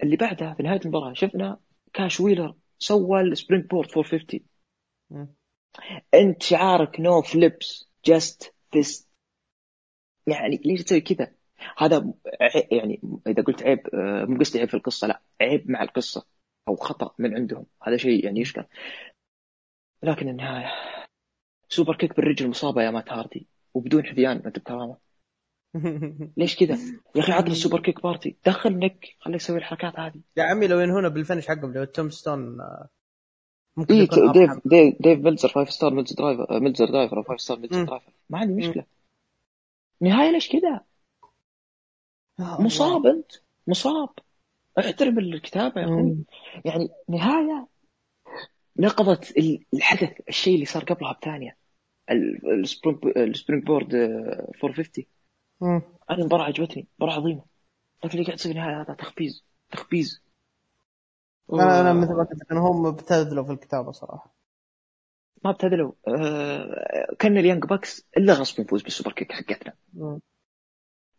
اللي 0.03 0.17
بعدها 0.17 0.55
في 0.55 0.63
نهاية 0.63 0.81
المباراة 0.81 1.13
شفنا 1.13 1.61
كاش 1.93 2.21
ويلر 2.21 2.55
سوى 2.79 3.21
ال 3.21 3.27
spring 3.27 3.65
board 3.65 3.89
450 3.91 4.41
انت 6.15 6.43
شعارك 6.43 7.01
no 7.01 7.23
flips 7.23 7.91
just 8.05 8.55
fists. 8.73 9.11
يعني 10.27 10.61
ليش 10.65 10.83
تسوي 10.83 11.01
كذا؟ 11.01 11.35
هذا 11.79 12.15
يعني 12.73 13.01
إذا 13.27 13.43
قلت 13.43 13.63
عيب 13.63 13.95
آه، 13.95 14.25
مو 14.25 14.39
قصدي 14.39 14.59
عيب 14.59 14.69
في 14.69 14.75
القصة 14.75 15.07
لا 15.07 15.23
عيب 15.41 15.71
مع 15.71 15.83
القصة 15.83 16.27
أو 16.69 16.77
خطأ 16.77 17.15
من 17.19 17.35
عندهم. 17.35 17.67
هذا 17.83 17.97
شيء 17.97 18.25
يعني 18.25 18.41
يشكر 18.41 18.67
لكن 20.03 20.29
النهاية 20.29 20.73
super 21.69 21.97
kick 21.97 22.17
بالرجل 22.17 22.49
مصابة 22.49 22.83
يا 22.83 22.91
مات 22.91 23.13
هاردي 23.13 23.47
وبدون 23.75 24.05
حذيان 24.07 24.37
أنت 24.37 24.59
بكرامه 24.59 24.97
ليش 26.37 26.57
كذا؟ 26.57 26.79
يا 27.15 27.21
أخي 27.21 27.33
عطني 27.33 27.51
ال 27.51 27.56
super 27.56 27.81
kick 27.81 28.03
party. 28.03 28.37
دخل 28.47 28.79
نك. 28.79 29.17
خليه 29.21 29.37
يسوي 29.37 29.59
الحركات 29.59 29.99
هذه. 29.99 30.21
يا 30.37 30.43
عمي 30.43 30.67
لو 30.67 30.81
ينهونا 30.81 31.09
بال 31.09 31.19
finish 31.19 31.49
حقهم 31.49 31.73
لو 31.73 31.85
tombstone 31.85 32.61
آه، 32.61 32.89
ممكن 33.77 33.95
إيه 33.95 34.09
ديف 34.33 34.51
ديف 34.67 34.95
ديف 35.01 35.19
Meltzer 35.25 35.49
five 35.49 35.71
star 35.71 35.95
Meltzer 35.95 36.17
driver 36.17 36.61
Meltzer 36.61 36.87
driver 36.87 37.19
أو 37.19 37.23
five 37.23 37.41
star 37.41 37.59
Meltzer 37.59 37.85
driver 37.85 38.13
ما 38.31 38.39
عندي 38.39 38.69
مشكلة. 38.69 38.85
نهاية 40.01 40.31
ليش 40.31 40.49
كذا؟ 40.49 40.81
مصاب 42.39 43.07
أنت. 43.07 43.33
مصاب. 43.67 44.09
احترم 44.79 45.19
الكتابة 45.19 45.81
يا 45.81 45.87
أخوي 45.87 46.17
يعني 46.65 46.89
نهاية 47.09 47.69
نقضت 48.77 49.37
الحدث 49.75 50.21
الشيء 50.29 50.55
اللي 50.55 50.67
صار 50.67 50.85
قبلها 50.85 51.13
بثانية. 51.13 51.57
ال 52.11 52.33
spring 52.33 53.65
board 53.67 53.95
450 53.95 55.05
أنا 55.63 55.83
المباراه 56.11 56.45
عجبتني 56.45 56.89
مباراة 56.99 57.15
عظيمة. 57.15 57.45
لكن 58.05 58.15
اللي 58.15 58.25
قاعد 58.25 58.39
يصير 58.39 58.53
النهاية 58.53 58.81
هذا 58.81 58.95
تخبيز 58.95 59.45
تخبيز. 59.71 60.23
أنا 61.53 61.81
أنا 61.81 61.93
مثل 61.93 62.13
ما 62.13 62.25
قلت 62.25 62.51
أنا 62.53 62.61
هم 62.61 62.87
ابتذلوا 62.87 63.45
في 63.45 63.53
الكتابة 63.53 63.93
صراحة. 63.93 64.35
ما 65.45 65.51
ابتذلوا. 65.51 65.93
آه 66.09 67.17
كان 67.19 67.39
ال 67.39 67.43
Young 67.43 67.65
Bucks 67.65 68.07
إلا 68.17 68.33
غصب 68.33 68.61
نفوز 68.61 68.83
بال 68.83 68.91
super 68.91 69.13
kick 69.13 69.33
حقتنا. 69.33 69.75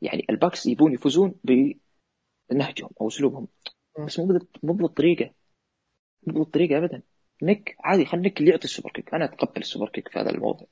يعني 0.01 0.25
ال 0.29 0.35
Bucks 0.35 0.65
يبون 0.65 0.93
يفوزون 0.93 1.35
بنهجهم 1.43 2.89
أو 3.01 3.07
أسلوبهم. 3.07 3.47
بس 4.05 4.19
مو 4.19 4.39
مو 4.63 4.73
بالطريقة 4.73 5.33
مو 6.27 6.43
بالطريقة 6.43 6.77
ابدا. 6.77 7.01
نيك 7.43 7.75
عادي 7.79 8.05
خل 8.05 8.21
نيك 8.21 8.39
اللي 8.39 8.51
يعطي 8.51 8.65
ال 8.65 8.70
super 8.70 8.91
kick. 8.91 9.13
أنا 9.13 9.25
أتقبل 9.25 9.61
ال 9.61 9.66
super 9.66 9.89
kick 9.89 10.07
في 10.07 10.19
هذا 10.19 10.29
الموضوع. 10.29 10.67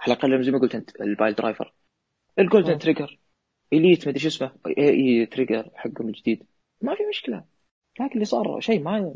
على 0.00 0.12
الأقل 0.12 0.44
زي 0.44 0.50
ما 0.50 0.58
قلت 0.58 0.74
أنت 0.74 1.00
ال 1.00 1.07
pile 1.07 1.34
driver. 1.34 1.74
ال 2.38 2.44
golden 2.44 2.78
trigger. 2.78 3.18
Elite 3.72 4.04
ما 4.04 4.10
أدري 4.10 4.20
شو 4.20 4.28
اسمه. 4.28 4.52
إي 4.66 4.90
إي 4.90 5.26
trigger 5.26 5.70
حقهم 5.74 6.08
الجديد 6.08 6.46
ما 6.80 6.94
في 6.94 7.02
مشكلة. 7.08 7.44
لكن 8.00 8.14
اللي 8.14 8.24
صار 8.24 8.60
شيء 8.60 8.82
ما 8.82 9.14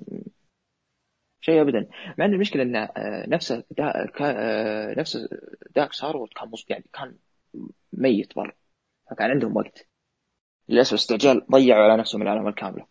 شيء 1.41 1.61
ابدا. 1.61 1.89
مع 2.18 2.25
إن 2.25 2.35
المشكلة 2.35 2.62
إن 2.62 2.77
آه، 2.77 3.29
نفسه 3.29 3.64
دا 3.71 3.93
آه، 4.21 4.95
نفس 4.99 5.18
داك 5.77 5.93
صار 5.93 6.27
كان 6.37 6.51
يعني 6.68 6.85
كان 6.93 7.16
ميت 7.93 8.37
برا. 8.37 8.53
فكان 9.11 9.31
عندهم 9.31 9.57
وقت. 9.57 9.89
للأسف 10.68 10.95
استعجال 10.95 11.47
ضيعوا 11.51 11.85
على 11.85 12.01
نفسهم 12.01 12.23
العلامه 12.23 12.49
الكاملة. 12.49 12.87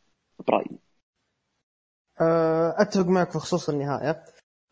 برأيي. 0.47 0.79
آه، 2.21 2.75
أتفق 2.77 3.05
معك 3.05 3.27
بخصوص 3.27 3.69
النهاية. 3.69 4.23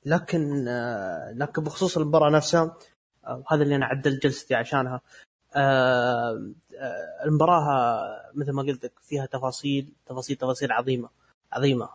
لكن 0.05 0.66
لكن 1.36 1.64
بخصوص 1.64 1.97
المباراه 1.97 2.30
نفسها 2.30 2.78
وهذا 3.24 3.64
اللي 3.64 3.76
أنا 3.76 3.86
عدلت 3.86 4.24
جلستي 4.24 4.55
عشانها. 4.55 5.01
المباراة 7.26 8.08
مثل 8.36 8.51
ما 8.51 8.62
قلت 8.62 8.86
لك 8.86 8.91
فيها 9.01 9.26
تفاصيل 9.26 9.93
تفاصيل 10.05 10.36
تفاصيل 10.36 10.72
عظيمة 10.72 11.10
عظيمة. 11.53 11.89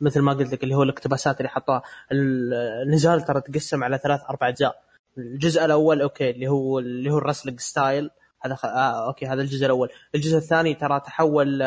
مثل 0.00 0.20
ما 0.20 0.32
قلت 0.32 0.52
لك 0.52 0.62
اللي 0.62 0.74
هو 0.74 0.82
الاقتباسات 0.82 1.38
اللي 1.38 1.48
حطها 1.48 1.82
النزال 2.12 3.24
ترى 3.24 3.40
تقسم 3.40 3.84
على 3.84 3.98
ثلاث 3.98 4.20
أربع 4.30 4.48
أجزاء. 4.48 4.82
الجزء 5.18 5.64
الأول 5.64 6.00
okay 6.00 6.30
اللي 6.30 6.48
هو 6.48 6.78
اللي 6.78 7.10
هو 7.10 7.18
ال 7.18 7.22
wrestling 7.22 7.60
style. 7.60 8.10
هذا 8.40 8.54
خ... 8.54 8.64
آه 8.64 9.06
okay 9.06 9.26
هذا 9.26 9.42
الجزء 9.42 9.66
الأول. 9.66 9.88
الجزء 10.14 10.36
الثاني 10.36 10.74
ترى 10.74 11.00
تحول 11.00 11.58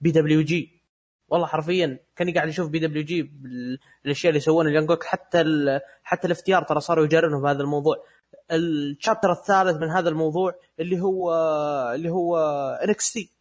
PWG. 0.00 0.78
والله 1.28 1.46
حرفيا 1.46 1.98
كأني 2.16 2.32
قاعد 2.32 2.48
أشوف 2.48 2.70
PWG 2.70 3.22
بالاشياء 4.02 4.30
اللي 4.30 4.38
يسوونها. 4.38 4.96
حتى 5.02 5.40
ال... 5.40 5.80
حتى 6.02 6.26
ال 6.26 6.35
FTR 6.35 6.62
ترى 6.62 6.80
صاروا 6.80 7.04
يجرنوا 7.04 7.40
بهذا 7.40 7.62
الموضوع. 7.62 7.96
ال 8.50 8.60
chapter 8.60 9.32
الثالث 9.32 9.76
من 9.76 9.90
هذا 9.90 10.08
الموضوع 10.08 10.54
اللي 10.80 11.00
هو 11.00 11.32
اللي 11.94 12.10
هو 12.10 12.38
NXT 12.84 13.32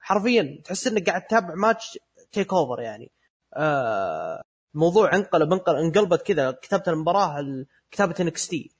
حرفيا 0.00 0.62
تحس 0.64 0.86
إنك 0.86 1.08
قاعد 1.08 1.22
تتابع 1.26 1.54
match 1.54 1.98
TakeOver 2.32 2.80
يعني. 2.80 3.10
آه 3.54 4.42
الموضوع 4.74 5.14
انقلب 5.14 5.52
انقلبت 5.52 6.22
كذا 6.22 6.50
كتابه 6.50 6.92
المباراة 6.92 7.64
كتابة 7.90 8.14
NXT 8.20 8.70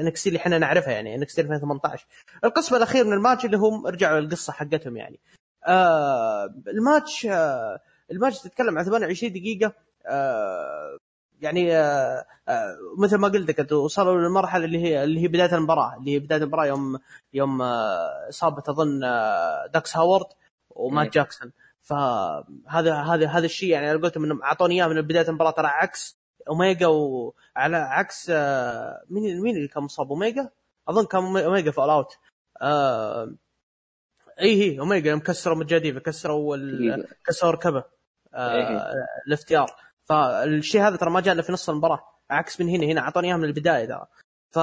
NXT 0.00 0.28
اللي 0.28 0.38
إحنا 0.38 0.58
نعرفها 0.58 0.92
يعني 0.92 1.14
NXT 1.14 1.40
2018 1.40 2.06
القسم 2.44 2.76
الأخير 2.76 3.04
من 3.04 3.12
الماتش 3.12 3.44
اللي 3.44 3.56
هم 3.56 3.86
رجعوا 3.86 4.20
للقصة 4.20 4.52
حقتهم 4.52 4.96
يعني. 4.96 5.20
آه 5.66 6.54
الماتش 6.68 7.26
آه 7.26 7.80
الماتش 8.10 8.38
تتكلم 8.42 8.78
عن 8.78 8.84
28 8.84 9.32
دقيقة. 9.32 9.72
يعني 11.40 11.76
آه 11.76 12.26
آه 12.48 12.76
مثل 12.98 13.16
ما 13.16 13.28
قلت 13.28 13.48
لك 13.60 13.72
وصلوا 13.72 14.20
للمرحلة 14.20 14.64
اللي 14.64 14.78
هي 14.78 15.04
اللي 15.04 15.20
هي 15.20 15.28
بداية 15.28 15.54
المباراة 15.54 15.96
اللي 15.96 16.14
هي 16.14 16.18
بداية 16.18 16.42
المباراة 16.42 16.66
يوم 16.66 16.98
يوم 17.32 17.62
آه، 17.62 18.28
إصابة 18.28 18.62
أظن 18.68 19.00
داكس 19.72 19.96
هاورد 19.96 20.26
ومات 20.70 21.12
جاكسون. 21.12 21.52
فهذا 21.82 22.94
هذا 22.94 23.28
هذا 23.28 23.44
الشيء 23.44 23.68
يعني 23.68 23.90
أنا 23.90 24.02
قلت 24.02 24.16
إنهم 24.16 24.42
أعطوني 24.42 24.74
إياه 24.74 24.88
من 24.88 25.00
بداية 25.02 25.28
المباراة 25.28 25.50
ترى 25.50 25.66
عكس 25.66 26.18
أوميجا 26.48 26.86
وعلى 26.86 27.76
عكس 27.76 28.30
مين 29.10 29.40
مين 29.40 29.56
اللي 29.56 29.68
كان 29.68 29.82
مصاب؟ 29.82 30.08
أوميجا؟ 30.08 30.50
أظن 30.88 31.04
كان 31.06 31.36
أوميجا 31.36 31.70
في 31.70 31.80
All 31.80 31.96
Out. 31.96 32.18
آه 32.62 33.34
اي 34.40 34.62
هي 34.62 34.80
أوميجا 34.80 35.10
يوم 35.10 35.20
كسروا 35.20 35.56
مجاديفه 35.56 36.00
كسروا 36.00 36.56
كسروا 37.26 37.52
ركبه 37.52 37.84
آه 38.34 38.94
ال 39.26 39.39
FTR 39.39 39.76
فالشيء 40.04 40.80
هذا 40.80 40.96
ترى 40.96 41.10
ما 41.10 41.20
جاء 41.20 41.34
إلا 41.34 41.42
في 41.42 41.52
نص 41.52 41.68
المباراة 41.70 42.00
عكس 42.30 42.60
من 42.60 42.68
هنا 42.68 42.86
هنا 42.86 43.00
أعطوني 43.00 43.28
إياها 43.28 43.36
من 43.36 43.44
البداية 43.44 43.86
ترى. 43.86 44.06
ف 44.50 44.58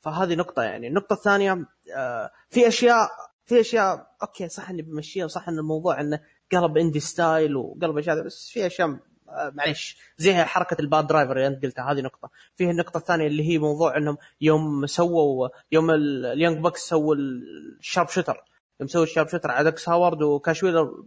فهذه 0.00 0.34
نقطة 0.34 0.62
يعني. 0.62 0.88
النقطة 0.88 1.14
الثانية 1.14 1.66
آه 1.96 2.30
في 2.50 2.68
أشياء 2.68 3.08
في 3.46 3.60
أشياء 3.60 4.06
okay 4.22 4.48
صح 4.48 4.70
إني 4.70 4.82
بمشيها 4.82 5.24
وصح 5.24 5.48
إن 5.48 5.58
الموضوع 5.58 6.00
إنه 6.00 6.20
قلب 6.52 6.78
indie 6.78 7.00
style 7.00 7.56
وقلب 7.56 7.98
أشياء 7.98 8.24
بس 8.24 8.50
في 8.52 8.66
أشياء 8.66 8.88
آه، 9.28 9.52
معليش 9.54 9.98
زي 10.18 10.34
حركة 10.34 10.76
ال 10.80 11.06
piledriver 11.06 11.32
اللي 11.36 11.46
أنت 11.46 11.62
قلتها 11.64 11.92
هذه 11.92 12.00
نقطة. 12.00 12.30
فيه 12.56 12.70
النقطة 12.70 12.98
الثانية 12.98 13.26
اللي 13.26 13.48
هي 13.48 13.58
موضوع 13.58 13.96
إنهم 13.96 14.16
يوم 14.40 14.86
سووا 14.86 15.48
يوم 15.72 15.90
ال 15.90 16.01
Young 16.01 16.58
Bucks 16.58 16.80
سووا 16.80 17.14
ال 17.14 18.08
sharpshooter. 18.08 18.44
يوم 18.80 18.88
سووا 18.88 19.04
ال 19.04 19.28
sharpshooter 19.28 19.50
على 19.50 19.70
دكس 19.70 19.88
هاورد 19.88 20.22
وكاش 20.22 20.63
ويلر 20.63 21.04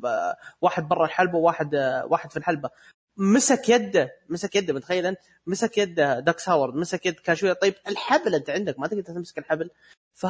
واحد 0.61 0.87
برا 0.87 1.05
الحلبة 1.05 1.37
وواحد 1.37 1.75
واحد 2.05 2.31
في 2.31 2.37
الحلبة. 2.37 2.69
مسك 3.17 3.69
يده 3.69 4.11
مسك 4.29 4.55
يده 4.55 4.73
متخيل 4.73 5.05
أنت؟ 5.05 5.19
مسك 5.47 5.77
يده 5.77 6.19
داكس 6.19 6.49
هاورد 6.49 6.75
مسك 6.75 7.05
يد 7.05 7.13
كاش 7.13 7.31
ويلر 7.31 7.55
طيب 7.55 7.73
الحبل 7.87 8.35
أنت 8.35 8.49
عندك 8.49 8.79
ما 8.79 8.87
تقدر 8.87 9.01
تمسك 9.01 9.37
الحبل. 9.37 9.69
ف 10.13 10.23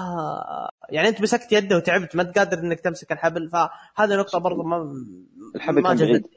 يعني 0.89 1.07
أنت 1.07 1.21
مسكت 1.21 1.51
يده 1.51 1.77
وتعبت 1.77 2.15
ما 2.15 2.31
قادر 2.35 2.59
إنك 2.59 2.79
تمسك 2.79 3.11
الحبل. 3.11 3.49
فهذه 3.49 4.15
نقطة 4.15 4.39
برضو 4.39 4.63
ما 4.63 4.93
الحبل 5.55 5.81
ما 5.81 5.95
كان 5.95 6.07
بعيد. 6.07 6.27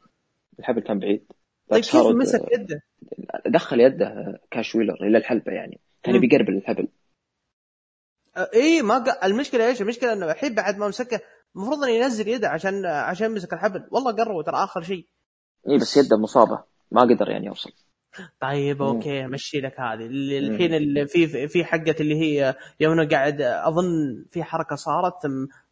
الحبل 0.58 0.80
كان 0.80 0.98
بعيد. 0.98 1.26
طيب 1.68 1.82
كيف 1.82 1.96
مسك 1.96 2.42
يده؟ 2.52 2.82
دخل 3.46 3.80
يده 3.80 4.40
كاش 4.50 4.74
ويلر 4.74 4.94
إلى 4.94 5.18
الحلبة 5.18 5.52
يعني. 5.52 5.80
كان 6.02 6.20
بيقربل 6.20 6.56
الحبل 6.56 6.88
اي 8.36 8.82
ما 8.82 8.98
ق... 8.98 9.24
المشكلة 9.24 9.66
إيش؟ 9.66 9.82
المشكلة 9.82 10.12
إنه 10.12 10.30
الحين 10.30 10.54
بعد 10.54 10.78
ما 10.78 10.88
مسكه 10.88 11.20
المفروض 11.56 11.84
إنه 11.84 11.92
ينزل 11.92 12.28
يده 12.28 12.48
عشان 12.48 12.86
عشان 12.86 13.30
يمسك 13.30 13.52
الحبل. 13.52 13.88
والله 13.90 14.12
قربوا 14.12 14.42
ترى 14.42 14.56
آخر 14.56 14.82
شيء. 14.82 15.06
اي 15.68 15.78
بس 15.78 15.96
يده 15.96 16.16
مصابة. 16.16 16.64
ما 16.92 17.02
قدر 17.02 17.28
يعني 17.28 17.46
يوصل. 17.46 17.70
طيب 18.40 18.82
okay 18.82 19.26
مشي 19.26 19.60
لك 19.60 19.80
هذه. 19.80 20.06
الحين 20.38 20.74
اللي 20.74 21.06
في 21.06 21.48
في 21.48 21.64
حقة 21.64 21.94
اللي 22.00 22.20
هي 22.20 22.54
يوم 22.80 23.08
قاعد 23.08 23.40
أظن 23.40 24.24
في 24.30 24.44
حركة 24.44 24.76
صارت 24.76 25.14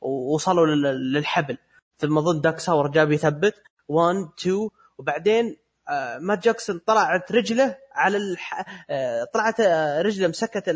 وصلوا 0.01 0.67
للحبل. 0.67 1.59
ثم 1.99 2.19
أظن 2.19 2.41
داكس 2.41 2.59
هاورد 2.59 2.89
جاب 2.89 3.13
يثبت. 3.13 3.55
1 3.89 4.17
2 4.41 4.69
وبعدين 4.99 5.57
مات 6.20 6.45
جاكسون 6.45 6.78
طلعت 6.78 7.33
رجله 7.33 7.76
على 7.93 8.16
الح... 8.16 8.64
آه، 8.91 9.24
طلعت 9.35 9.61
آه، 9.61 10.03
رجله 10.03 10.28
مسكت 10.28 10.68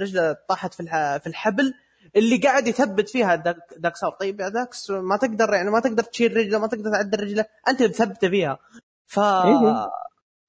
رجله 0.00 0.36
طاحت 0.48 0.74
في 0.74 0.82
في 1.22 1.26
الحبل 1.26 1.74
اللي 2.16 2.36
قاعد 2.36 2.66
يثبت 2.66 3.08
فيها 3.08 3.34
داك, 3.34 3.56
داكس 3.76 3.96
هاورد 3.96 4.12
طيب 4.12 4.40
يا 4.40 4.48
داكس 4.48 4.90
ما 4.90 5.16
تقدر 5.16 5.54
يعني 5.54 5.70
ما 5.70 5.80
تقدر 5.80 6.02
تشيل 6.02 6.36
رجله 6.36 6.58
ما 6.58 6.66
تقدر 6.66 6.90
تعدل 6.90 7.20
رجله 7.20 7.44
أنت 7.68 7.82
مثبتة 7.82 8.28
فيها. 8.28 8.58
ف 9.06 9.18
إيه. 9.18 9.90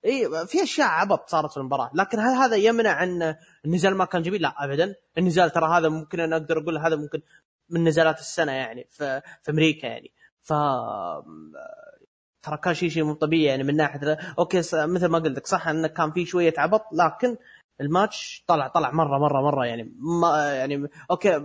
اي 0.05 0.47
في 0.47 0.63
أشياء 0.63 0.87
عبط 0.87 1.29
صارت 1.29 1.51
في 1.51 1.57
المباراة. 1.57 1.91
لكن 1.93 2.19
هل 2.19 2.35
هذا 2.35 2.55
يمنع 2.55 3.03
أن 3.03 3.35
النزال 3.65 3.95
ما 3.95 4.05
كان 4.05 4.21
جميل؟ 4.21 4.41
لا 4.41 4.63
ابدا. 4.63 4.95
النزال 5.17 5.49
ترى 5.49 5.77
هذا 5.77 5.89
ممكن 5.89 6.19
أنا 6.19 6.35
أقدر 6.35 6.59
أقول 6.59 6.77
هذا 6.77 6.95
ممكن 6.95 7.21
من 7.69 7.83
نزالات 7.83 8.19
السنة 8.19 8.51
يعني 8.51 8.87
في, 8.89 9.21
في 9.43 9.51
أمريكا 9.51 9.87
يعني. 9.87 10.11
ف 10.41 10.53
ترى 12.43 12.57
كان 12.57 12.73
شيء 12.73 12.89
شيء 12.89 13.03
مو 13.03 13.13
طبيعي 13.13 13.43
يعني 13.43 13.63
من 13.63 13.75
ناحية 13.75 14.17
okay 14.39 14.57
مثل 14.73 15.05
ما 15.05 15.19
قلت 15.19 15.37
لك 15.37 15.47
صح 15.47 15.67
انه 15.67 15.87
كان 15.87 16.11
في 16.11 16.25
شوية 16.25 16.53
عبط 16.57 16.85
لكن 16.93 17.37
الماتش 17.81 18.43
طلع 18.47 18.67
طلع 18.67 18.91
مره 18.91 19.17
مره 19.17 19.41
مرة 19.41 19.65
يعني 19.65 19.93
ما 19.99 20.53
يعني 20.53 20.89
okay 21.11 21.41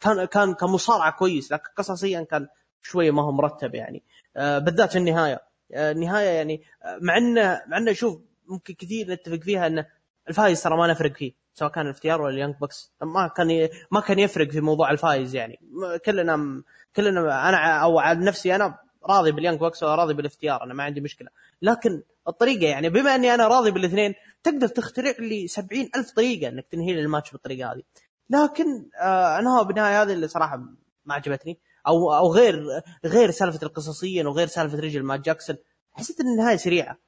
كان 0.00 0.24
كان 0.24 0.54
كمصارعه 0.54 1.12
كويس 1.12 1.52
لكن 1.52 1.68
قصصيا 1.76 2.22
كان 2.22 2.48
شوية 2.82 3.10
ما 3.10 3.22
هو 3.22 3.32
مرتب 3.32 3.74
يعني. 3.74 4.02
آه، 4.36 4.58
بالذات 4.58 4.96
النهاية. 4.96 5.42
آه، 5.74 5.92
النهاية 5.92 6.28
يعني 6.28 6.62
آه، 6.82 6.98
مع 7.00 7.16
انه 7.16 7.62
مع 7.66 7.76
إنه 7.76 7.92
شوف 7.92 8.20
ممكن 8.48 8.74
كثير 8.74 9.10
نتفق 9.10 9.38
فيها 9.38 9.66
انه 9.66 9.86
الفايز 10.28 10.62
ترى 10.62 10.76
ما 10.76 10.86
نفرق 10.86 11.12
فيه 11.12 11.32
سواء 11.54 11.70
كان 11.70 11.86
ال 11.86 11.95
FTR 11.95 12.22
ولا 12.22 12.34
ال 12.34 12.37
Young 12.37 12.54
Bucks. 12.54 12.92
ما 13.02 13.28
كان 13.28 13.68
ما 13.90 14.00
كان 14.00 14.18
يفرق 14.18 14.50
في 14.50 14.60
موضوع 14.60 14.90
الفايز 14.90 15.34
يعني. 15.34 15.60
كلنا 16.06 16.62
كلنا 16.96 17.48
أنا 17.48 17.82
أو 17.82 17.98
عن 17.98 18.24
نفسي 18.24 18.54
أنا 18.54 18.78
راضي 19.06 19.32
بال 19.32 19.39
Young 19.39 19.58
Bucks 19.58 19.82
وراضي 19.82 20.14
بال 20.14 20.33
FTR 20.33 20.62
أنا 20.62 20.74
ما 20.74 20.84
عندي 20.84 21.00
مشكلة. 21.00 21.28
لكن 21.62 22.02
الطريقة 22.28 22.66
يعني 22.66 22.88
بما 22.88 23.14
أني 23.14 23.34
أنا 23.34 23.48
راضي 23.48 23.70
بالاثنين 23.70 24.14
تقدر 24.42 24.68
تخترع 24.68 25.14
لي 25.18 25.48
سبعين 25.48 25.90
ألف 25.96 26.10
طريقة 26.10 26.48
إنك 26.48 26.66
تنهي 26.70 26.92
لي 26.94 27.00
الماتش 27.00 27.32
بالطريقة 27.32 27.72
هذه. 27.72 27.82
لكن 28.30 28.90
آه 29.00 29.38
أنا 29.38 29.62
بالنهاية 29.62 30.02
هذه 30.02 30.12
اللي 30.12 30.28
صراحة 30.28 30.56
ما 31.04 31.14
عجبتني. 31.14 31.58
أو 31.86 32.14
أو 32.14 32.32
غير 32.32 32.82
غير 33.04 33.30
سالفة 33.30 33.66
القصصيه 33.66 34.24
وغير 34.24 34.46
سالفة 34.46 34.78
رجل 34.78 35.02
مات 35.02 35.20
جاكسون 35.20 35.56
حسيت 35.92 36.20
إن 36.20 36.26
النهاية 36.28 36.56
سريعة. 36.56 36.98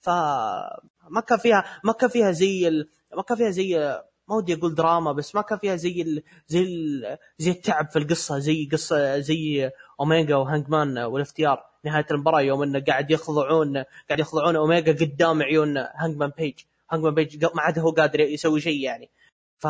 فما 0.00 1.20
كان 1.28 1.38
فيها 1.38 1.64
ما 1.84 1.92
كان 1.92 2.10
فيها 2.10 2.32
زي 2.32 2.68
ال... 2.68 2.88
ما 3.16 3.22
كان 3.22 3.36
فيها 3.36 3.50
زي 3.50 4.00
ما 4.28 4.36
ودي 4.36 4.54
أقول 4.54 4.74
دراما 4.74 5.12
بس 5.12 5.34
ما 5.34 5.42
كان 5.42 5.58
فيها 5.58 5.76
زي 5.76 6.02
ال... 6.02 6.22
زي 6.48 6.62
ال... 6.62 7.18
زي 7.38 7.50
التعب 7.50 7.90
في 7.90 7.98
القصة 7.98 8.38
زي 8.38 8.68
قصة 8.72 9.18
زي 9.18 9.70
اوميجا 10.00 10.36
وهانج 10.36 10.68
مان 10.68 10.98
وال 10.98 11.27
FTR 11.27 11.70
نهاية 11.84 12.06
المباراة 12.10 12.40
يوم 12.40 12.62
إنه 12.62 12.84
قاعد 12.88 13.10
يخضعون 13.10 13.76
قاعد 14.08 14.18
يخضعون 14.18 14.56
اوميجا 14.56 14.92
قدام 14.92 15.42
عيون 15.42 15.76
هانج 15.76 16.16
مان 16.16 16.32
بيج. 16.38 16.54
هانج 16.90 17.04
مان 17.04 17.14
بيج 17.14 17.44
ما 17.44 17.62
عاد 17.62 17.78
هو 17.78 17.90
قادر 17.90 18.20
يسوي 18.20 18.60
شيء 18.60 18.80
يعني. 18.80 19.10
ف 19.58 19.66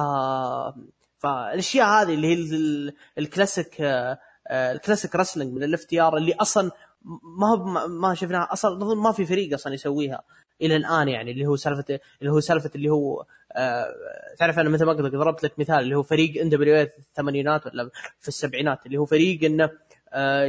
فالاشياء 1.18 1.86
هذه 1.86 2.14
اللي 2.14 2.26
هي 2.26 2.92
ال 3.18 3.26
classic 3.26 3.76
ال 4.50 4.59
classic 4.59 5.16
wrestling 5.16 5.54
من 5.54 5.62
ال 5.62 5.76
FTR 5.76 6.16
اللي 6.16 6.34
أصلا 6.34 6.70
ما 7.38 7.86
ما 7.86 8.14
شفناها 8.14 8.48
أصلا 8.52 8.94
ما 8.94 9.12
في 9.12 9.26
فريق 9.26 9.54
أصلا 9.54 9.74
يسويها 9.74 10.22
إلى 10.62 10.76
الآن 10.76 11.08
يعني 11.08 11.30
اللي 11.30 11.46
هو 11.46 11.56
سالفة 11.56 12.00
اللي 12.20 12.32
هو 12.32 12.40
سالفة 12.40 12.70
اللي 12.74 12.88
هو 12.88 13.24
آه 13.52 13.86
تعرف 14.38 14.58
أنا 14.58 14.68
مثل 14.68 14.84
ما 14.84 14.92
قلت 14.92 15.14
ضربت 15.14 15.44
لك 15.44 15.58
مثال 15.58 15.78
اللي 15.78 15.94
هو 15.94 16.02
فريق 16.02 16.40
NWA 16.40 16.86
في 16.86 16.98
الثمانينات 16.98 17.66
ولا 17.66 17.90
في 18.20 18.28
السبعينات 18.28 18.86
اللي 18.86 18.98
هو 18.98 19.04
فريق 19.04 19.44
إنه 19.44 19.64
آه 19.64 19.70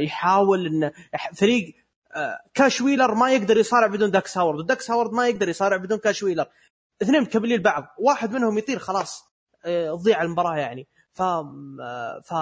يحاول 0.00 0.66
انه 0.66 0.92
فريق 1.34 1.74
آه 2.14 2.40
كاش 2.54 2.80
ويلر 2.80 3.14
ما 3.14 3.32
يقدر 3.32 3.56
يصارع 3.56 3.86
بدون 3.86 4.10
داكس 4.10 4.38
هاورد 4.38 4.58
وداكس 4.58 4.90
هاورد 4.90 5.12
ما 5.12 5.28
يقدر 5.28 5.48
يصارع 5.48 5.76
بدون 5.76 5.98
كاش 5.98 6.22
ويلر. 6.22 6.46
اثنين 7.02 7.22
مكملين 7.22 7.62
بعض 7.62 7.94
واحد 7.98 8.32
منهم 8.32 8.58
يطير 8.58 8.78
خلاص 8.78 9.24
آه، 9.64 9.96
تضيع 9.96 10.22
المباراة 10.22 10.56
يعني. 10.56 10.86
ف 11.12 11.22
آه، 11.22 12.20
ف 12.24 12.34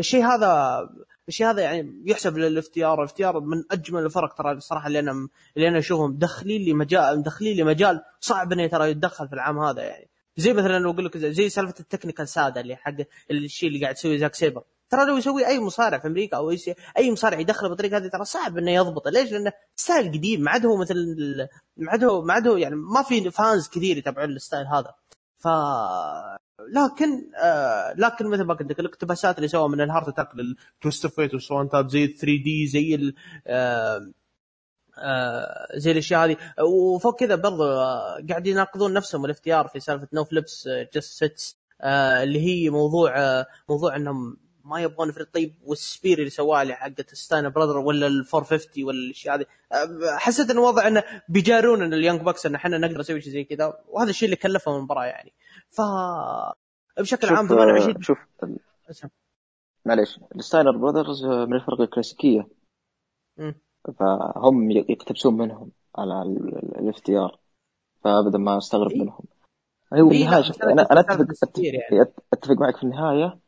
الشيء 0.00 0.24
هذا 0.26 0.80
الشيء 1.28 1.50
هذا 1.50 1.62
يعني 1.62 2.02
يحسب 2.06 2.38
لل 2.38 2.58
FTR. 2.58 2.98
ال 2.98 3.08
FTR 3.08 3.40
من 3.40 3.64
أجمل 3.70 4.04
الفرق 4.04 4.34
ترى 4.34 4.52
الصراحة 4.52 4.86
اللي 4.86 4.98
أنا 4.98 5.28
اللي 5.56 5.68
أنا 5.68 5.78
أشوفهم. 5.78 6.10
مدخلين 6.10 6.62
لي 6.62 6.72
مجال 6.72 7.18
مدخلين 7.18 7.56
لي 7.56 7.64
مجال 7.64 8.02
صعب 8.20 8.52
إنه 8.52 8.66
ترى 8.66 8.90
يتدخل 8.90 9.28
في 9.28 9.34
العام 9.34 9.58
هذا 9.58 9.82
يعني. 9.82 10.08
زي 10.36 10.52
مثلا 10.52 10.90
أقول 10.90 11.04
لك 11.04 11.16
زي 11.18 11.48
سالفة 11.48 11.74
ال 11.80 11.85
technical 11.85 12.28
style 12.28 12.60
اللي 12.60 12.76
حق 12.76 12.94
الشيء 13.30 13.68
اللي 13.68 13.80
قاعد 13.80 13.94
يسويه 13.94 14.18
زاك 14.18 14.34
سيبر. 14.34 14.62
ترى 14.96 15.06
لو 15.06 15.16
يسوي 15.16 15.46
أي 15.46 15.60
مصارع 15.60 15.98
في 15.98 16.06
أمريكا 16.06 16.36
أو 16.36 16.50
أي 16.98 17.12
مصارع 17.12 17.38
يدخله 17.38 17.68
بالطريقة 17.68 17.96
هذه 17.96 18.08
ترى 18.08 18.24
صعب 18.24 18.58
إنه 18.58 18.70
يضبطه. 18.70 19.10
ليش؟ 19.10 19.32
لأنه 19.32 19.52
style 19.76 20.08
قديم 20.08 20.40
ما 20.40 20.50
عاد 20.50 20.66
هو 20.66 20.76
مثل 20.76 20.96
ما 21.76 21.90
عاد 21.90 22.04
هو 22.04 22.22
ما 22.22 22.34
عاد 22.34 22.48
هو 22.48 22.56
يعني 22.56 22.74
ما 22.76 23.02
في 23.02 23.30
fans 23.30 23.68
كثير 23.68 23.96
يتابعون 23.96 24.30
ال 24.30 24.36
style 24.36 24.66
هذا. 24.66 24.94
ف 25.38 25.48
لكن 26.72 27.30
آه 27.42 27.92
لكن 27.96 28.26
مثل 28.26 28.42
ما 28.42 28.54
قلت 28.54 28.70
لك 28.70 28.80
الاقتباسات 28.80 29.36
اللي 29.36 29.48
سووها 29.48 29.68
من 29.68 29.80
ال 29.80 29.86
Hart 29.86 30.08
Attack 30.08 30.28
لل 30.34 30.54
Twist 30.54 31.04
of 31.04 31.14
Fate 31.14 31.30
تاب 31.72 31.88
زي 31.88 32.06
3D 32.06 32.66
زي 32.66 32.94
ال 32.94 33.14
آه 33.46 34.10
آه 34.98 35.66
زي 35.76 35.90
الأشياء 35.92 36.24
هذه. 36.24 36.36
وفوق 36.62 37.20
كذا 37.20 37.34
برضو 37.34 37.64
آه 37.64 38.18
قاعد 38.30 38.46
يناقضون 38.46 38.92
نفسهم 38.92 39.24
ال 39.24 39.35
FTR 39.35 39.68
في 39.68 39.80
سالفة 39.80 40.08
no 40.12 40.24
flips 40.24 40.68
جست 40.94 41.18
سيتس 41.18 41.56
اللي 42.22 42.40
هي 42.40 42.70
موضوع 42.70 43.18
آه 43.18 43.46
موضوع 43.68 43.96
إنهم 43.96 44.36
ما 44.64 44.80
يبغون 44.80 45.12
فريق 45.12 45.28
طيب 45.34 45.54
والسبير 45.64 46.18
اللي 46.18 46.30
سواه 46.30 46.62
لي 46.62 46.74
حقت 46.74 47.14
ستاين 47.14 47.48
براذر 47.48 47.78
ولا 47.78 48.06
ال 48.06 48.26
450 48.34 48.84
ولا 48.84 48.98
الاشياء 48.98 49.36
هذه. 49.36 49.46
آه، 49.72 50.16
حسيت 50.16 50.50
إن 50.50 50.56
الوضع 50.56 50.88
إنه 50.88 51.04
بيجارون 51.28 51.94
اليونج 51.94 52.20
باكس 52.20 52.46
إن 52.46 52.54
إحنا 52.54 52.78
نقدر 52.78 52.98
نسوي 52.98 53.20
شيء 53.20 53.32
زي 53.32 53.44
كذا 53.44 53.78
وهذا 53.88 54.10
الشيء 54.10 54.26
اللي 54.26 54.36
كلفهم 54.36 54.76
المباراة 54.76 55.04
يعني. 55.04 55.32
ف 55.70 55.80
بشكل 57.00 57.28
عام 57.28 57.46
28 57.46 58.02
شوف 58.02 58.18
ال... 58.42 58.58
معليش 59.84 60.20
الستاينر 60.36 60.76
براذرز 60.76 61.24
من 61.24 61.54
الفرق 61.54 61.80
الكلاسيكية. 61.80 62.48
م. 63.38 63.52
فهم 63.98 64.70
يقتبسون 64.70 65.36
منهم 65.36 65.70
على 65.98 66.22
الافتيار 66.78 67.38
فأبدا 68.04 68.38
ما 68.38 68.58
أستغرب 68.58 68.92
منهم. 68.92 69.24
هو 69.94 70.10
النهاية 70.10 70.44
أنا 70.62 70.82
أنا 70.90 71.00
اتفق 71.00 71.20
اتفق, 71.20 71.60
يعني. 71.60 72.12
أتفق 72.32 72.54
معك 72.60 72.76
في 72.76 72.82
النهاية. 72.82 73.38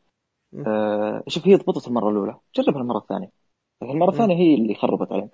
آه 0.67 1.23
شوف 1.27 1.47
هي 1.47 1.55
ضبطت 1.55 1.87
المرة 1.87 2.09
الأولى. 2.09 2.39
جربها 2.55 2.81
المرة 2.81 2.97
الثانية. 2.97 3.31
المرة 3.81 4.09
الثانية 4.11 4.35
هي 4.35 4.55
اللي 4.55 4.75
خربت 4.75 5.11
عليهم 5.11 5.29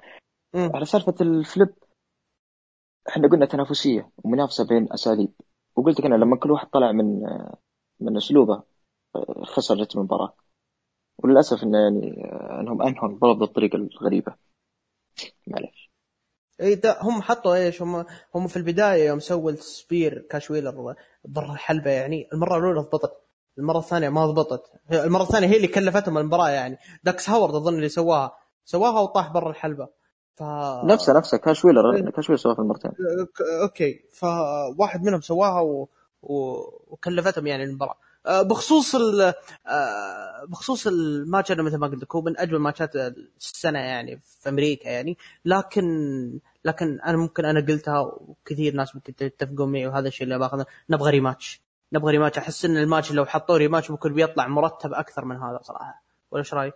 على 0.56 0.86
سالفة 0.86 1.16
الفليب 1.22 1.74
إحنا 3.10 3.28
قلنا 3.28 3.46
تنافسية 3.46 4.12
ومنافسة 4.24 4.68
بين 4.68 4.94
أساليب. 4.94 5.34
وقلت 5.76 6.00
لك 6.00 6.06
أنا 6.06 6.16
لما 6.16 6.38
كل 6.38 6.52
واحد 6.52 6.68
طلع 6.68 6.92
من 6.92 7.22
من 8.00 8.18
أسلوبه 8.18 8.64
خسرت 9.44 9.96
المباراة. 9.96 10.36
وللأسف 11.18 11.64
انه 11.64 11.78
يعني 11.78 12.24
إنهم 12.60 12.82
أنهوا 12.82 13.10
المباراة 13.10 13.34
بالطريقة 13.34 13.76
الغريبة. 13.76 14.36
معلش 15.48 15.92
إي 16.62 16.76
ده 16.76 16.98
هم 17.02 17.22
حطوا 17.22 17.56
إيش؟ 17.56 17.82
هم 17.82 18.06
هم 18.36 18.48
في 18.48 18.58
البداية 18.58 19.08
يوم 19.08 19.20
سووا 19.20 19.52
ال 19.52 19.64
spear 19.64 20.28
كاش 20.30 20.58
ويلر 20.58 20.96
برا 21.26 21.52
الحلبه 21.54 21.92
يعني. 21.92 22.28
المرة 22.34 22.58
الأولى 22.58 22.80
ضبطت. 22.80 23.24
المرة 23.58 23.80
الثانية 23.80 24.10
ما 24.10 24.26
ضبطت. 24.26 24.72
المرة 24.92 25.24
الثانية 25.24 25.48
هي 25.48 25.56
اللي 25.56 25.68
كلفتهم 25.68 26.18
المباراة 26.18 26.50
يعني. 26.50 26.78
داكس 27.04 27.30
هاورد 27.30 27.56
أظن 27.56 27.76
اللي 27.76 27.90
سواها. 27.90 28.38
سواها 28.66 29.00
وطاح 29.00 29.32
برا 29.34 29.50
الحلبة. 29.50 29.88
ف 30.36 30.44
نفسه 30.84 31.18
نفسه. 31.18 31.38
كاش 31.38 31.66
ويلر 31.66 31.96
إيه. 31.96 32.10
كاش 32.10 32.30
ويلر 32.30 32.42
سواها 32.42 32.56
في 32.56 32.62
المرتين. 32.62 32.92
أوكي. 33.62 34.00
فواحد 34.14 35.04
منهم 35.04 35.22
سواها 35.22 35.62
و... 35.62 35.90
و... 36.22 36.56
وكلفتهم 36.88 37.48
يعني 37.48 37.64
المباراة. 37.64 37.96
آه، 38.26 38.42
بخصوص 38.42 38.96
ال... 38.96 39.22
آه، 39.68 40.46
بخصوص 40.48 40.88
الماتش 40.88 41.52
أنا 41.52 41.64
مثل 41.64 41.78
ما 41.78 41.88
قلت 41.88 42.04
لك 42.04 42.16
هو 42.16 42.22
من 42.22 42.40
أجمل 42.40 42.60
ماتشات 42.60 42.96
السنة 43.40 43.80
يعني 43.80 44.22
في 44.42 44.50
أمريكا 44.50 44.90
يعني. 44.90 45.18
لكن 45.46 45.84
لكن 46.66 47.00
أنا 47.02 47.18
ممكن 47.18 47.46
أنا 47.46 47.60
قلتها 47.60 48.00
وكثير 48.00 48.76
ناس 48.76 48.96
ممكن 48.96 49.14
يتفقون 49.22 49.72
معي 49.72 49.88
وهذا 49.88 50.08
الشيء 50.08 50.24
اللي 50.24 50.40
باخذه 50.40 50.66
نبغى 50.90 51.12
ريماتش. 51.12 51.63
نبغى 51.94 52.12
ريماتش. 52.12 52.38
أحس 52.38 52.66
إن 52.66 52.78
الماتش 52.78 53.12
لو 53.12 53.26
حطوا 53.26 53.58
ريماتش 53.58 53.92
ممكن 53.92 54.14
بيطلع 54.14 54.48
مرتب 54.48 54.94
أكثر 54.94 55.26
من 55.26 55.36
هذا 55.36 55.60
صراحة. 55.62 56.04
ولا 56.32 56.40
إيش 56.40 56.54
رأيك؟ 56.54 56.74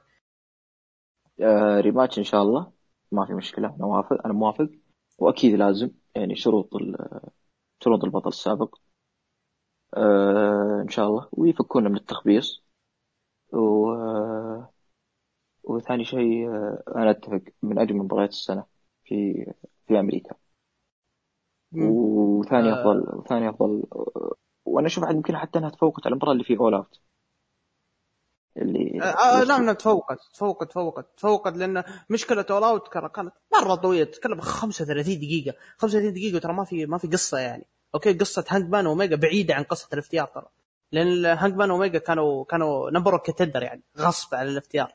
آه 1.41 1.80
ريماتش 1.80 2.18
إن 2.20 2.24
شاء 2.24 2.41
الله. 2.41 2.72
ما 3.11 3.26
في 3.26 3.34
مشكلة. 3.34 3.68
أنا 3.68 3.86
موافق. 3.86 4.26
أنا 4.26 4.34
موافق. 4.34 4.70
وأكيد 5.18 5.55
لازم. 5.55 5.89
يعني 6.15 6.36
شروط 6.36 6.70
شروط 7.84 8.03
البطل 8.03 8.28
السابق. 8.28 8.76
آه 9.93 10.82
إن 10.82 10.89
شاء 10.89 11.07
الله. 11.07 11.30
ويفكونا 11.32 11.89
من 11.89 11.95
التخبيص. 11.95 12.63
و 13.53 13.91
آه 13.93 14.70
وثاني 15.63 16.05
شيء 16.05 16.49
آه 16.49 16.84
أنا 16.95 17.11
أتفق 17.11 17.41
من 17.63 17.80
أجمل 17.80 17.97
مباريات 17.97 18.30
السنة 18.30 18.65
في 19.03 19.45
في 19.88 19.99
أمريكا. 19.99 20.36
وثاني 21.72 22.70
آه. 22.70 22.82
أفضل 22.82 23.15
وثاني 23.20 23.49
أفضل 23.49 23.84
وأنا 24.68 24.88
أشوف 24.88 25.09
يمكن 25.09 25.38
حتى 25.38 25.59
إنها 25.59 25.70
تفوقت 25.70 26.05
على 26.05 26.13
المباراة 26.13 26.34
اللي 26.34 26.43
في 26.43 26.57
All 26.58 26.74
Out 26.74 27.00
اللي 28.57 28.99
آه, 29.03 29.05
آه 29.05 29.43
لا 29.43 29.61
لا 29.61 29.74
تفوقت 29.74 30.20
تفوقت 30.34 30.70
تفوقت 30.70 31.05
تفوقت 31.18 31.57
لأن 31.57 31.84
مشكله 32.09 32.45
All 32.50 32.64
Out 32.64 32.88
كانت 32.88 33.34
مرة 33.53 33.76
طويله 33.76 34.03
تتكلم 34.03 34.41
35 34.41 35.20
دقيقة. 35.20 35.57
35 35.78 36.13
دقيقة 36.13 36.39
ترى 36.39 36.53
ما 36.53 36.63
في 36.63 36.86
ما 36.86 36.97
في 36.97 37.07
قصة 37.07 37.38
يعني. 37.38 37.68
أوكي 37.95 38.13
قصة 38.13 38.45
هانج 38.49 38.70
مان 38.70 38.88
وأوميجا 38.88 39.15
بعيدة 39.15 39.55
عن 39.55 39.63
قصة 39.63 39.89
ال 39.93 40.02
FTR 40.02 40.28
ترى. 40.28 40.47
لأن 40.91 41.26
هانج 41.26 41.55
مان 41.55 41.72
وأوميجا 41.72 41.99
كانوا 41.99 42.43
كانوا 42.43 42.91
number 42.91 43.18
contender 43.18 43.64
يعني 43.63 43.84
غصب 43.99 44.36
على 44.36 44.49
ال 44.50 44.58
FTR. 44.58 44.93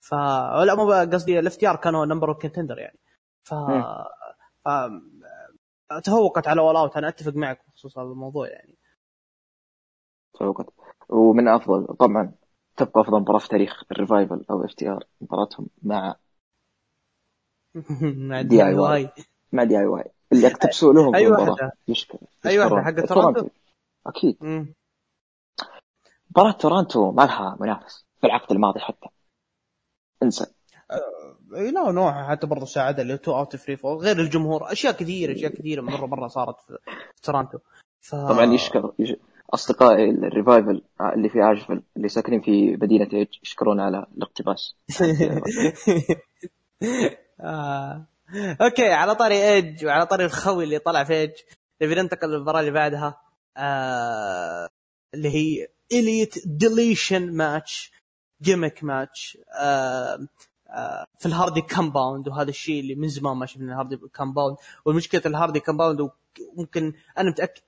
ف 0.00 0.14
لا 0.64 0.74
مو 0.74 0.92
قصدي 0.92 1.38
ال 1.38 1.48
FTR 1.48 1.76
كانوا 1.76 2.06
number 2.06 2.32
contender 2.32 2.78
يعني. 2.78 2.98
ف... 3.44 3.54
ف... 4.64 4.68
تفوقت 6.04 6.48
على 6.48 6.60
All 6.60 6.76
Out 6.76 6.96
أنا 6.96 7.08
أتفق 7.08 7.34
معك 7.34 7.60
بخصوص 7.68 7.98
هذا 7.98 8.06
الموضوع 8.06 8.48
يعني. 8.48 8.79
تفوقت 10.40 10.66
ومن 11.08 11.48
أفضل 11.48 11.86
طبعا 11.86 12.32
تبقى 12.76 13.00
أفضل 13.00 13.20
مباراة 13.20 13.38
في 13.38 13.48
تاريخ 13.48 13.82
ال 13.92 13.99
Revival 13.99 14.44
أو 14.50 14.64
FTR 14.64 15.04
مباراتهم 15.20 15.66
مع 15.82 16.16
مع 18.30 18.42
دي 18.42 18.64
آي 18.64 18.74
واي. 18.74 19.10
مع 19.52 19.64
دي 19.64 19.78
آي 19.78 19.86
واي. 19.86 20.04
اللي 20.32 20.46
اكتبسوا 20.46 20.92
لهم 20.92 21.14
اي 21.14 21.26
واحدة 21.26 21.72
مشكله 21.88 22.20
اي 22.46 22.58
واحدة 22.58 22.82
حق 22.82 23.06
تورنتو. 23.06 23.48
أكيد. 24.06 24.36
مباراة 26.30 26.52
تورونتو 26.52 27.12
ما 27.12 27.22
لها 27.22 27.56
منافس 27.60 28.06
في 28.20 28.26
العقد 28.26 28.52
الماضي 28.52 28.80
حتى. 28.80 29.06
انسى. 30.22 30.46
اي 31.54 31.70
لا 31.70 31.92
نوع 31.92 32.28
حتى 32.30 32.46
برضه 32.46 32.66
ساعد 32.66 33.00
اللي 33.00 33.18
تو 33.18 33.36
اوت 33.38 33.56
فري 33.56 33.76
فول 33.76 33.96
غير 33.98 34.20
الجمهور 34.20 34.72
أشياء 34.72 34.92
كثيرة 34.92 35.32
أشياء 35.32 35.52
كثيرة 35.52 35.82
مره 35.82 36.06
مرة 36.06 36.28
صارت 36.28 36.60
في, 36.60 36.78
في 37.14 37.22
تورنتو. 37.22 37.58
ف... 38.00 38.14
طبعا 38.14 38.44
يشكر 38.44 38.92
أصدقائي 39.54 40.10
الريفايفل 40.10 40.82
اللي 41.00 41.28
في 41.28 41.52
اشفل 41.52 41.82
اللي 41.96 42.08
ساكنين 42.08 42.40
في 42.40 42.76
مدينة 42.76 43.08
إيج 43.12 43.28
يشكرون 43.42 43.80
على 43.80 44.06
الاقتباس. 44.16 44.76
آه. 47.40 48.06
أوكي 48.60 48.92
على 48.92 49.14
طاري 49.14 49.52
إيج 49.52 49.86
وعلى 49.86 50.06
طاري 50.06 50.24
الخوي 50.24 50.64
اللي 50.64 50.78
طلع 50.78 51.04
في 51.04 51.12
إيج. 51.12 51.30
نبي 51.82 51.94
ننتقل 51.94 52.28
للمباراة 52.28 52.60
اللي 52.60 52.70
بعدها. 52.70 53.20
آه... 53.56 54.68
اللي 55.14 55.28
هي 55.28 55.68
Elite 55.92 56.34
Deletion 56.46 57.36
match 57.36 57.92
gimmick 58.42 58.84
match 58.84 59.38
آه... 59.60 60.26
في 61.18 61.26
ال 61.26 61.32
Hardy 61.32 61.60
Compound 61.60 62.28
وهذا 62.28 62.50
الشيء 62.50 62.80
اللي 62.80 62.94
من 62.94 63.08
زمان 63.08 63.36
ما 63.36 63.46
شفنا 63.46 63.72
ال 63.72 63.77
Hardy 63.77 64.00
Compound 64.14 64.56
والمشكلة 64.84 65.22
ال 65.26 65.32
Hardy 65.32 65.60
Compound 65.60 66.10
ممكن 66.56 66.92
أنا 67.18 67.30
متأكد 67.30 67.60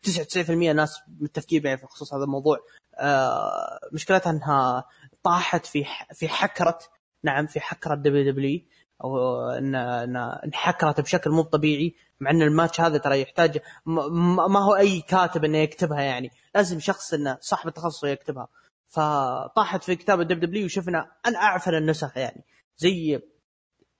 99% 0.47 0.51
ناس 0.51 1.01
متفقين 1.21 1.65
معي 1.65 1.79
في 1.79 1.87
خصوص 1.87 2.15
هذا 2.15 2.25
الموضوع. 2.25 2.59
آه 2.99 3.79
مشكلتها 3.93 4.31
أنها 4.31 4.85
طاحت 5.23 5.67
في 5.67 5.85
في 6.15 6.29
حكرة 6.29 6.79
نعم 7.25 7.47
في 7.47 7.61
حكرة 7.61 7.95
WWE 7.95 8.33
و 8.33 9.74
انحكرت 10.17 11.01
بشكل 11.01 11.31
مو 11.31 11.43
طبيعي 11.43 11.95
مع 12.21 12.31
إن 12.31 12.43
الماتش 12.43 12.81
هذا 12.81 12.99
ترى 12.99 13.21
يحتاج 13.21 13.59
ما 13.87 14.61
هو 14.61 14.77
أي 14.77 15.01
كاتب 15.01 15.45
إنه 15.45 15.59
يكتبها 15.59 16.01
يعني. 16.01 16.31
لازم 16.55 16.81
شخص 16.81 17.15
إنه 17.15 17.39
صاحب 17.41 17.69
التخصص 17.69 18.05
يكتبها. 18.05 18.49
فطاحت 18.89 19.85
في 19.85 19.97
كتاب 19.97 20.21
ال 20.20 20.41
WWE 20.41 20.64
وشفنا 20.65 21.13
ان 21.27 21.37
أعفن 21.37 21.75
النسخ 21.75 22.17
يعني. 22.17 22.45
زي 22.77 23.23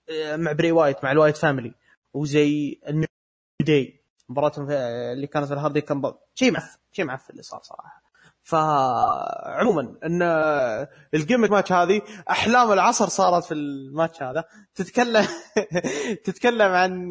آه، 0.09 0.35
مع 0.35 0.51
بري 0.51 0.71
وايت 0.71 1.03
مع 1.03 1.11
ال 1.11 1.15
Wyatt 1.15 1.37
Family 1.37 1.73
وزي 2.13 2.79
ال 2.87 2.92
New 2.92 3.07
Day. 3.61 4.02
مباراتهم 4.29 4.71
اللي 4.71 5.27
كانت 5.27 5.47
في 5.47 5.53
ال 5.53 5.58
Hardy 5.58 5.81
كان 5.81 6.13
شيء 6.35 6.51
معفن 6.51 6.77
شيء 6.91 7.05
معفن 7.05 7.31
اللي 7.31 7.43
صار 7.43 7.59
صراحة. 7.63 8.03
فعموما 8.43 9.95
إن 10.05 10.21
ال 11.13 11.18
gimmick 11.18 11.51
match 11.51 11.71
هذه 11.71 12.01
أحلام 12.29 12.71
العصر 12.71 13.07
صارت 13.07 13.43
في 13.43 13.53
الماتش 13.53 14.23
هذا. 14.23 14.43
تتكلم 14.75 15.27
تتكلم 16.25 16.71
عن 16.71 17.09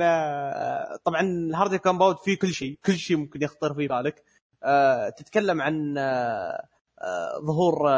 طبعا 1.04 1.20
ال 1.20 1.30
Hardy 1.30 1.78
Compound 1.78 2.16
فيه 2.16 2.38
كل 2.38 2.52
شيء 2.52 2.78
كل 2.84 2.94
شيء 2.94 3.16
ممكن 3.16 3.42
يخطر 3.42 3.74
في 3.74 3.88
بالك. 3.88 4.22
تتكلم 5.16 5.62
عن 5.62 5.94
ظهور 7.46 7.88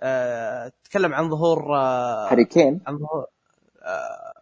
آه، 0.00 0.72
تتكلم 0.84 1.14
عن 1.14 1.30
ظهور 1.30 1.76
هاريكين 2.30 2.80
عن 2.86 2.98
ظهور 2.98 3.26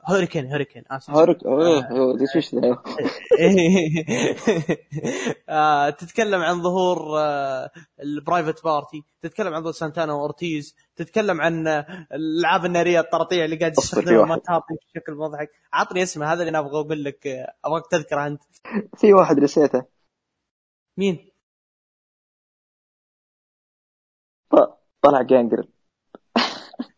هوريكين 0.07 0.50
هوريكين 0.52 0.84
اسف 0.90 1.11
هوريكين 1.11 1.48
اوه 1.48 2.18
إيش 2.36 2.55
تتكلم 5.98 6.40
عن 6.40 6.62
ظهور 6.62 7.18
ال 8.00 8.09
Private 8.09 8.64
Party 8.64 9.05
تتكلم 9.22 9.55
عن 9.55 9.61
ظهور 9.61 9.72
سانتانا 9.72 10.12
واورتيز 10.12 10.76
تتكلم 10.96 11.40
عن 11.40 11.68
الألعاب 12.12 12.64
النارية 12.64 13.00
الطرطيه 13.00 13.44
اللي 13.44 13.57
قاعد 13.57 13.72
يستخدمها 13.78 14.24
ما 14.24 14.40
بشكل 14.94 15.14
مضحك 15.14 15.50
عطني 15.72 16.02
اسمه 16.02 16.32
هذا 16.32 16.40
اللي 16.40 16.50
أنا 16.50 16.59
أبغى 16.59 16.80
أقول 16.80 17.05
لك 17.05 17.26
أبغاك 17.64 17.86
تذكره 17.90 18.26
أنت. 18.26 18.42
في 18.96 19.14
واحد 19.14 19.38
نسيته 19.38 19.84
مين؟ 20.96 21.30
طلع 25.02 25.22
جانجرل 25.22 25.73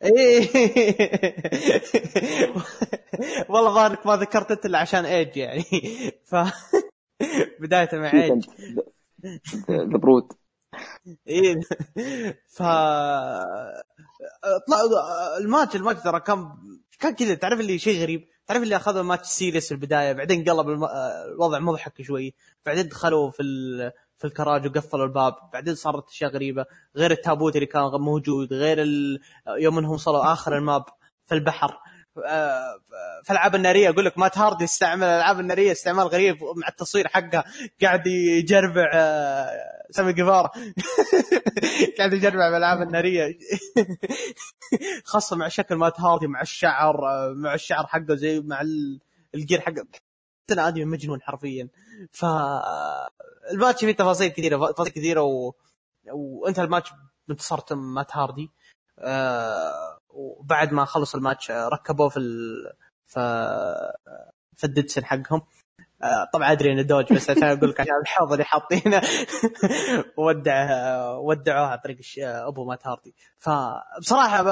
إيه. 0.02 0.50
والله 3.50 3.74
ظاهرك 3.74 4.06
ما 4.06 4.16
ذكرت 4.16 4.50
أنت 4.50 4.66
إلا 4.66 4.78
عشان 4.78 5.04
إيج 5.04 5.36
يعني. 5.36 5.64
ف 6.24 6.36
بدايته 7.60 7.98
مع 7.98 8.12
إيج. 8.12 8.44
The 9.70 9.84
Brood 9.98 10.32
إيه. 11.28 11.60
ف 12.48 12.62
طلع 14.68 15.36
ال 15.40 15.46
match 15.46 15.76
ال 15.76 15.81
match 15.81 16.02
ترى 16.02 16.20
كان 16.20 16.48
كان 17.00 17.14
كذا. 17.14 17.34
تعرف 17.34 17.60
اللي 17.60 17.78
شيء 17.78 18.02
غريب؟ 18.02 18.28
تعرف 18.46 18.62
اللي 18.62 18.76
أخذوا 18.76 19.00
ال 19.00 19.05
match 19.05 19.26
serious 19.26 19.66
في 19.66 19.72
البداية 19.72 20.12
بعدين 20.12 20.44
قلب 20.44 20.68
الوضع 21.32 21.58
مضحك 21.58 22.02
شوي 22.02 22.34
بعدين 22.66 22.88
دخلوا 22.88 23.30
في 23.30 23.42
في 24.18 24.24
الكراج 24.24 24.66
وقفلوا 24.66 25.04
الباب. 25.04 25.34
بعدين 25.52 25.74
صارت 25.74 26.08
أشياء 26.08 26.30
غريبة. 26.30 26.64
غير 26.96 27.10
التابوت 27.10 27.54
اللي 27.56 27.66
كان 27.66 27.82
موجود 27.82 28.52
غير 28.52 28.82
ال... 28.82 29.20
يوم 29.58 29.78
انهم 29.78 29.92
وصلوا 29.92 30.32
آخر 30.32 30.56
ال 30.58 30.65
map 30.65 30.84
في 31.26 31.34
البحر. 31.34 31.78
آه، 32.24 32.78
في 33.24 33.30
الألعاب 33.30 33.54
النارية 33.54 33.88
أقول 33.88 34.04
لك 34.04 34.18
مات 34.18 34.38
هاردي 34.38 34.64
استعمل 34.64 35.04
الألعاب 35.04 35.40
النارية 35.40 35.72
استعمال 35.72 36.06
غريب 36.06 36.38
مع 36.56 36.68
التصوير 36.68 37.08
حقه 37.08 37.44
قاعد 37.82 38.06
يجربع 38.06 38.90
آه، 38.94 39.50
سامي 39.90 40.12
جيفارا. 40.12 40.50
قاعد 41.98 42.12
يجربع 42.12 42.50
بالالعاب 42.50 42.82
النارية. 42.82 43.38
خاصة 45.04 45.36
مع 45.36 45.48
شكل 45.48 45.74
مات 45.74 46.00
هاردي 46.00 46.26
مع 46.26 46.40
الشعر 46.40 47.08
آه، 47.08 47.32
مع 47.36 47.54
الشعر 47.54 47.86
حقه 47.86 48.14
زي 48.14 48.40
مع 48.40 48.62
ال 49.34 49.39
gear 49.39 49.60
حقه. 49.60 50.05
انه 50.52 50.68
ادمي 50.68 50.84
مجنون 50.84 51.22
حرفيا. 51.22 51.68
ف 52.12 52.24
الماتش 53.52 53.80
فيه 53.80 53.92
تفاصيل 53.92 54.28
كثيرة 54.28 54.72
تفاصيل 54.72 54.92
كثيرة 54.92 55.22
و... 55.22 55.52
وانتهى 56.12 56.64
الماتش 56.64 56.92
بانتصار 57.28 57.64
مات 57.70 58.16
هاردي. 58.16 58.50
آه 58.98 59.98
وبعد 60.08 60.72
ما 60.72 60.84
خلص 60.84 61.14
الماتش 61.14 61.50
ركبوه 61.50 62.08
في 62.08 62.16
ال... 62.16 62.54
ف 63.06 63.18
في 64.56 64.64
الديدسن 64.64 65.04
حقهم. 65.04 65.42
آه 66.02 66.28
طبعا 66.32 66.52
أدري 66.52 66.72
انه 66.72 66.82
دوج 66.82 67.12
بس 67.12 67.30
عشان 67.30 67.44
أقول 67.44 67.70
لك 67.70 67.80
عشان 67.80 68.00
الحوض 68.02 68.32
اللي 68.32 68.44
حاطينه. 68.44 69.02
ودع 70.18 70.66
ودعوها 71.16 71.70
عن 71.70 71.78
طريق 71.78 71.98
أبو 72.18 72.64
مات 72.64 72.86
هاردي. 72.86 73.14
فبصراحة 73.38 74.42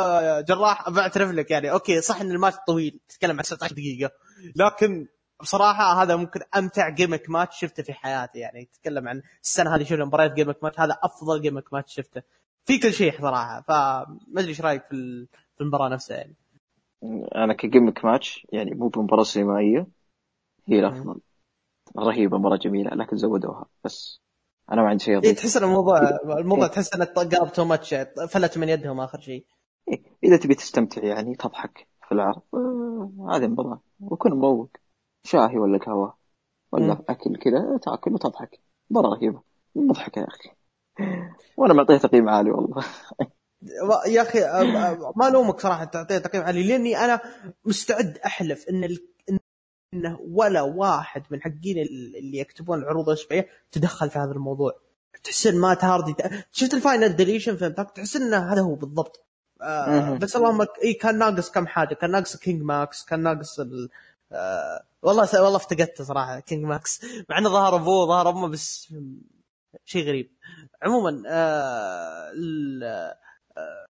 جراح 0.40 0.90
بعترف 0.90 1.30
لك 1.30 1.50
يعني. 1.50 1.70
أوكي 1.70 2.00
صح 2.00 2.20
إن 2.20 2.30
الماتش 2.30 2.56
طويل 2.66 3.00
تتكلم 3.08 3.36
عن 3.36 3.42
19 3.42 3.74
دقيقة. 3.74 4.10
لكن 4.56 5.08
بصراحة 5.40 6.02
هذا 6.02 6.16
ممكن 6.16 6.40
أمتع 6.56 6.88
جيمك 6.88 7.30
ماتش 7.30 7.60
شفته 7.60 7.82
في 7.82 7.92
حياتي. 7.92 8.38
يعني 8.38 8.64
تتكلم 8.64 9.08
عن 9.08 9.22
السنة 9.42 9.74
هذه 9.74 9.84
شفنا 9.84 10.04
مباريات 10.04 10.32
جيمك 10.32 10.64
ماتش 10.64 10.80
هذا 10.80 10.98
أفضل 11.02 11.42
جيمك 11.42 11.72
ماتش 11.72 11.94
شفته. 11.94 12.22
في 12.64 12.78
كل 12.78 12.92
شيء 12.92 13.20
صراحة 13.20 13.60
فما 13.60 14.18
أدري 14.36 14.48
إيش 14.48 14.60
رأيك 14.60 14.82
في 14.88 15.60
المباراة 15.60 15.88
نفسها 15.88 16.16
يعني؟ 16.16 16.34
أنا 17.34 17.54
ك 17.54 17.60
gimmick 17.60 18.04
match 18.04 18.46
يعني 18.52 18.70
مو 18.70 18.88
بمباراة 18.88 19.22
سينمائية 19.22 19.86
هي 20.66 20.78
الافضل 20.78 21.20
رهيبة 21.98 22.38
مره 22.38 22.56
جميلة 22.56 22.90
لكن 22.90 23.16
زودوها. 23.16 23.66
بس 23.84 24.20
أنا 24.72 24.82
ما 24.82 24.88
عندي 24.88 25.04
شيء 25.04 25.16
اضيف 25.16 25.30
إيه 25.30 25.36
تحس 25.36 25.56
إن 25.56 25.64
الموضوع 25.64 25.98
الموضوع 26.38 26.66
تحس 26.66 26.94
انه 26.94 27.04
قلب 27.04 27.52
too 27.52 27.64
much 27.64 27.94
فلت 28.28 28.58
من 28.58 28.68
يدهم 28.68 29.00
آخر 29.00 29.20
شيء. 29.20 29.44
إيه 29.88 30.02
إذا 30.24 30.36
تبي 30.36 30.54
تستمتع 30.54 31.04
يعني 31.04 31.34
تضحك 31.34 31.86
في 32.08 32.12
العرض 32.12 32.42
آه 32.54 33.28
هذه 33.30 33.44
المباراه 33.44 33.80
وكن 34.00 34.30
مروق. 34.30 34.70
شاهي 35.24 35.58
ولا 35.58 35.78
قهوة 35.78 36.14
ولا. 36.72 37.04
أكل 37.08 37.36
كذا 37.36 37.78
تأكل 37.82 38.14
وتضحك. 38.14 38.60
مرة 38.90 39.08
رهيبة. 39.08 39.42
مضحكة 39.74 40.18
يا 40.18 40.26
أخي. 40.28 40.50
وأنا 41.56 41.74
معطيه 41.74 41.96
تقييم 41.96 42.28
عالي 42.28 42.50
والله. 42.50 42.84
يا 44.06 44.22
أخي 44.22 44.40
ما 45.16 45.28
الومك 45.28 45.60
صراحة 45.60 45.84
تعطيه 45.84 46.18
تقييم 46.18 46.44
عالي 46.44 46.68
لأني 46.68 46.96
أنا 46.98 47.20
مستعد 47.64 48.18
أحلف 48.26 48.68
إن 48.68 48.84
ال... 48.84 48.98
إنه 49.94 50.18
ولا 50.20 50.62
واحد 50.62 51.22
من 51.30 51.42
حقين 51.42 51.78
اللي 52.18 52.38
يكتبون 52.38 52.78
العروض 52.78 53.08
الأسبوعية 53.08 53.48
تدخل 53.72 54.10
في 54.10 54.18
هذا 54.18 54.32
الموضوع. 54.32 54.72
تحس 55.24 55.46
إن 55.46 55.58
مات 55.58 55.74
هاردي 55.74 56.14
شفت 56.52 56.74
ال 56.74 56.81
Final 56.81 57.16
Deletion 57.16 57.56
فهمت 57.56 57.80
تحس 57.96 58.16
إنه 58.16 58.52
هذا 58.52 58.60
هو 58.60 58.74
بالضبط. 58.74 59.26
آه 59.62 60.18
بس 60.18 60.36
اللهم 60.36 60.66
إنه 60.84 60.94
كان 60.94 61.18
ناقص 61.18 61.50
كم 61.50 61.66
حاجة؟ 61.66 61.94
كان 61.94 62.10
ناقص 62.10 62.36
كينج 62.36 62.62
ماكس 62.62 63.04
كان 63.04 63.22
ناقص. 63.22 63.60
آه 64.34 64.84
والله 65.02 65.24
س... 65.24 65.34
والله 65.34 65.56
افتقدته 65.56 66.04
صراحة 66.04 66.40
كينج 66.40 66.64
ماكس 66.64 67.00
مع 67.30 67.38
إنه 67.38 67.48
ظهر 67.48 67.74
أبوه 67.76 68.06
ظهر 68.06 68.28
أمه 68.30 68.48
بس 68.48 68.94
شيء 69.84 70.08
غريب. 70.08 70.30
عموما 70.82 71.22
آه 71.28 72.30
ال... 72.30 72.84
آه 73.56 73.86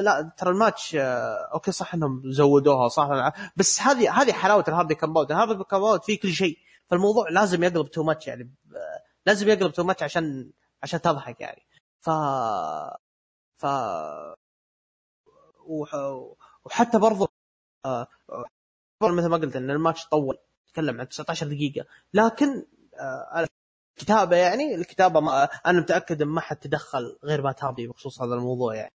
لا 0.00 0.32
ترى 0.38 0.50
الماتش 0.50 0.94
آه 0.94 1.50
okay 1.54 1.72
صح 1.72 1.94
إنهم 1.94 2.22
زودوها 2.32 2.88
صح؟ 2.88 3.08
بس 3.56 3.80
هذه 3.80 4.22
هذه 4.22 4.32
حلاوة 4.32 4.64
ال 4.68 4.72
Hardy 4.72 4.94
Compound 4.94 5.32
ال 5.32 5.37
Hardy 5.37 5.64
Compound 5.64 6.02
فيه 6.02 6.20
كل 6.20 6.32
شيء. 6.32 6.58
فالموضوع 6.90 7.28
لازم 7.30 7.64
يقلب 7.64 7.90
too 7.90 8.02
much 8.02 8.26
يعني 8.28 8.54
لازم 9.26 9.48
يقلب 9.48 9.72
too 9.72 9.84
much 9.84 10.02
عشان 10.02 10.50
عشان 10.82 11.00
تضحك 11.00 11.40
يعني. 11.40 11.62
ف 12.00 12.10
ف 13.58 13.66
وحتى 16.64 16.98
برضو 16.98 17.28
آه 17.86 18.08
مثل 19.10 19.26
ما 19.26 19.36
قلت 19.36 19.56
إن 19.56 19.70
الماتش 19.70 20.06
طول 20.06 20.38
تكلم 20.72 21.00
عن 21.00 21.08
19 21.08 21.46
دقيقة. 21.46 21.86
لكن 22.14 22.66
آه 23.00 23.46
كتابه 23.96 24.36
يعني 24.36 24.74
الكتابة 24.74 25.20
ما 25.20 25.44
أنا 25.44 25.80
متأكد 25.80 26.22
إن 26.22 26.28
ما 26.28 26.40
حد 26.40 26.56
تدخل 26.56 27.18
غير 27.24 27.42
ما 27.42 27.52
تابي 27.52 27.86
بخصوص 27.86 28.22
هذا 28.22 28.34
الموضوع 28.34 28.74
يعني. 28.74 28.92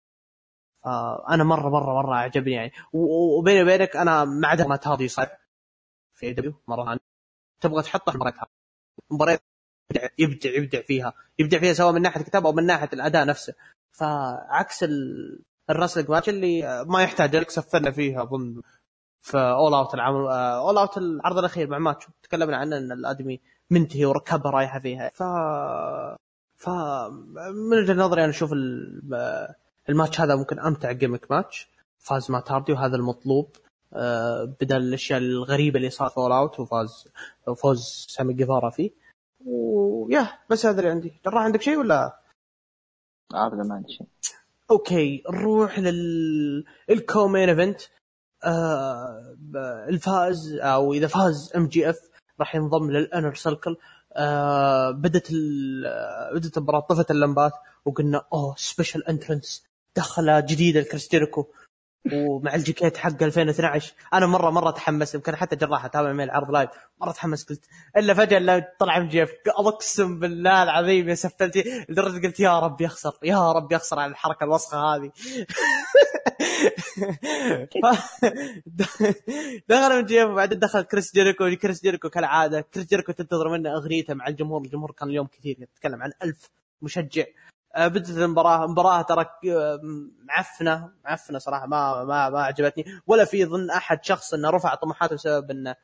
فأنا 0.84 1.44
مرة 1.44 1.70
مرة 1.70 1.94
مرة 1.94 2.16
عجبني 2.16 2.54
يعني. 2.54 2.72
وبيني 2.94 3.62
وبينك 3.64 3.96
أنا 3.96 4.26
ما 4.26 4.48
عدا 4.48 4.68
ما 4.68 4.76
تابي 4.76 5.08
صار 5.08 5.38
في 6.14 6.34
دبليو 6.34 6.54
مرة. 6.68 7.00
تبغى 7.62 7.84
تحطه 7.84 8.14
مباريات 8.16 8.36
مباريات 9.12 9.42
يبدع 10.20 10.50
يبدع 10.50 10.82
فيها. 10.82 11.14
يبدع 11.40 11.60
فيها 11.60 11.74
سواء 11.74 11.94
من 11.94 12.02
ناحية 12.02 12.22
الكتابة 12.22 12.48
أو 12.48 12.54
من 12.54 12.66
ناحية 12.66 12.90
الأداء 12.94 13.26
نفسه. 13.26 13.54
فعكس 13.92 14.86
الرسلك 15.70 16.10
ماتش 16.10 16.30
اللي 16.30 16.86
ما 16.88 17.04
يحتاج 17.04 17.36
لك 17.36 17.50
سفلنا 17.50 17.92
فيها 17.92 18.24
أظن. 18.24 18.62
في 19.24 19.38
اول 19.38 19.74
اوت 19.74 19.94
العام 19.94 20.16
اول 20.16 20.78
اوت 20.78 20.98
العرض 20.98 21.38
الأخير 21.38 21.70
مع 21.70 21.78
ماتش 21.78 22.08
تكلمنا 22.24 22.58
عنه 22.58 22.78
إن 22.78 22.92
الأدمي 22.92 23.40
منتهي 23.70 24.06
وركبها 24.06 24.52
رايحه 24.52 24.80
فيها. 24.80 25.10
ف 25.14 25.24
ف 26.56 26.70
من 27.72 27.78
وجهة 27.78 27.94
نظري 27.94 28.24
أنا 28.24 28.30
أشوف 28.30 28.54
الماتش 29.90 30.22
هذا 30.22 30.36
ممكن 30.36 30.60
أمتع 30.60 30.92
جيمك 30.92 31.32
ماتش. 31.32 31.70
فاز 31.98 32.32
مات 32.32 32.52
هاردي 32.52 32.74
وهذا 32.74 32.96
المطلوب 32.96 33.56
آه، 33.94 34.44
بدل 34.62 34.78
الأشياء 34.78 35.20
الغريبة 35.20 35.78
اللي 35.78 35.90
صارت 35.90 36.14
فول 36.14 36.32
اوت 36.32 36.60
وفاز 36.60 37.08
فوز 37.58 38.08
سامي 38.10 38.34
جيفارا 38.34 38.70
فيه. 38.70 38.92
و 39.46 39.62
yeah 39.62 40.28
بس 40.50 40.66
هذا 40.66 40.80
اللي 40.80 40.92
عندي. 40.92 41.14
جراح 41.26 41.44
عندك 41.44 41.62
شيء 41.62 41.78
ولا؟ 41.78 42.20
ابدا 43.34 43.64
ما 43.64 43.76
عندي 43.76 43.94
شيء. 43.94 44.08
okay 44.72 45.24
نروح 45.32 45.80
لل 46.90 47.03
co-main 47.03 47.50
event. 47.50 47.82
آه 48.44 49.36
الفائز 49.90 50.54
أو 50.62 50.94
إذا 50.94 51.08
فاز 51.08 51.52
MJF 51.56 51.98
راح 52.40 52.56
ينضم 52.56 52.92
لل 52.92 53.04
Inner 53.04 53.36
Circle. 53.36 53.78
آه 54.14 54.92
بدت 54.92 55.32
بدت 56.34 56.58
المباراه 56.58 56.80
طفت 56.80 57.12
اللمبات 57.12 57.54
وقلنا 57.86 58.26
أوه 58.34 58.56
special 58.58 59.08
entrance 59.08 59.64
دخلة 59.96 60.40
جديدة 60.40 60.80
لكريس 60.80 61.11
جيريكو 61.11 61.48
ومع 62.12 62.56
الجيكيت 62.56 62.98
حق 62.98 63.24
2012 63.24 63.94
أنا 64.14 64.26
مره 64.26 64.50
مرة 64.50 64.72
تحمست 64.72 65.16
يمكن 65.16 65.36
حتى 65.36 65.56
جراح 65.56 65.86
اتابع 65.86 66.14
من 66.14 66.24
العرض 66.24 66.52
لايف 66.52 66.70
مرة 67.02 67.12
تحمست 67.12 67.50
قلت 67.50 67.66
إلا 67.98 68.14
فجأة 68.14 68.40
لما 68.40 68.66
طلع 68.80 69.00
MJF 69.00 69.32
اقسم 69.48 70.20
بالله 70.20 70.64
العظيم 70.64 71.10
يا 71.10 71.16
سفلتي. 71.16 71.86
لدرجة 71.90 72.28
قلت 72.28 72.40
يا 72.40 72.60
رب 72.60 72.82
يخسر 72.82 73.14
يا 73.24 73.52
رب 73.52 73.72
يخسر 73.72 74.00
على 74.00 74.12
الحركة 74.12 74.44
الوسخة 74.44 74.78
هذه. 74.78 75.12
دخل 79.70 79.98
MJF 79.98 80.28
وبعدين 80.28 80.60
دخل 80.60 80.82
كريس 80.82 81.14
جيريكو 81.14 81.56
كريس 81.62 81.82
جيريكو 81.82 82.10
كالعادة. 82.10 82.62
كريس 82.62 82.88
جيريكو 82.88 83.12
تنتظر 83.12 83.50
منه 83.50 83.74
أغنيته 83.76 84.14
مع 84.14 84.28
الجمهور 84.28 84.62
الجمهور 84.62 84.92
كان 84.92 85.10
اليوم 85.10 85.28
كثير 85.28 85.58
يتكلم 85.60 86.04
عن 86.04 86.12
ألف 86.24 86.50
مشجع. 86.82 87.26
بدت 87.78 88.10
المباراة. 88.10 88.66
المباراة 88.66 89.02
ترى 89.02 89.26
آه، 89.52 89.80
معفنة. 90.28 90.90
معفنة 91.06 91.40
صراحة 91.40 91.68
ما 91.68 92.04
ما 92.04 92.30
ما 92.30 92.44
عجبتني. 92.44 92.86
ولا 93.08 93.26
في 93.26 93.46
ظن 93.46 93.70
أحد 93.70 94.04
شخص 94.06 94.34
إنه 94.34 94.50
رفع 94.50 94.76
طموحاته 94.76 95.16
بسبب 95.16 95.52
إنه 95.52 95.76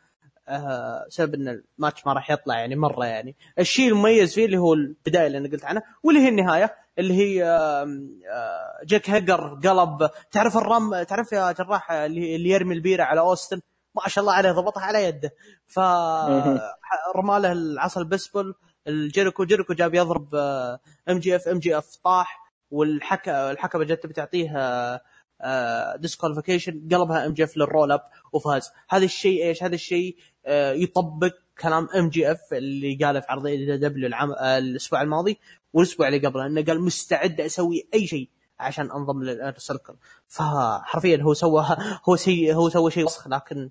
آه 0.47 1.05
سبب 1.09 1.33
إن 1.33 1.61
الماتش 1.77 2.05
ما 2.05 2.13
راح 2.13 2.31
يطلع 2.31 2.59
يعني 2.59 2.75
مرة 2.75 3.05
يعني. 3.05 3.35
الشيء 3.59 3.89
المميز 3.89 4.33
فيه 4.33 4.45
اللي 4.45 4.57
هو 4.57 4.73
البداية 4.73 5.27
اللي 5.27 5.37
أنا 5.37 5.49
قلت 5.49 5.65
عنها 5.65 5.83
واللي 6.03 6.21
هي 6.21 6.29
النهاية 6.29 6.75
اللي 6.99 7.13
هي 7.13 7.43
آه 7.45 8.83
جاك 8.85 9.09
هيجر 9.09 9.59
قلب. 9.63 10.09
تعرف 10.31 10.57
الرم 10.57 11.03
تعرف 11.03 11.31
يا 11.31 11.51
جراح 11.51 11.91
اللي 11.91 12.49
يرمي 12.49 12.75
البيرة 12.75 13.03
على 13.03 13.19
أوستن؟ 13.19 13.61
ما 13.95 14.01
شاء 14.07 14.21
الله 14.21 14.33
عليه 14.33 14.51
ضبطها 14.51 14.83
على 14.83 15.03
يده. 15.03 15.31
ف 15.67 15.79
رماله 17.15 17.51
العصا 17.51 18.01
البيسبول 18.01 18.53
الجيريكو 18.89 19.43
جيريكو 19.43 19.73
جاب 19.73 19.95
يضرب 19.95 20.35
ام 21.09 21.19
جي 21.19 21.35
اف 21.35 21.47
ام 21.47 21.59
جي 21.59 21.77
اف 21.77 21.95
طاح 21.95 22.51
والحكم 22.71 23.31
الحكم 23.31 23.83
جت 23.83 24.05
بتعطيه 24.05 24.49
disqualification 25.95 26.87
آه، 26.91 26.97
قلبها 26.97 27.25
MJF 27.25 27.57
لل 27.57 27.68
roll 27.68 27.91
up 27.91 28.01
وفاز. 28.33 28.71
هذا 28.89 29.05
الشيء 29.05 29.43
إيش؟ 29.43 29.63
هذا 29.63 29.75
الشيء 29.75 30.17
آه، 30.45 30.71
يطبق 30.71 31.33
كلام 31.59 31.89
MJF 31.95 32.53
اللي 32.53 32.95
قاله 33.05 33.19
في 33.19 33.27
عرضيه 33.29 33.75
دبليو 33.75 34.07
العام 34.07 34.31
آه، 34.31 34.57
الأسبوع 34.57 35.01
الماضي 35.01 35.39
والأسبوع 35.73 36.07
اللي 36.07 36.27
قبله 36.27 36.45
إنه 36.45 36.63
قال 36.63 36.81
مستعد 36.81 37.41
أسوي 37.41 37.87
أي 37.93 38.07
شيء 38.07 38.29
عشان 38.59 38.91
أنضم 38.91 39.23
لل 39.23 39.33
Inner 39.33 39.57
Circle 39.57 39.95
فحرفيا 40.27 41.17
هو 41.21 41.33
سوى 41.33 41.65
هو 42.09 42.15
سي 42.15 42.53
هو 42.53 42.69
سوى 42.69 42.91
شيء 42.91 43.05
وسخ 43.05 43.27
لكن 43.27 43.69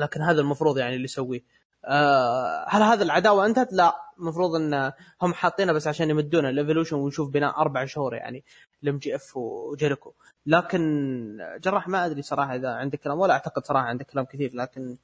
لكن 0.00 0.22
هذا 0.22 0.40
المفروض 0.40 0.78
يعني 0.78 0.94
اللي 0.94 1.04
يسويه. 1.04 1.40
آه 1.84 2.64
هل 2.68 2.82
هذا 2.82 3.02
العداوة 3.02 3.46
انتهت؟ 3.46 3.72
لا 3.72 3.96
المفروض 4.18 4.54
إن 4.54 4.92
هم 5.22 5.34
حاطينها 5.34 5.74
بس 5.74 5.86
عشان 5.86 6.10
يمدونا 6.10 6.50
ال 6.50 6.55
evolution 6.55 6.96
ونشوف 6.96 7.30
بناء 7.30 7.60
أربع 7.60 7.84
شهور 7.84 8.14
يعني 8.14 8.44
ل 8.82 8.98
MJF 8.98 9.36
وجيريكو 9.36 10.12
لكن 10.46 11.38
جراح 11.60 11.88
ما 11.88 12.06
أدري 12.06 12.22
صراحة 12.22 12.54
إذا 12.54 12.68
عندك 12.68 13.00
كلام 13.00 13.18
ولا 13.18 13.32
أعتقد 13.32 13.66
صراحة 13.66 13.84
عندك 13.86 14.06
كلام 14.06 14.24
كثير 14.24 14.50
لكن 14.54 14.96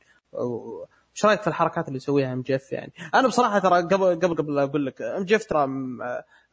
إيش 1.15 1.25
رأيك 1.25 1.41
في 1.43 1.47
الحركات 1.47 1.89
اللي 1.89 1.97
يسويها 1.97 2.33
MJF 2.33 2.73
يعني؟ 2.73 2.93
أنا 3.15 3.29
بصراحة 3.29 3.59
ترى 3.59 3.83
قبل 3.83 4.15
قبل 4.15 4.35
قبل 4.35 4.59
أقول 4.59 4.87
لك 4.87 5.03
MJF 5.03 5.45
ترى 5.45 5.69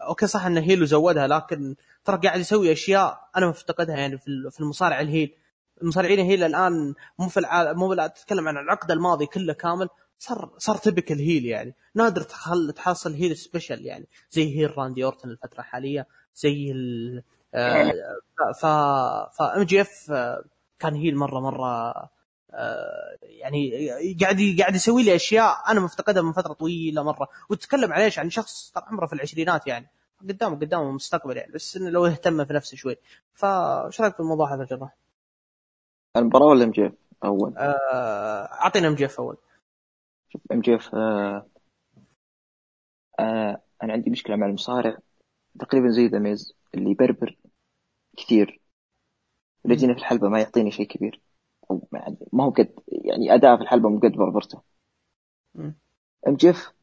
okay 0.02 0.28
صح 0.28 0.46
انه 0.46 0.62
heel 0.62 0.82
وزودها 0.84 1.28
لكن 1.28 1.76
ترى 2.06 2.18
قاعد 2.18 2.40
يسوي 2.40 2.72
أشياء 2.72 3.30
أنا 3.38 3.48
مفتقدها 3.48 3.96
يعني 3.96 4.18
في 4.52 4.60
المصارع 4.60 5.02
ال 5.02 5.09
heel 5.09 5.36
المصارعين 5.82 6.20
ال 6.20 6.24
heel 6.24 6.44
الآن 6.44 6.94
مو 7.20 7.28
في 7.28 7.40
العالم 7.40 7.80
مو 7.80 7.94
تتكلم 7.94 8.48
عن 8.48 8.58
العقد 8.58 8.92
الماضي 8.92 9.26
كله 9.26 9.54
كامل 9.54 9.90
صار 10.24 10.50
صار 10.58 10.78
تبك 10.78 11.12
ال 11.12 11.18
heel 11.18 11.46
يعني. 11.46 11.76
نادر 11.96 12.22
تخل 12.22 12.74
تحصل 12.76 13.14
heel 13.14 13.38
special 13.38 13.86
يعني. 13.86 14.08
زي 14.32 14.58
heel 14.58 14.78
راندي 14.78 15.04
أورتن 15.06 15.30
الفترة 15.30 15.60
الحالية 15.60 16.08
زي 16.36 16.72
ال 16.72 17.24
آه 17.54 17.92
ف 18.62 18.66
ف 19.38 19.42
MJF 19.42 20.12
كان 20.80 20.96
heel 20.96 21.16
مرة 21.16 21.40
مرة 21.40 21.94
آه 22.52 23.18
يعني 23.22 23.90
قاعد 24.22 24.56
قاعد 24.60 24.76
يسوي 24.76 25.04
لي 25.04 25.16
أشياء 25.16 25.72
أنا 25.72 25.80
مفتقدها 25.80 26.24
من 26.24 26.34
فترة 26.34 26.54
طويلة 26.54 27.04
مرة. 27.04 27.28
وتتكلم 27.50 27.94
على 27.94 28.06
إيش 28.06 28.20
عن 28.20 28.30
شخص 28.30 28.72
طال 28.76 28.84
عمره 28.84 29.06
في 29.06 29.14
العشرينات 29.14 29.68
يعني. 29.68 29.88
قدامه 30.22 30.56
قدامه 30.56 30.92
مستقبل 30.92 31.38
يعني. 31.38 31.54
بس 31.54 31.78
إنه 31.78 31.90
لو 31.90 32.06
اهتم 32.06 32.46
في 32.46 32.54
نفسه 32.54 32.78
شوي. 32.78 32.98
فايش 33.34 34.02
رأيك 34.02 34.14
في 34.14 34.20
الموضوع 34.20 34.54
هذا 34.56 34.64
جراح؟ 34.64 34.96
المباراة 36.18 36.46
ولا 36.46 36.64
MJF 36.64 36.94
أول؟ 37.24 37.54
آه، 37.58 38.44
أعطينا 38.54 38.88
MJF 38.88 39.20
أول. 39.20 39.38
شوف 40.34 40.42
MJF 40.52 40.96
آه 40.96 41.48
آه 43.20 43.62
أنا 43.84 43.94
عندي 43.94 44.10
مشكلة 44.10 44.36
مع 44.36 44.46
المصارع. 44.48 44.98
تقريبا 45.60 45.90
زي 45.90 46.08
ذا 46.08 46.20
ميز 46.20 46.56
اللي 46.76 46.92
يبربر 46.92 47.38
كثير. 48.18 48.62
يجينا 49.66 49.94
في 49.94 50.00
الحلبة 50.00 50.30
ما 50.30 50.40
يعطيني 50.40 50.72
شيء 50.72 50.88
كبير. 50.88 51.22
أو 51.72 51.88
ما 52.34 52.44
هو 52.44 52.50
قد 52.50 52.74
يعني 52.88 53.34
أداء 53.34 53.58
في 53.58 53.64
الحلبة 53.64 53.90
مو 53.90 54.00
قد 54.00 54.12
بربرته 54.12 54.62
MJF 56.28 56.74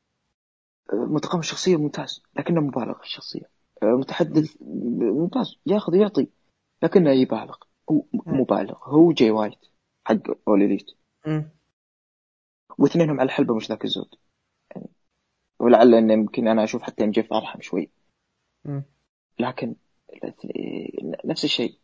متقمص 0.92 1.46
شخصية 1.46 1.76
ممتاز 1.76 2.22
لكنه 2.36 2.61
مبالغ 2.61 2.98
في 2.98 3.05
الشخصية. 3.05 3.51
آه، 3.82 3.86
متحدث 3.86 4.57
ممتاز 5.01 5.57
ياخذ 5.66 5.92
ويعطي 5.92 6.28
لكنه 6.82 7.11
يبالغ. 7.11 7.57
هو 7.90 8.05
مبالغ. 8.12 8.78
هو 8.82 9.12
جاي 9.12 9.30
وايت 9.30 9.59
حق 10.05 10.16
All 10.49 10.62
Elite 10.62 10.91
واثنينهم 12.81 13.20
على 13.20 13.26
الحلبة 13.26 13.55
مش 13.55 13.68
ذاك 13.68 13.85
الزود. 13.85 14.14
يعني 14.76 14.91
ولعل 15.59 15.95
إن 15.95 16.11
يمكن 16.11 16.49
أنا 16.49 16.64
أشوف 16.64 16.83
حتى 16.83 17.05
MJF 17.05 17.33
أرحم 17.33 17.61
شوي. 17.61 17.91
لكن 19.39 19.74
نفس 21.24 21.45
الشيء. 21.45 21.78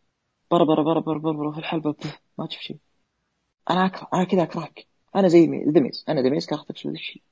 برا 0.50 0.64
برا 0.64 0.82
برا 0.82 1.00
برا 1.00 1.32
برا 1.32 1.52
في 1.52 1.58
الحلبة. 1.58 1.94
ما 2.38 2.46
تشوف 2.46 2.62
شيء. 2.62 2.76
أنا 3.70 3.86
أكره. 3.86 4.08
أنا 4.14 4.24
كذا 4.24 4.42
أكرهك. 4.42 4.86
أنا 5.16 5.28
زي 5.28 5.46
ذا 5.46 5.69
ميز 5.69 6.04
أنا 6.08 6.22
ذا 6.22 6.32
ميز 6.32 6.46
كرهتك 6.46 6.76
في 6.76 6.88
الشيء. 6.88 7.22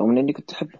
رغم 0.00 0.18
إني 0.18 0.32
كنت 0.32 0.52
أحبه. 0.52 0.78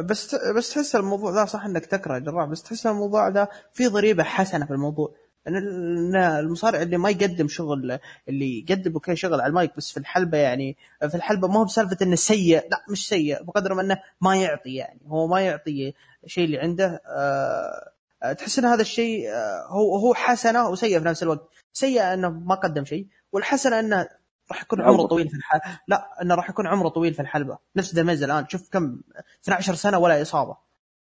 بس 0.00 0.34
بس 0.56 0.74
تحس 0.74 0.96
الموضوع 0.96 1.30
ذا 1.30 1.44
صح 1.44 1.64
إنك 1.64 1.86
تكره 1.86 2.18
جراح 2.18 2.48
بس 2.48 2.62
تحس 2.62 2.86
الموضوع 2.86 3.28
ذا 3.28 3.48
في 3.72 3.86
ضريبة 3.86 4.22
حسنة 4.22 4.66
في 4.66 4.72
الموضوع. 4.72 5.14
إن 5.48 6.16
المصارع 6.16 6.82
اللي 6.82 6.96
ما 6.96 7.10
يقدم 7.10 7.48
شغل 7.48 7.98
اللي 8.28 8.58
يقدم 8.58 8.92
okay 8.92 9.16
شغل 9.16 9.40
على 9.40 9.46
المايك 9.46 9.76
بس 9.76 9.92
في 9.92 9.96
الحلبة 9.96 10.38
يعني 10.38 10.76
في 11.08 11.14
الحلبة 11.14 11.48
ما 11.48 11.60
هو 11.60 11.64
بسالفة 11.64 11.96
إنه 12.02 12.16
سيء 12.16 12.68
لا 12.70 12.84
مش 12.90 13.08
سيء 13.08 13.42
بقدر 13.42 13.74
ما 13.74 13.82
إنه 13.82 14.00
ما 14.20 14.36
يعطي 14.36 14.74
يعني 14.74 15.00
هو 15.06 15.26
ما 15.26 15.40
يعطي 15.40 15.94
الشيء 16.24 16.44
اللي 16.44 16.58
عنده. 16.58 17.02
أه 17.06 18.32
تحس 18.32 18.58
إن 18.58 18.64
هذا 18.64 18.80
الشيء 18.80 19.30
أه 19.30 19.66
هو 19.68 19.96
هو 19.96 20.14
حسنة 20.14 20.68
وسيء 20.68 20.98
في 20.98 21.04
نفس 21.04 21.22
الوقت. 21.22 21.48
سيء 21.72 22.02
إنه 22.14 22.30
ما 22.30 22.54
قدم 22.54 22.84
شيء 22.84 23.06
والحسنة 23.32 23.80
إنه 23.80 24.08
راح 24.50 24.62
يكون 24.62 24.80
عمره 24.82 25.06
طويل 25.06 25.28
في 25.28 25.36
الحلبة 25.36 25.78
لا 25.88 26.22
إنه 26.22 26.34
راح 26.34 26.50
يكون 26.50 26.66
عمره 26.66 26.88
طويل 26.88 27.14
في 27.14 27.22
الحلبة. 27.22 27.58
نفس 27.76 27.94
The 27.94 28.08
Miz 28.08 28.22
الآن. 28.22 28.48
شوف 28.48 28.68
كم 28.70 29.00
12 29.44 29.74
سنة 29.74 29.98
ولا 29.98 30.22
إصابة. 30.22 30.56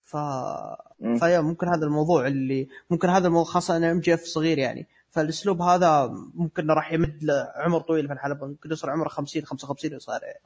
ف 0.03 0.17
فيا 0.99 1.41
ممكن 1.41 1.67
هذا 1.67 1.85
الموضوع 1.85 2.27
اللي 2.27 2.67
ممكن 2.89 3.09
هذا 3.09 3.27
الموضوع 3.27 3.51
خاصة 3.53 3.77
ان 3.77 3.83
MJF 3.83 4.23
صغير 4.23 4.57
يعني. 4.57 4.87
فالأسلوب 5.09 5.61
هذا 5.61 6.07
ممكن 6.33 6.71
راح 6.71 6.93
يمد 6.93 7.23
له 7.23 7.51
عمر 7.55 7.79
طويل 7.81 8.07
في 8.07 8.13
الحلبة 8.13 8.47
ممكن 8.47 8.69
يوصل 8.69 8.89
عمره 8.89 9.09
50 9.09 9.45
55 9.45 9.95
وصار 9.95 10.23
يعني. 10.23 10.43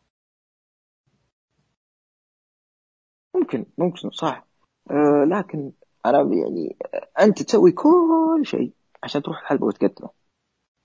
ممكن 3.35 3.65
ممكن 3.77 4.09
صح. 4.09 4.47
أه 4.91 5.25
لكن 5.29 5.71
أنا 6.05 6.17
يعني 6.19 6.77
أنت 7.19 7.41
تسوي 7.43 7.71
كل 7.71 8.41
شيء 8.43 8.73
عشان 9.03 9.21
تروح 9.21 9.39
الحلبة 9.39 9.65
وتقدمه. 9.65 10.09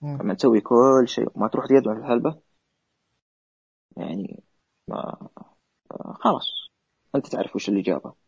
لما 0.03 0.35
تسوي 0.35 0.61
كل 0.61 1.05
شيء 1.09 1.29
وما 1.35 1.49
تروح 1.49 1.67
تقدمه 1.67 1.95
في 1.95 2.01
الحلبة 2.01 2.41
يعني 3.97 4.43
ما 4.89 5.29
خلاص. 6.15 6.69
أنت 7.15 7.27
تعرف 7.27 7.57
وش 7.57 7.69
اللي 7.69 7.83
جابه. 7.83 8.24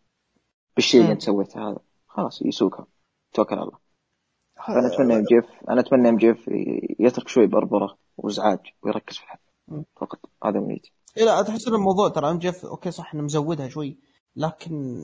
بالشيء 0.76 1.00
اللي 1.00 1.12
انت 1.12 1.22
سويته. 1.22 1.68
هذا 1.68 1.78
خلاص 2.08 2.42
يسوقها. 2.42 2.86
توكل 3.32 3.54
على 3.54 3.64
الله. 3.64 3.78
أنا 4.68 4.94
أتمنى 4.94 5.16
MJF 5.16 5.44
أنا 5.70 5.80
أتمنى 5.80 6.08
MJF 6.08 6.48
يترك 7.00 7.28
شوي 7.28 7.46
بربره 7.46 7.96
وإزعاج 8.16 8.58
ويركز 8.82 9.16
في 9.16 9.22
الحلبه 9.22 9.84
فقط. 9.96 10.18
هذا 10.44 10.60
نيتي 10.60 10.92
إيه 11.16 11.24
لا 11.24 11.42
تحس 11.42 11.68
الموضوع 11.68 12.08
ترى 12.08 12.30
MJF 12.30 12.66
okay 12.66 12.90
صح 12.90 13.14
إنه 13.14 13.22
مزودها 13.22 13.68
شوي 13.68 13.96
لكن 14.36 15.00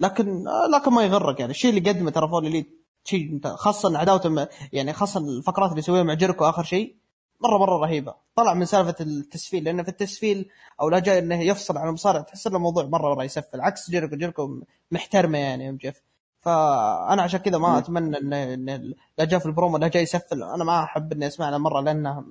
لكن 0.00 0.44
لكن 0.72 0.92
ما 0.92 1.04
يغرك 1.04 1.40
يعني. 1.40 1.50
الشيء 1.50 1.70
اللي 1.76 1.90
قدمه 1.90 2.10
ترى 2.10 2.28
All 2.28 2.46
Elite 2.46 2.86
شيء 3.04 3.40
خاصة 3.44 3.98
عداوته 3.98 4.48
يعني 4.72 4.92
خاصة 4.92 5.20
الفقرات 5.20 5.70
اللي 5.70 5.78
يسويها 5.78 6.02
مع 6.02 6.14
جيريكو 6.14 6.44
آخر 6.44 6.62
شيء 6.62 6.96
مره 7.40 7.58
مرة 7.58 7.76
رهيبة. 7.76 8.14
طلع 8.36 8.54
من 8.54 8.64
سالفة 8.64 8.96
التسفيل 9.00 9.64
لأنه 9.64 9.82
في 9.82 9.88
التسفيل 9.88 10.50
أو 10.80 10.88
لا 10.88 10.98
جاي 10.98 11.18
إنه 11.18 11.42
يفصل 11.42 11.78
عن 11.78 11.88
المصارع 11.88 12.20
تحس 12.20 12.46
إنه 12.46 12.56
الموضوع 12.56 12.84
مره 12.84 13.14
مرة 13.14 13.24
يسفل. 13.24 13.60
عكس 13.60 13.90
جيريكو 13.90 14.16
جيريكو 14.16 14.60
محترمة 14.90 15.38
يعني 15.38 15.68
MJF. 15.68 16.02
فأنا 16.40 17.22
عشان 17.22 17.40
كذا 17.40 17.58
ما 17.58 17.78
أتمنى 17.78 18.18
انه 18.18 18.54
إن 18.54 18.94
لا 19.18 19.24
جاء 19.24 19.40
في 19.40 19.46
البرومو 19.46 19.76
لا 19.76 19.88
جاي 19.88 20.02
يسفل. 20.02 20.42
أنا 20.42 20.64
ما 20.64 20.82
أحب 20.84 21.12
اني 21.12 21.26
اسمع 21.26 21.58
مرة 21.58 21.80
لأنه 21.80 22.24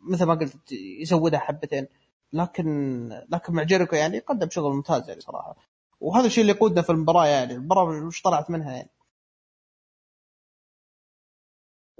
مثل 0.00 0.24
ما 0.24 0.34
قلت 0.34 0.72
يزودها 1.00 1.38
حبتين. 1.40 1.88
لكن 2.32 3.08
لكن 3.32 3.52
مع 3.52 3.62
جيريكو 3.62 3.96
يعني 3.96 4.18
قدم 4.18 4.50
شغل 4.50 4.72
ممتاز 4.72 5.08
يعني 5.08 5.20
صراحة. 5.20 5.56
وهذا 6.00 6.26
الشيء 6.26 6.42
اللي 6.42 6.52
يقودنا 6.52 6.82
في 6.82 6.90
المباراة 6.90 7.26
يعني. 7.26 7.54
المباراة 7.54 8.06
وش 8.06 8.22
طلعت 8.22 8.50
منها 8.50 8.72
يعني؟ 8.72 8.90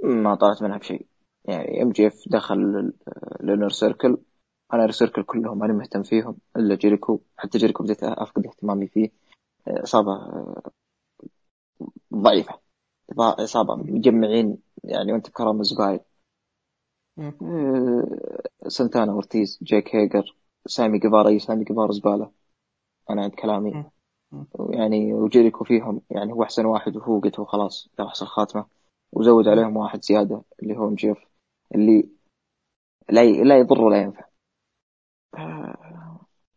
ما 0.05 0.35
طلعت 0.35 0.63
منها 0.63 0.79
بشيء. 0.79 1.07
يعني 1.49 1.83
MJF 1.83 2.23
دخل 2.27 2.93
ال 3.41 3.45
Inner 3.45 3.69
Circle. 3.69 4.19
Inner 4.73 4.93
Circle 4.93 5.23
كلهم 5.23 5.63
أنا 5.65 5.73
مهتم 5.73 6.03
فيهم 6.03 6.37
إلا 6.57 6.75
جيريكو. 6.75 7.21
حتى 7.37 7.59
جيريكو 7.59 7.85
بديت 7.85 8.05
افقد 8.05 8.47
اهتمامي 8.47 8.87
فيه. 8.87 9.11
إصابة 9.69 10.45
ضعيفة. 12.15 12.59
إصابة 13.19 13.77
مجمعين 13.77 14.59
يعني 14.85 15.13
وانت 15.13 15.29
بكرامة 15.29 15.63
زباين 15.63 16.01
سنتانا 18.69 19.13
أورتيز 19.13 19.59
جيك 19.63 19.97
هيجر 19.97 20.37
سامي 20.67 20.99
جيفارا. 20.99 21.39
سامي 21.39 21.65
جيفارا 21.65 21.93
زبالة. 21.93 22.31
أنا 23.11 23.23
عند 23.23 23.35
كلامي. 23.35 23.85
يعني 24.71 25.15
وجيريكو 25.15 25.65
فيهم 25.65 26.01
يعني 26.11 26.33
هو 26.33 26.43
أحسن 26.43 26.67
واحد 26.67 26.97
وفوقته 26.97 27.43
وخلاص 27.43 27.89
احسن 28.01 28.27
خاتمة. 28.27 28.67
وزود 29.13 29.49
عليهم 29.49 29.77
واحد 29.77 30.03
زيادة 30.03 30.43
اللي 30.63 30.77
هو 30.77 30.91
مجيف 30.91 31.19
اللي 31.75 32.09
لا 33.09 33.25
لا 33.25 33.59
يضر 33.59 33.81
ولا 33.81 34.01
ينفع. 34.03 34.25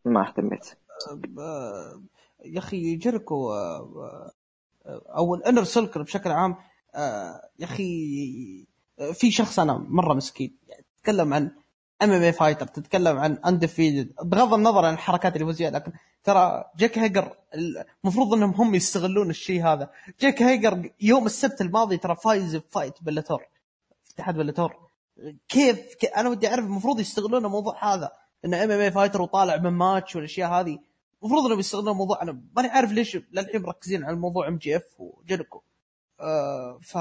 ما 0.05 0.28
اهتميت. 0.28 0.66
يا 2.45 2.60
أخي 2.60 2.95
جيريكو 2.95 3.53
أو 4.88 5.36
ال 5.36 5.40
Inner 5.40 5.64
Circle 5.64 6.02
بشكل 6.01 6.32
عام 6.32 6.55
يا 7.60 7.64
أخي 7.66 8.68
في 9.14 9.32
شخص 9.32 9.60
أنا 9.60 9.78
مرة 9.78 10.14
مسكين 10.14 10.57
يعني 10.68 10.86
تتكلم 10.97 11.34
عن 11.34 11.51
MMA 12.02 12.22
fighter 12.22 12.68
تتكلم 12.68 13.18
عن 13.18 13.34
undefeated 13.34 14.14
بغض 14.24 14.53
النظر 14.53 14.86
عن 14.86 14.93
الحركات 14.93 15.36
اللي 15.36 15.53
فيها 15.53 15.70
لكن 15.70 15.91
ترى 16.24 16.64
جيك 16.78 16.97
هيجر 16.97 17.36
المفروض 18.03 18.34
إنهم 18.34 18.51
هم 18.51 18.76
يستغلون 18.76 19.30
الشيء 19.30 19.64
هذا. 19.64 19.91
جيك 20.20 20.41
هيجر 20.41 20.91
يوم 21.01 21.26
السبت 21.26 21.62
الماضي 21.62 21.97
ترى 21.97 22.16
فايز 22.16 22.55
ب 22.56 22.64
fight 22.64 23.04
Bellator 23.04 23.45
اتحاد 24.14 24.36
Bellator. 24.36 24.89
كيف, 25.49 25.95
كيف 25.95 26.09
أنا 26.17 26.30
ودي 26.30 26.47
أعرف 26.47 26.65
المفروض 26.65 26.99
يستغلون 26.99 27.45
الموضوع 27.45 27.93
هذا. 27.93 28.11
إن 28.45 28.53
MMA 28.54 28.80
fighter 28.80 29.22
وطالع 29.22 29.57
من 29.57 29.70
ماتش 29.70 30.15
والأشياء 30.15 30.51
هذه. 30.51 30.80
المفروض 31.22 31.45
إنهم 31.45 31.59
يستغلون 31.59 31.89
الموضوع. 31.89 32.22
أنا 32.22 32.41
ماني 32.55 32.67
عارف 32.67 32.91
ليش 32.91 33.17
للحين 33.32 33.61
مركزين 33.61 34.03
على 34.03 34.13
الموضوع 34.13 34.47
MJF 34.47 35.00
وجيريكو 34.99 35.61
آه 36.20 36.80
ف 36.82 36.97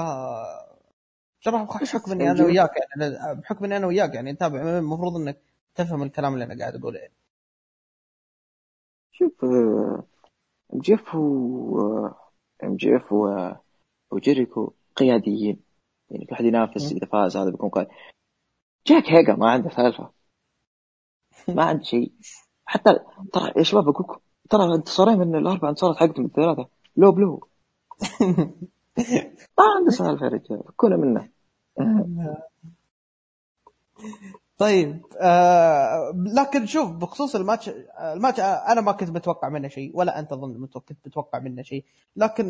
ترى 1.43 1.65
بحكم 1.65 2.11
إني 2.11 2.31
أنا 2.31 2.43
وياك 2.45 2.71
يعني 2.77 3.35
بحكم 3.41 3.65
إني 3.65 3.77
أنا 3.77 3.87
وياك 3.87 4.15
يعني 4.15 4.31
نتابع 4.31 4.61
المفروض 4.77 5.15
إنك 5.15 5.41
تفهم 5.75 6.03
الكلام 6.03 6.33
اللي 6.33 6.45
أنا 6.45 6.59
قاعد 6.59 6.75
أقوله 6.75 6.99
يعني. 6.99 7.13
شوف 9.11 9.45
ام 9.45 10.79
جي 10.79 10.93
اف 10.93 11.15
و 11.15 12.09
ام 12.63 12.75
جي 12.75 12.95
اف 12.95 13.13
وجيريكو 14.11 14.73
قياديين. 14.95 15.68
يعني 16.11 16.25
كل 16.25 16.31
واحد 16.31 16.45
ينافس 16.45 16.91
إذا 16.91 17.07
فاز 17.07 17.37
هذا 17.37 17.49
بيكون 17.49 17.69
قائد 17.69 17.87
جاك 18.87 19.03
هيجر 19.09 19.35
ما 19.35 19.51
عنده 19.51 19.69
سالفه 19.69 20.09
ما 21.47 21.63
عنده 21.63 21.83
شيء. 21.83 22.11
حتى 22.65 22.99
ترى 23.33 23.53
يا 23.57 23.63
شباب 23.63 23.87
أقول 23.89 24.05
لكم 24.09 24.19
ترى 24.49 24.75
انتصارين 24.75 25.17
من 25.17 25.35
الاربع 25.35 25.69
انتصارات 25.69 25.97
حقتهم 25.97 26.25
الثلاثة. 26.25 26.67
لو 26.97 27.11
بلو. 27.11 27.47
ما 29.57 29.65
عنده 29.77 29.91
سالفه 29.91 30.25
يا 30.25 30.31
رجال. 30.31 30.63
كله 30.77 30.97
منه 30.97 31.29
طيب 34.57 35.05
آه 35.21 36.13
لكن 36.35 36.65
شوف 36.65 36.91
بخصوص 36.91 37.35
الماتش 37.35 37.69
الماتش 37.99 38.39
أنا 38.39 38.81
ما 38.81 38.91
كنت 38.91 39.09
متوقع 39.09 39.49
منه 39.49 39.67
شيء 39.67 39.91
ولا 39.97 40.19
أنت 40.19 40.31
اظن 40.31 40.67
كنت 40.67 41.07
متوقع 41.07 41.39
منه 41.39 41.61
شيء. 41.61 41.85
لكن 42.15 42.45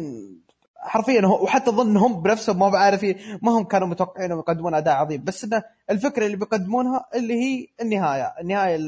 حرفيا 0.81 1.25
هو 1.25 1.43
وحتى 1.43 1.69
اظن 1.69 1.97
هم 1.97 2.21
بنفسهم 2.21 2.59
ما 2.59 2.69
بعرفين 2.69 3.15
ما 3.41 3.51
هم 3.51 3.63
كانوا 3.63 3.87
متوقعين 3.87 4.25
إنهم 4.25 4.39
يقدمون 4.39 4.73
أداء 4.73 4.95
عظيم. 4.95 5.23
بس 5.23 5.43
إنه 5.43 5.63
الفكرة 5.89 6.25
اللي 6.25 6.37
بيقدمونها 6.37 7.05
اللي 7.15 7.33
هي 7.33 7.67
النهاية 7.81 8.33
النهاية 8.41 8.79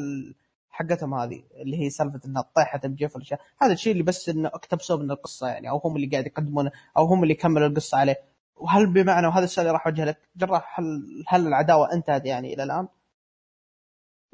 حقتهم 0.70 1.14
هذه 1.14 1.44
اللي 1.62 1.80
هي 1.80 1.90
سالفة 1.90 2.20
إنها 2.26 2.46
طيحت 2.56 2.86
الجيف 2.86 3.16
والاشياء 3.16 3.40
هذا 3.62 3.74
الشيء 3.74 3.92
اللي 3.92 4.04
بس 4.04 4.30
إنه 4.30 4.48
اقتبسوه 4.48 4.98
من 4.98 5.12
القصة 5.12 5.48
يعني 5.48 5.70
أو 5.70 5.78
هم 5.86 5.96
اللي 5.96 6.08
قاعد 6.08 6.26
يقدمونه 6.26 6.72
أو 6.98 7.06
هم 7.06 7.24
اللي 7.24 7.34
كملوا 7.34 7.68
القصة 7.68 7.98
عليه. 7.98 8.16
وهل 8.56 8.94
بمعنى 8.94 9.28
وهذا 9.28 9.44
السؤال 9.44 9.68
اللي 9.68 9.74
راح 9.74 9.88
اوجهه 9.88 10.06
لك 10.06 10.18
جراح 10.36 10.80
هل 10.80 10.86
هل 11.28 11.48
العداوة 11.48 11.94
انتهت 11.94 12.26
يعني 12.26 12.54
إلى 12.54 12.64
الآن؟ 12.64 12.88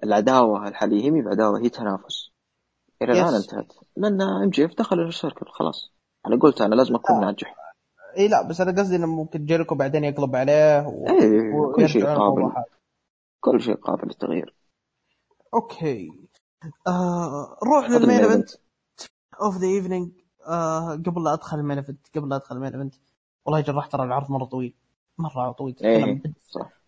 العداوة 0.03 0.68
الحالية 0.68 1.03
هي 1.03 1.12
مي 1.12 1.22
بعداوة 1.22 1.60
هي 1.60 1.70
تنافس. 1.70 2.32
إلى 3.01 3.12
الآن 3.12 3.34
انتهت. 3.34 3.74
لأن 3.97 4.22
MJF 4.21 4.71
دخل 4.78 4.99
ال 4.99 5.06
Circle 5.06 5.45
خلاص. 5.49 5.96
أنا 6.28 6.39
قلت 6.39 6.61
أنا 6.61 6.75
لازم 6.75 6.95
أكون 6.95 7.15
آه. 7.15 7.19
ناجح. 7.19 7.55
إي 8.17 8.28
لا 8.28 8.47
بس 8.47 8.61
أنا 8.61 8.82
قصدي 8.82 8.95
إنه 8.95 9.07
ممكن 9.07 9.45
جيريكو 9.45 9.75
بعدين 9.75 10.03
يقلب 10.03 10.36
عليه 10.36 10.88
و... 10.88 11.07
إيه 11.07 11.51
كل 11.75 11.89
شيء 11.89 12.05
قابل. 12.05 12.51
كل 13.39 13.61
شيء 13.61 13.75
قابل 13.75 14.07
للتغيير. 14.07 14.55
okay. 15.53 16.11
آه 16.88 17.57
نروح 17.65 17.89
لل 17.89 17.99
main 17.99 18.19
event 18.19 18.49
of 19.41 19.57
the 19.57 19.67
evening 19.67 20.11
قبل 21.05 21.23
لا 21.23 21.34
أدخل 21.34 21.59
ال 21.59 21.63
main 21.63 21.78
event 21.78 22.17
قبل 22.17 22.30
لا 22.30 22.36
أدخل 22.36 22.55
ال 22.55 22.59
main 22.59 22.73
event 22.73 22.95
والله 23.45 23.61
جراح 23.61 23.88
ترى 23.88 24.03
العرض 24.03 24.32
مرة 24.32 24.45
طويل. 24.45 24.75
مرة 25.17 25.51
طويل. 25.51 25.75
إيه. 25.84 26.21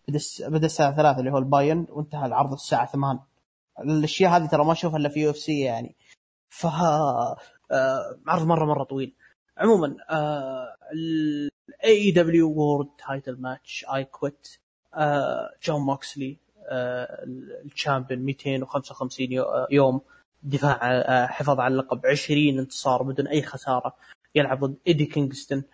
بدا 0.08 0.18
بدا 0.48 0.66
الساعة 0.66 0.96
3 0.96 1.18
اللي 1.20 1.32
هو 1.32 1.38
ال 1.38 1.45
buy-in 1.45 1.86
وانتهى 1.90 2.26
العرض 2.26 2.52
الساعة 2.52 2.86
8 2.86 3.20
الأشياء 3.80 4.30
هذه 4.36 4.46
ترى 4.46 4.64
ما 4.64 4.72
أشوفها 4.72 4.98
إلا 4.98 5.08
في 5.08 5.20
UFC 5.20 5.60
يعني. 5.60 5.96
ف 6.48 6.66
آه 6.66 7.36
عرض 8.26 8.46
مره 8.46 8.64
مرة 8.64 8.84
طويل. 8.84 9.16
عموما 9.60 9.96
ال 10.92 11.50
AEW 11.84 12.10
World 12.10 12.88
title 13.06 13.36
match 13.40 13.84
I 13.94 14.04
Quit 14.04 14.48
جون 15.64 15.80
موكسلي 15.80 16.36
ال 17.64 17.70
champion 17.70 18.20
255 18.20 19.28
يوم 19.70 20.00
دفاع 20.42 20.78
آه، 20.82 21.26
حفاظ 21.26 21.60
على 21.60 21.72
اللقب 21.72 22.06
20 22.06 22.58
انتصار 22.58 23.02
بدون 23.02 23.26
أي 23.26 23.42
خسارة 23.42 23.96
يلعب 24.34 24.64
ضد 24.64 24.76
إيدي 24.86 25.06
كينغستون 25.06 25.64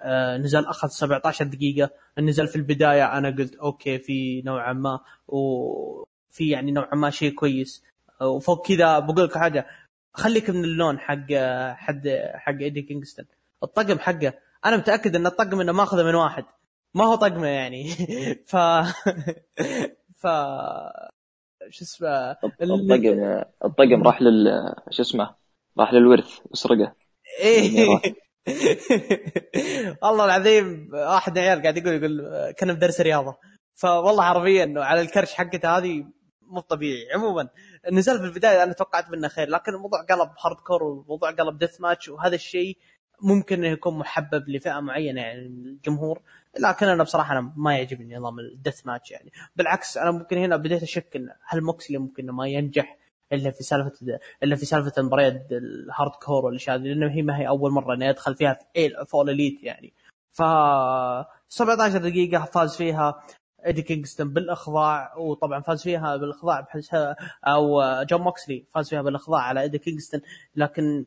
آه، 0.00 0.36
نزل 0.36 0.66
أخذ 0.66 0.88
17 0.88 1.44
دقيقة 1.44 1.90
النزال 2.18 2.48
في 2.48 2.56
البداية 2.56 3.18
أنا 3.18 3.30
قلت 3.30 3.54
okay 3.54 3.98
في 3.98 4.42
نوعا 4.42 4.72
ما 4.72 5.00
وفي 5.28 6.48
يعني 6.48 6.72
نوعا 6.72 6.94
ما 6.94 7.10
شيء 7.10 7.34
كويس 7.34 7.84
وفوق 8.20 8.66
كذا 8.66 8.98
بقول 8.98 9.24
لك 9.24 9.38
حاجة 9.38 9.66
خليك 10.12 10.50
من 10.50 10.64
اللون 10.64 10.98
حق 10.98 11.32
حد 11.74 12.08
حق 12.34 12.58
إيدي 12.60 12.82
كينغستون. 12.82 13.26
الطقم 13.62 13.98
حقه 13.98 14.32
أنا 14.64 14.76
متأكد 14.76 15.16
إن 15.16 15.26
الطقم 15.26 15.60
إنه 15.60 15.72
ماخذه 15.72 16.02
من 16.02 16.14
واحد. 16.14 16.44
ما 16.94 17.04
هو 17.04 17.14
طقمه 17.14 17.46
يعني. 17.46 17.88
ف 18.50 18.56
ف 20.16 20.26
شو 21.70 21.84
اسمه؟ 21.84 22.30
الطقم 22.30 23.44
الطقم 23.64 24.02
راح 24.02 24.22
لل 24.22 24.74
شو 24.90 25.02
اسمه؟ 25.02 25.34
راح 25.78 25.92
للورث 25.92 26.38
وسرقه 26.50 26.94
إيه. 27.40 27.86
والله 30.02 30.24
العظيم 30.24 30.88
واحد 30.92 31.38
عيال 31.38 31.62
قاعد 31.62 31.76
يقول 31.76 31.94
يقول 31.94 32.50
كان 32.50 32.74
بدرس 32.74 33.00
رياضه 33.00 33.36
فوالله 33.74 34.22
حرفيا 34.22 34.64
انه 34.64 34.82
على 34.82 35.00
الكرش 35.00 35.34
حقته 35.34 35.78
هذه 35.78 36.04
مو 36.52 36.60
طبيعي. 36.60 37.12
عموما 37.14 37.48
النزال 37.88 38.18
في 38.18 38.24
البداية 38.24 38.62
أنا 38.62 38.72
توقعت 38.72 39.10
منه 39.10 39.28
خير 39.28 39.48
لكن 39.48 39.74
الموضوع 39.74 40.02
قلب 40.02 40.30
hardcore 40.44 40.82
والموضوع 40.82 41.30
قلب 41.30 41.58
death 41.58 41.80
match 41.80 42.08
وهذا 42.08 42.34
الشيء 42.34 42.78
ممكن 43.22 43.58
إنه 43.58 43.72
يكون 43.72 43.98
محبب 43.98 44.48
لفئة 44.48 44.80
معينة 44.80 45.20
يعني 45.20 45.46
الجمهور 45.46 46.22
لكن 46.60 46.86
أنا 46.86 47.02
بصراحة 47.02 47.32
أنا 47.32 47.52
ما 47.56 47.76
يعجبني 47.76 48.16
نظام 48.16 48.38
ال 48.38 48.46
death 48.46 48.86
match 48.86 49.10
يعني. 49.10 49.32
بالعكس 49.56 49.96
أنا 49.96 50.10
ممكن 50.10 50.38
هنا 50.38 50.56
بديت 50.56 50.82
أشك 50.82 51.16
إن 51.16 51.28
هل 51.46 51.60
موكسلي 51.62 51.98
ممكن 51.98 52.30
ما 52.30 52.48
ينجح 52.48 52.98
إلا 53.32 53.50
في 53.50 53.62
سالفة 53.62 53.92
إلا 54.42 54.56
في 54.56 54.66
سالفة 54.66 54.92
المباريات 54.98 55.46
ال 55.52 56.10
hardcore 56.10 56.44
والاشياء 56.44 56.76
هذه 56.76 56.82
لأنه 56.82 57.10
هي 57.10 57.22
ما 57.22 57.38
هي 57.38 57.48
أول 57.48 57.70
مرة 57.70 57.94
إنه 57.94 58.06
يدخل 58.06 58.34
فيها 58.34 58.58
في 58.74 59.04
All 59.08 59.30
Elite 59.30 59.62
يعني. 59.62 59.92
ف 60.32 60.42
17 61.48 61.98
دقيقة 61.98 62.44
فاز 62.44 62.76
فيها. 62.76 63.22
إيدي 63.66 63.82
كينغستون 63.82 64.32
بالإخضاع 64.32 65.16
وطبعا 65.16 65.60
فاز 65.60 65.82
فيها 65.82 66.16
بالإخضاع 66.16 66.68
أو 67.46 67.82
جون 68.02 68.20
موكسلي 68.20 68.66
فاز 68.74 68.88
فيها 68.88 69.02
بالإخضاع 69.02 69.40
على 69.40 69.60
إيدي 69.60 69.78
كينغستون. 69.78 70.20
لكن 70.56 71.06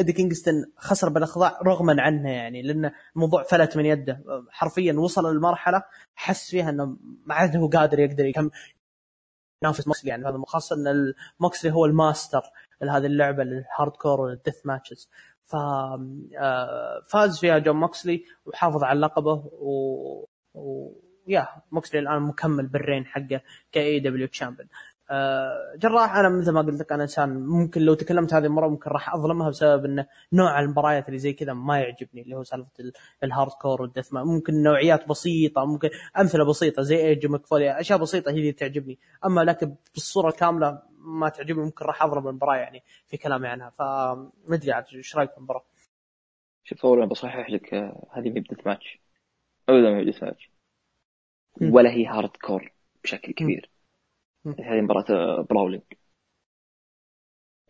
إيدي 0.00 0.12
كينغستون 0.12 0.54
خسر 0.76 1.08
بالإخضاع 1.08 1.58
رغما 1.62 2.02
عنه 2.02 2.30
يعني 2.30 2.62
لأن 2.62 2.90
الموضوع 3.16 3.42
فلت 3.42 3.76
من 3.76 3.86
يده. 3.86 4.22
حرفيا 4.50 4.92
وصل 4.92 5.32
للمرحلة 5.32 5.82
حس 6.14 6.50
فيها 6.50 6.70
إنه 6.70 6.96
ما 7.26 7.34
عاد 7.34 7.56
هو 7.56 7.68
قادر 7.68 7.98
يقدر 7.98 8.24
يكم 8.24 8.50
ينافس 9.62 9.86
موكسلي 9.86 10.10
يعني 10.10 10.28
هذا 10.28 10.42
خاصة 10.46 10.76
إن 10.76 11.14
موكسلي 11.40 11.72
هو 11.72 11.84
الماستر 11.84 12.42
لهذه 12.82 13.06
اللعبة 13.06 13.42
ال 13.42 13.92
hardcore 13.92 14.20
وال 14.20 14.33
death 14.33 14.66
matches. 14.66 15.08
ف 15.46 15.56
فاز 17.08 17.38
فيها 17.38 17.58
جون 17.58 17.76
موكسلي 17.76 18.24
وحافظ 18.46 18.84
على 18.84 19.00
لقبه 19.00 19.50
و... 19.52 20.26
يا 21.26 21.48
موكسلي 21.72 22.00
الان 22.00 22.22
مكمل 22.22 22.66
بال 22.66 22.77
reign 22.77 23.06
حقه 23.06 23.40
ك 23.72 24.00
AEW 24.00 24.26
champion 24.26 24.68
جراح 25.76 26.16
أنا 26.16 26.28
مثل 26.28 26.52
ما 26.52 26.62
قلت 26.62 26.80
لك 26.80 26.92
أنا 26.92 27.02
إنسان 27.02 27.46
ممكن 27.46 27.80
لو 27.80 27.94
تكلمت 27.94 28.34
هذه 28.34 28.44
المرة 28.44 28.68
ممكن 28.68 28.90
راح 28.90 29.14
أظلمها 29.14 29.48
بسبب 29.48 29.84
انه 29.84 30.06
نوع 30.32 30.60
المباريات 30.60 31.08
اللي 31.08 31.18
زي 31.18 31.32
كذا 31.32 31.52
ما 31.52 31.78
يعجبني 31.78 32.22
اللي 32.22 32.36
هو 32.36 32.42
سالفة 32.42 32.70
ال 33.24 33.52
hardcore 33.52 33.82
وال 33.82 33.91
death 33.91 34.12
ممكن 34.12 34.62
نوعيات 34.62 35.08
بسيطة 35.08 35.64
ممكن 35.64 35.90
أمثلة 36.18 36.44
بسيطة 36.44 36.82
زي 36.82 36.96
Edge 36.96 37.26
Mick 37.26 37.50
Foley 37.50 37.80
أشياء 37.80 37.98
بسيطة 37.98 38.30
هي 38.30 38.34
اللي 38.34 38.52
تعجبني. 38.52 38.98
أما 39.24 39.40
لكن 39.40 39.74
بالصورة 39.94 40.28
الكامله 40.28 40.82
ما 40.98 41.28
تعجبني 41.28 41.64
ممكن 41.64 41.84
راح 41.84 42.02
اضرب 42.02 42.28
المباراة 42.28 42.56
يعني 42.56 42.82
في 43.06 43.16
كلامي 43.16 43.48
عنها. 43.48 43.70
فما 43.70 44.30
أدري 44.50 44.72
عاد 44.72 44.84
إيش 44.94 45.16
رأيك 45.16 45.30
في 45.30 45.38
المباراة؟ 45.38 45.64
شوف 46.64 46.86
اولا 46.86 47.04
بصحح 47.04 47.50
لك 47.50 47.74
آه، 47.74 48.06
هذه 48.12 48.30
مي 48.30 48.40
ب 48.40 48.44
death 48.44 48.66
match 48.66 49.00
ابدا 49.68 49.90
ما 49.90 50.02
ب 50.02 50.05
death 50.05 50.22
match 50.22 50.55
ولا 51.60 51.90
هي 51.90 52.06
hardcore 52.06 52.72
بشكل 53.04 53.32
كبير. 53.32 53.70
هذه 54.46 54.80
مباراة 54.80 55.42
brawling 55.42 55.82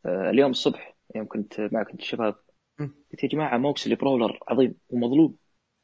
آه، 0.06 0.30
اليوم 0.30 0.50
الصبح 0.50 0.96
يوم 1.14 1.26
كنت 1.26 1.60
معك 1.60 1.90
كنت 1.90 2.00
الشباب 2.00 2.34
قلت 2.80 3.24
يا 3.24 3.28
جماعة 3.28 3.58
موكسلي 3.58 3.94
brawler 3.94 4.38
عظيم 4.48 4.74
ومظلوم. 4.90 5.36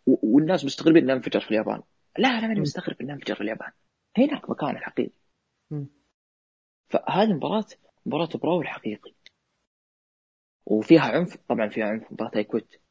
والناس 0.07 0.64
مستغربين 0.64 1.03
إنه 1.03 1.12
انفجر 1.12 1.40
في 1.40 1.50
اليابان. 1.50 1.82
لا 2.18 2.28
أنا 2.28 2.46
ماني 2.48 2.61
مستغرب 2.61 2.96
إنه 3.00 3.12
انفجر 3.12 3.34
في 3.34 3.40
اليابان. 3.40 3.72
هناك 4.18 4.50
مكان 4.50 4.76
الحقيقي 4.76 5.12
فهذه 6.90 7.32
مباراة 7.32 7.66
مباراة 8.07 8.28
brawl 8.42 8.68
حقيقي. 8.68 9.14
وفيها 10.66 11.03
عنف 11.03 11.36
طبعا 11.48 11.68
فيها 11.68 11.84
عنف 11.84 12.12
مباراة 12.12 12.30
ايكويت 12.36 12.81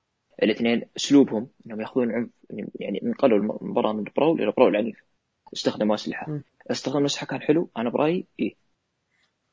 الاثنين 0.43 0.83
اسلوبهم 0.97 1.49
انهم 1.65 1.81
ياخذون 1.81 2.11
عنف 2.11 2.29
يعني 2.75 3.01
انقلوا 3.03 3.37
المباراة 3.37 3.93
من 3.93 4.03
براول 4.15 4.41
إلى 4.41 4.51
براول 4.51 4.75
عنيف 4.75 5.03
استخدموا 5.53 5.95
أسلحة. 5.95 6.41
استخدام 6.71 7.01
الاسلحه 7.01 7.25
كان 7.25 7.41
حلو. 7.41 7.69
أنا 7.77 7.89
برأيي 7.89 8.27
إيه. 8.39 8.55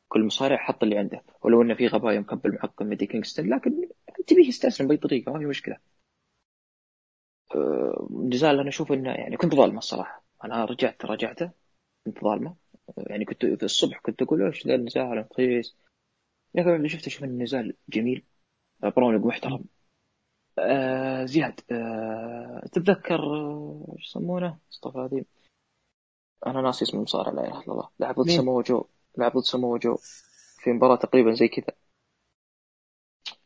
كل 0.08 0.24
مصارع 0.24 0.56
حط 0.56 0.82
اللي 0.82 0.98
عنده. 0.98 1.22
ولو 1.42 1.62
انه 1.62 1.74
في 1.74 1.86
غبايا 1.86 2.20
مكبل 2.20 2.52
معقم 2.52 2.86
ميدي 2.86 3.06
كينغستون 3.06 3.54
لكن 3.54 3.88
تبيه 4.26 4.48
يستسلم 4.48 4.88
بأي 4.88 4.96
طريقة 4.96 5.32
ما 5.32 5.38
في 5.38 5.46
مشكلة. 5.46 5.76
النزال 8.10 8.56
أه، 8.56 8.60
أنا 8.60 8.68
أشوف 8.68 8.92
إنه 8.92 9.10
يعني 9.10 9.36
كنت 9.36 9.54
ظالمه 9.54 9.78
الصراحة. 9.78 10.24
أنا 10.44 10.64
رجعت 10.64 11.04
راجعته. 11.04 11.50
كنت 12.06 12.24
ظالمه. 12.24 12.56
يعني 12.96 13.24
كنت 13.24 13.46
في 13.46 13.62
الصبح 13.62 13.98
كنت 13.98 14.22
أقول 14.22 14.42
إيش 14.42 14.66
ذا 14.66 14.74
النزال 14.74 15.26
رخيص 15.30 15.76
لكن 16.54 16.66
بعد 16.70 16.86
شفت 16.86 17.06
أشوف 17.06 17.24
النزال 17.24 17.74
جميل. 17.88 18.24
برونق 18.82 19.26
محترم. 19.26 19.64
آه 20.58 21.24
زياد 21.24 21.60
آه 21.70 22.68
تتذكر 22.72 23.20
آه، 23.20 23.94
إيش 23.98 24.06
يسمونه؟ 24.06 24.58
مصطفى 24.70 24.98
هذه. 24.98 25.24
أنا 26.46 26.60
ناسي 26.60 26.84
اسم 26.84 26.96
المصارع 26.96 27.32
لا 27.32 27.48
إله 27.48 27.60
إلا 27.60 27.72
الله. 27.72 27.88
لعب 28.00 28.20
ضد 28.20 28.30
سمو 28.30 28.60
جو. 28.62 28.84
لعب 29.18 29.32
ضد 29.32 29.42
سمو 29.42 29.76
جو. 29.76 29.96
في 30.58 30.72
مباراة 30.72 30.96
تقريبا 30.96 31.32
زي 31.32 31.48
كذا. 31.48 31.76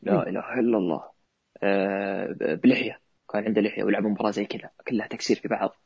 لا 0.03 0.29
إله 0.29 0.61
إلا 0.61 0.79
الله. 0.79 1.11
آه 1.63 2.37
بلحية. 2.41 3.01
كان 3.33 3.45
عنده 3.45 3.61
لحية 3.61 3.85
ولعبوا 3.85 4.11
مباراة 4.11 4.31
زي 4.31 4.45
كذا. 4.45 4.71
كلها 4.89 5.07
تكسير 5.07 5.37
في 5.37 5.49
بعض. 5.49 5.77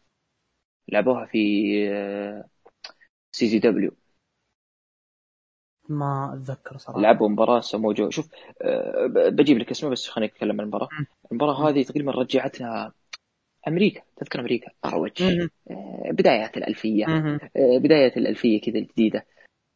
لعبوها 0.89 1.27
في 1.27 1.39
آه 1.93 2.49
CZW. 3.33 3.91
ما 5.89 6.35
أتذكر 6.35 6.77
صراحة. 6.77 7.01
لعبوا 7.01 7.29
مباراة 7.29 7.61
سمو 7.61 7.93
جو 7.93 8.11
شوف 8.11 8.29
أه 8.63 9.07
بجيب 9.07 9.59
لك 9.59 9.71
اسمه 9.71 9.91
بس 9.91 10.09
خليني 10.09 10.33
أتكلم 10.33 10.53
عن 10.53 10.61
المباراة. 10.61 10.89
المباراة 11.33 11.69
هذه 11.69 11.83
تقريبا 11.83 12.13
رجعتنا 12.13 12.93
أمريكا 13.69 14.03
تذكر 14.17 14.41
أمريكا 14.41 14.71
أروج. 14.85 15.23
آه، 15.23 15.49
بدايات 16.11 16.57
الألفية. 16.57 17.07
آه، 17.07 17.79
بداية 17.79 18.17
الألفية 18.17 18.61
كذا 18.61 18.79
الجديدة. 18.79 19.27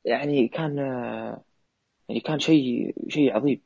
يعني 0.05 0.49
كان 0.49 0.79
آه، 0.79 1.43
يعني 2.09 2.21
كان 2.21 2.39
شيء 2.39 2.95
شيء 3.09 3.33
عظيم. 3.33 3.61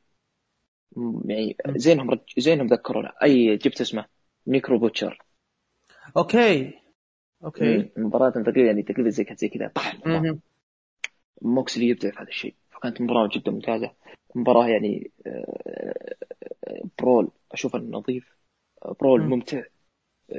يعني 1.25 1.57
زينهم 1.69 2.09
رج... 2.09 2.19
زينهم 2.37 2.67
ذكرونا 2.67 3.13
أي 3.23 3.57
جبت 3.57 3.81
اسمه؟ 3.81 4.05
نيكرو 4.47 4.79
بوتشر. 4.79 5.23
أوكي. 6.17 6.73
أوكي. 7.43 7.89
مباراة 7.97 8.29
تقريبا 8.29 8.67
يعني 8.67 8.83
تقريبا 8.83 9.09
زي 9.09 9.23
كذا 9.23 9.35
زي 9.35 9.49
كذا. 9.49 9.71
طحن 9.75 10.39
موكسلي 11.41 11.87
يبدع 11.87 12.09
في 12.11 12.17
هذا 12.17 12.27
الشيء. 12.27 12.55
فكانت 12.71 13.01
مباراة 13.01 13.29
جدا 13.33 13.51
ممتازة. 13.51 13.91
مباراة 14.35 14.67
يعني 14.67 15.11
brawl 16.99 17.31
اشوفه 17.51 17.79
نظيف. 17.79 18.35
brawl 18.99 19.21
ممتع. 19.21 19.63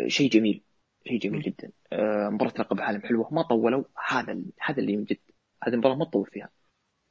شيء 0.07 0.31
جميل. 0.31 0.63
شيء 1.09 1.19
جميل 1.19 1.43
جدا. 1.43 1.73
آه، 1.93 2.29
مباراة 2.29 2.53
لقب 2.59 2.81
عالم 2.81 3.01
حلوة. 3.03 3.35
ما 3.35 3.43
طولوا. 3.43 3.85
هذا 4.09 4.43
هذا 4.61 4.79
اللي 4.79 4.97
من 4.97 5.05
جد 5.05 5.19
هذه 5.65 5.73
المباراة 5.73 5.95
ما 5.95 6.05
تطول 6.05 6.27
فيها. 6.27 6.51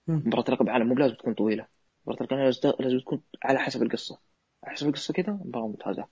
مباراة 0.08 0.46
لقب 0.50 0.70
عالم 0.70 0.88
مو 0.88 0.96
لازم 0.96 1.16
تكون 1.16 1.34
طويلة. 1.34 1.68
مباراة 2.06 2.24
لقب 2.24 2.38
لازم 2.38 2.74
لازم 2.80 3.00
تكون 3.00 3.22
على 3.44 3.60
حسب 3.60 3.84
القصة. 3.84 4.20
على 4.64 4.74
حسب 4.74 4.88
القصة 4.88 5.14
كذا 5.14 5.34
مباراة 5.34 5.68
ممتازة. 5.68 6.08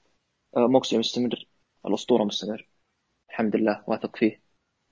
آه، 0.58 0.68
موكسلي 0.68 0.98
مستمر. 0.98 1.48
الأسطورة 1.86 2.24
مستمر. 2.24 2.68
الحمد 3.30 3.56
لله 3.56 3.84
واثق 3.88 4.16
فيه. 4.16 4.42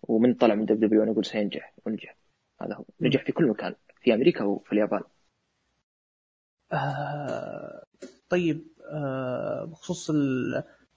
ومن 0.02 0.34
طلع 0.34 0.56
من 0.56 0.66
WWE 0.66 1.12
أقول 1.12 1.26
سينجح 1.26 1.74
ونجح. 1.86 2.21
هذا 2.66 2.76
هو. 2.76 2.84
نجح 3.02 3.26
في 3.26 3.32
كل 3.32 3.48
مكان 3.48 3.76
في 4.02 4.14
أمريكا 4.14 4.44
وفي 4.44 4.72
اليابان. 4.74 5.02
آه 6.72 7.84
طيب 8.30 8.68
آه 8.94 9.66
بخصوص 9.66 10.12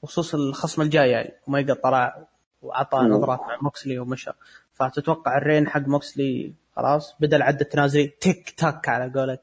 بخصوص 0.02 0.34
الخصم 0.34 0.82
الجاي 0.82 1.10
يعني 1.10 1.32
أوميجا 1.48 1.74
طلع 1.74 2.26
وعطى 2.62 2.98
نظرات 2.98 3.40
مع 3.40 3.58
موكسلي 3.62 3.98
ومشى. 3.98 4.30
فتتوقع 4.72 5.38
ال 5.38 5.43
reign 5.43 5.68
حق 5.68 5.80
موكسلي 5.80 6.54
خلاص 6.76 7.16
بدا 7.20 7.36
العد 7.36 7.60
التنازلي 7.60 8.06
tick 8.06 8.50
tock 8.50 8.88
على 8.88 9.12
قولة 9.20 9.38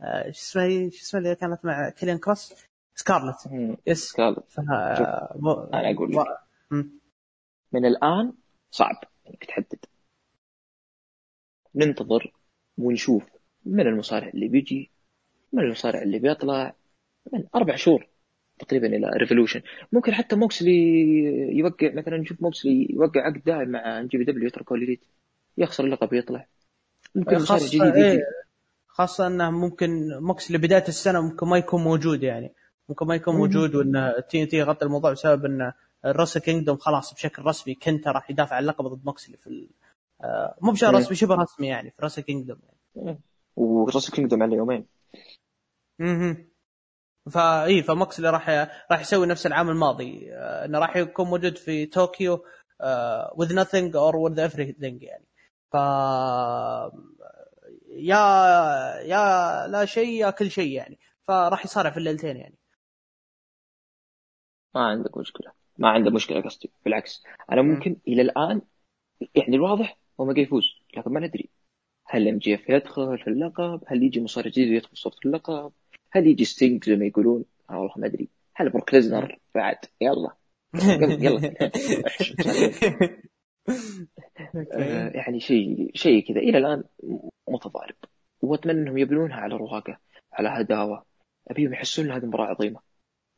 آه، 0.00 0.22
شو 0.22 0.30
اسمها 0.30 0.90
شو 0.90 1.02
اسمها 1.02 1.22
اللي 1.22 1.34
كانت 1.34 1.64
مع 1.64 1.88
كيليان 1.88 2.18
كروس؟ 2.18 2.54
سكارلت. 2.94 3.36
yes. 3.86 4.08
سكارلت. 4.08 4.58
أنا 4.58 5.90
أقول 5.94 6.12
لك. 6.12 6.26
من 7.72 7.86
الآن 7.86 8.32
صعب 8.70 8.96
إنك 9.30 9.44
تحدد. 9.44 9.84
ننتظر 11.74 12.32
ونشوف 12.78 13.24
من 13.66 13.86
المصارع 13.86 14.28
اللي 14.28 14.48
بيجي 14.48 14.90
من 15.52 15.62
المصارع 15.62 16.02
اللي 16.02 16.18
بيطلع 16.18 16.74
من 17.32 17.44
أربع 17.54 17.76
شهور 17.76 18.06
تقريبا 18.58 18.86
إلى 18.86 19.10
Revolution 19.16 19.62
ممكن 19.92 20.14
حتى 20.14 20.36
موكسلي 20.36 20.72
يوقع 21.58 21.92
مثلا 21.94 22.16
نشوف 22.16 22.42
موكسلي 22.42 22.86
يوقع 22.90 23.20
عقد 23.20 23.42
دائم 23.46 23.68
مع 23.68 24.02
JPW 24.02 24.46
يترك 24.46 24.72
Elite 24.72 25.04
يخسر 25.58 25.84
اللقب 25.84 26.12
ويطلع 26.12 26.46
ممكن 27.14 27.38
خاصة 27.38 27.68
جديد 27.68 27.94
إيه 27.96 28.18
خاصة 28.86 29.26
إنه 29.26 29.50
ممكن 29.50 30.08
موكسلي 30.20 30.58
بداية 30.58 30.84
السنة 30.88 31.20
ممكن 31.20 31.46
ما 31.46 31.58
يكون 31.58 31.84
موجود 31.84 32.22
يعني. 32.22 32.54
ممكن 32.88 33.06
ما 33.06 33.14
يكون 33.14 33.36
موجود 33.36 33.74
وإن 33.74 34.12
TNT 34.30 34.62
غطى 34.62 34.84
الموضوع 34.84 35.12
بسبب 35.12 35.44
إن 35.44 35.72
ال 36.04 36.09
Wrestle 36.09 36.40
Kingdom 36.40 36.76
خلاص 36.76 37.14
بشكل 37.14 37.42
رسمي 37.42 37.74
كنتا 37.74 38.10
راح 38.10 38.30
يدافع 38.30 38.56
عن 38.56 38.62
اللقب 38.62 38.84
ضد 38.84 39.04
موكسلي 39.04 39.36
في 39.36 39.68
مو 40.62 40.72
بشكل 40.72 40.94
رسمي 40.94 41.16
شبه 41.16 41.34
رسمي 41.34 41.66
يعني 41.66 41.90
في 41.90 42.02
Wrestle 42.02 42.22
Kingdom 42.22 42.58
يعني. 42.96 43.20
و 43.56 43.63
Wrestle 43.63 44.12
Kingdom 44.12 44.42
على 44.42 44.56
يومين. 44.56 44.86
أها 46.00 46.36
فاي 47.30 47.82
فموكسلي 47.82 48.30
راح 48.30 48.50
راح 48.90 49.00
يسوي 49.00 49.26
نفس 49.26 49.46
العام 49.46 49.70
الماضي. 49.70 50.32
آه، 50.32 50.64
إنه 50.64 50.78
راح 50.78 50.96
يكون 50.96 51.26
موجود 51.26 51.58
في 51.58 51.86
طوكيو 51.86 52.44
uh, 52.82 53.30
with 53.36 53.50
nothing 53.50 53.92
or 53.94 54.14
with 54.16 54.38
everything 54.38 55.02
يعني. 55.02 55.26
ف 55.72 55.74
يا 57.88 58.24
يا 59.00 59.66
لا 59.68 59.84
شيء 59.84 60.20
يا 60.20 60.30
كل 60.30 60.50
شيء 60.50 60.72
يعني. 60.72 60.98
فراح 61.28 61.64
يصارع 61.64 61.90
في 61.90 61.96
الليلتين 61.96 62.36
يعني. 62.36 62.58
ما 64.74 64.80
عندك 64.80 65.18
مشكلة. 65.18 65.52
ما 65.78 65.88
عنده 65.88 66.10
مشكلة 66.10 66.40
قصدي. 66.40 66.72
بالعكس. 66.84 67.22
أنا 67.52 67.62
ممكن 67.62 67.90
م. 67.90 68.00
إلى 68.08 68.22
الآن 68.22 68.62
يعني 69.34 69.56
الواضح 69.56 69.98
هو 70.20 70.24
ما 70.24 70.40
يفوز 70.40 70.64
لكن 70.96 71.12
ما 71.12 71.20
ندري. 71.20 71.50
هل 72.06 72.28
MJF 72.28 72.68
يدخل؟ 72.68 73.18
في 73.18 73.28
اللقب؟ 73.30 73.82
هل 73.86 74.02
يجي 74.02 74.20
مصارع 74.20 74.48
جديد 74.48 74.68
يدخل 74.68 74.96
صوت 74.96 75.14
في 75.14 75.26
اللقب؟ 75.26 75.72
هل 76.12 76.26
يجي 76.26 76.44
ستينج 76.44 76.84
زي 76.84 76.96
ما 76.96 77.06
يقولون؟ 77.06 77.44
آه 77.70 77.78
والله 77.78 77.94
ما 77.96 78.06
أدري. 78.06 78.28
هل 78.54 78.70
بروك 78.70 78.94
ليزنر؟ 78.94 79.38
بعد. 79.54 79.76
يلا. 80.00 80.36
يلا. 81.26 81.54
آه، 84.72 85.08
يعني 85.08 85.40
شيء 85.40 85.90
شيء 85.94 86.28
كذا. 86.28 86.40
إلى 86.40 86.58
الآن 86.58 86.84
متضارب. 87.48 87.96
وأتمنى 88.42 88.80
أنهم 88.80 88.98
يبنونها 88.98 89.36
على 89.36 89.56
رواقة 89.56 89.98
على 90.32 90.48
هداوه 90.48 91.04
أبيهم 91.48 91.72
يحسون 91.72 92.04
إن 92.04 92.10
هذه 92.10 92.26
مباراة 92.26 92.46
عظيمة. 92.46 92.80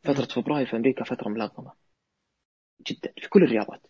فترة 0.03 0.25
فبراير 0.25 0.67
في 0.67 0.77
أمريكا 0.77 1.05
فترة 1.05 1.29
ملغمه 1.29 1.73
جدا. 2.87 3.13
في 3.17 3.29
كل 3.29 3.43
الرياضات. 3.43 3.87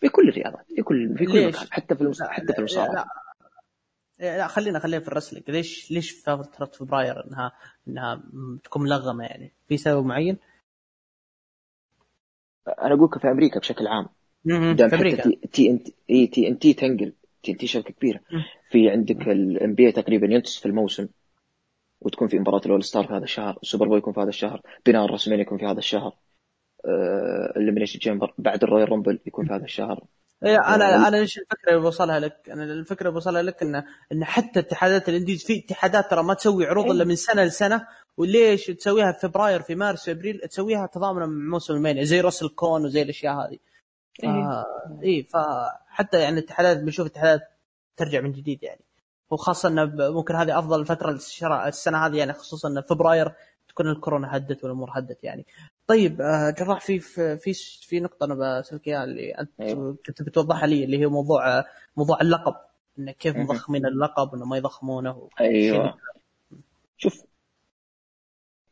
في 0.00 0.08
كل 0.08 0.28
الرياضات 0.28 0.66
في 0.76 0.82
كل 0.82 1.16
في 1.18 1.26
كل 1.26 1.48
مكان 1.48 1.66
حتى 1.70 1.94
في 1.94 2.00
المصارعه 2.00 2.34
حتى 2.34 2.52
في 2.52 2.58
المصارعه 2.58 3.06
لا, 4.18 4.38
لا 4.38 4.46
خلينا 4.46 4.78
خلينا 4.78 5.02
في 5.02 5.08
الرسلينج. 5.08 5.50
ليش 5.50 5.90
ليش 5.90 6.22
فتره 6.22 6.66
فبراير 6.66 7.26
إنها 7.26 7.52
إنها 7.88 8.22
تكون 8.64 8.82
ملغمة 8.82 9.24
يعني؟ 9.24 9.52
في 9.68 9.76
سبب 9.76 10.04
معين؟ 10.06 10.38
أنا 12.68 12.94
أقول 12.94 13.20
في 13.20 13.30
أمريكا 13.30 13.60
بشكل 13.60 13.86
عام. 13.86 14.08
في 14.88 14.94
أمريكا. 14.94 15.22
تي 15.52 15.70
إن 15.70 15.82
تي 15.82 16.26
تي 16.26 16.48
إن 16.48 16.58
تي 16.58 16.74
تنقل 16.74 17.12
تي 17.42 17.52
إن 17.52 17.56
تي 17.56 17.66
شبكة 17.66 17.92
كبيرة. 17.94 18.20
في 18.70 18.90
عندك 18.90 19.28
ال 19.28 19.74
NBA 19.74 19.92
تقريبا 19.92 20.26
ينتصف 20.26 20.66
الموسم 20.66 21.08
وتكون 22.00 22.28
في 22.28 22.38
مباراة 22.38 22.60
ال 22.66 22.84
All-Star 22.84 23.06
في 23.06 23.12
هذا 23.12 23.24
الشهر 23.24 23.58
ال 23.62 23.66
Super 23.66 23.88
Bowl 23.88 23.98
يكون 23.98 24.12
في 24.12 24.20
هذا 24.20 24.28
الشهر 24.28 24.62
بناء 24.86 25.04
ال 25.04 25.07
WrestleMania 25.07 25.40
يكون 25.40 25.58
في 25.58 25.66
هذا 25.66 25.78
الشهر. 25.78 26.16
ال 27.56 27.59
Elimination 27.59 27.98
Chamber 27.98 28.34
بعد 28.38 28.62
ال 28.62 28.92
Royal 28.92 29.05
Rumble 29.05 29.20
يكون 29.26 29.46
في 29.46 29.52
هذا 29.52 29.64
الشهر 29.64 30.04
إيه، 30.44 30.74
أنا 30.74 31.08
أنا 31.08 31.18
إيش 31.18 31.38
الفكرة 31.38 31.70
اللي 31.70 31.80
بوصلها 31.80 32.20
لك؟ 32.20 32.50
أنا 32.50 32.64
الفكرة 32.64 33.02
اللي 33.02 33.12
بوصلها 33.14 33.42
لك 33.42 33.62
انه 33.62 33.84
ان 34.12 34.24
حتى 34.24 34.60
اتحادات 34.60 35.08
الانديز 35.08 35.44
في 35.44 35.64
اتحادات 35.64 36.10
ترى 36.10 36.22
ما 36.22 36.34
تسوي 36.34 36.66
عروض 36.66 36.90
إلا 36.90 37.04
من 37.04 37.16
سنة 37.16 37.44
لسنة 37.44 37.86
وليش 38.16 38.66
تسويها 38.66 39.12
في 39.12 39.28
فبراير 39.28 39.62
في 39.62 39.74
مارس 39.74 40.04
في 40.04 40.10
أبريل 40.10 40.38
تسويها 40.38 40.86
تضامنا 40.86 41.26
مع 41.26 41.50
موسم 41.50 41.74
المانيا 41.74 42.04
زي 42.04 42.20
راسل 42.20 42.48
كون 42.48 42.84
وزي 42.84 43.02
الأشياء 43.02 43.34
هذه. 43.34 43.58
اي 45.04 45.22
فحتى 45.22 46.20
يعني 46.20 46.38
الاتحادات 46.38 46.78
بنشوف 46.78 47.06
اتحادات 47.06 47.40
ترجع 47.96 48.20
من 48.20 48.32
جديد 48.32 48.62
يعني 48.62 48.84
وخاصة 49.30 49.68
إنه 49.68 49.84
ممكن 50.10 50.34
هذه 50.34 50.58
أفضل 50.58 50.86
فترة 50.86 51.10
السنة 51.68 52.06
هذه 52.06 52.16
يعني 52.16 52.32
خصوصا 52.32 52.68
إن 52.68 52.80
فبراير 52.80 53.32
تكون 53.68 53.88
الكورونا 53.90 54.36
هدت 54.36 54.64
والأمور 54.64 54.90
هدت 54.94 55.24
يعني 55.24 55.46
طيب 55.88 56.20
آه، 56.20 56.50
جراح 56.50 56.80
في 56.80 57.00
في 57.00 57.54
في 57.82 58.00
نقطة 58.00 58.24
أنا 58.24 58.60
بسألك 58.60 58.88
إياها 58.88 59.04
اللي 59.04 59.30
أنت 59.30 59.60
أيوه. 59.60 59.96
كنت 60.06 60.22
بتوضحها 60.22 60.66
لي 60.66 60.84
اللي 60.84 60.98
هي 60.98 61.06
موضوع 61.06 61.64
موضوع 61.96 62.20
اللقب 62.20 62.56
إنه 62.98 63.12
كيف 63.12 63.36
مضخمين 63.36 63.86
اللقب 63.86 64.34
انه 64.34 64.44
ما 64.44 64.56
يضخمونه 64.56 65.28
أيوه. 65.40 65.98
شوف 66.96 67.24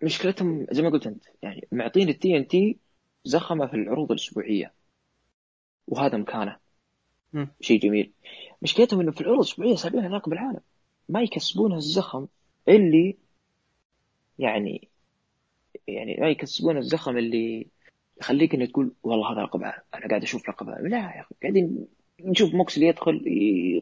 مشكلتهم 0.03 0.67
زي 0.71 0.83
ما 0.83 0.91
قلت 0.91 1.07
أنت 1.07 1.25
يعني 1.43 1.69
معطين 1.73 2.09
التي 2.09 2.37
إن 2.37 2.49
تي 2.49 2.79
زخمة 3.25 3.67
في 3.67 3.75
العروض 3.75 4.13
الأسبوعية 4.13 4.73
وهذا 5.89 6.19
مكانه. 6.19 6.57
شيء 7.61 7.81
جميل. 7.81 8.13
مشكلتهم 8.63 9.01
إنه 9.01 9.13
في 9.13 9.21
العروض 9.21 9.39
الأسبوعية 9.39 9.75
سابقين 9.75 10.13
لقب 10.13 10.33
العالم 10.33 10.61
ما 11.09 11.23
يكسبونها 11.23 11.77
الزخم 11.77 12.27
اللي 12.69 13.17
يعني 14.39 14.89
يعني 15.89 16.17
ما 16.21 16.29
يكسبون 16.29 16.77
الزخم 16.77 17.19
اللي 17.19 17.67
يخليك 18.21 18.55
انك 18.55 18.71
تقول 18.71 18.93
والله 19.03 19.33
هذا 19.33 19.41
لقب 19.41 19.63
أنا 19.63 20.09
قاعد 20.09 20.23
أشوف 20.23 20.49
لقب 20.49 20.69
لا 20.69 20.99
يا 20.99 21.21
أخي 21.21 21.35
قاعدين 21.43 21.87
نشوف 22.21 22.55
موكسلي 22.55 22.87
يدخل 22.87 23.23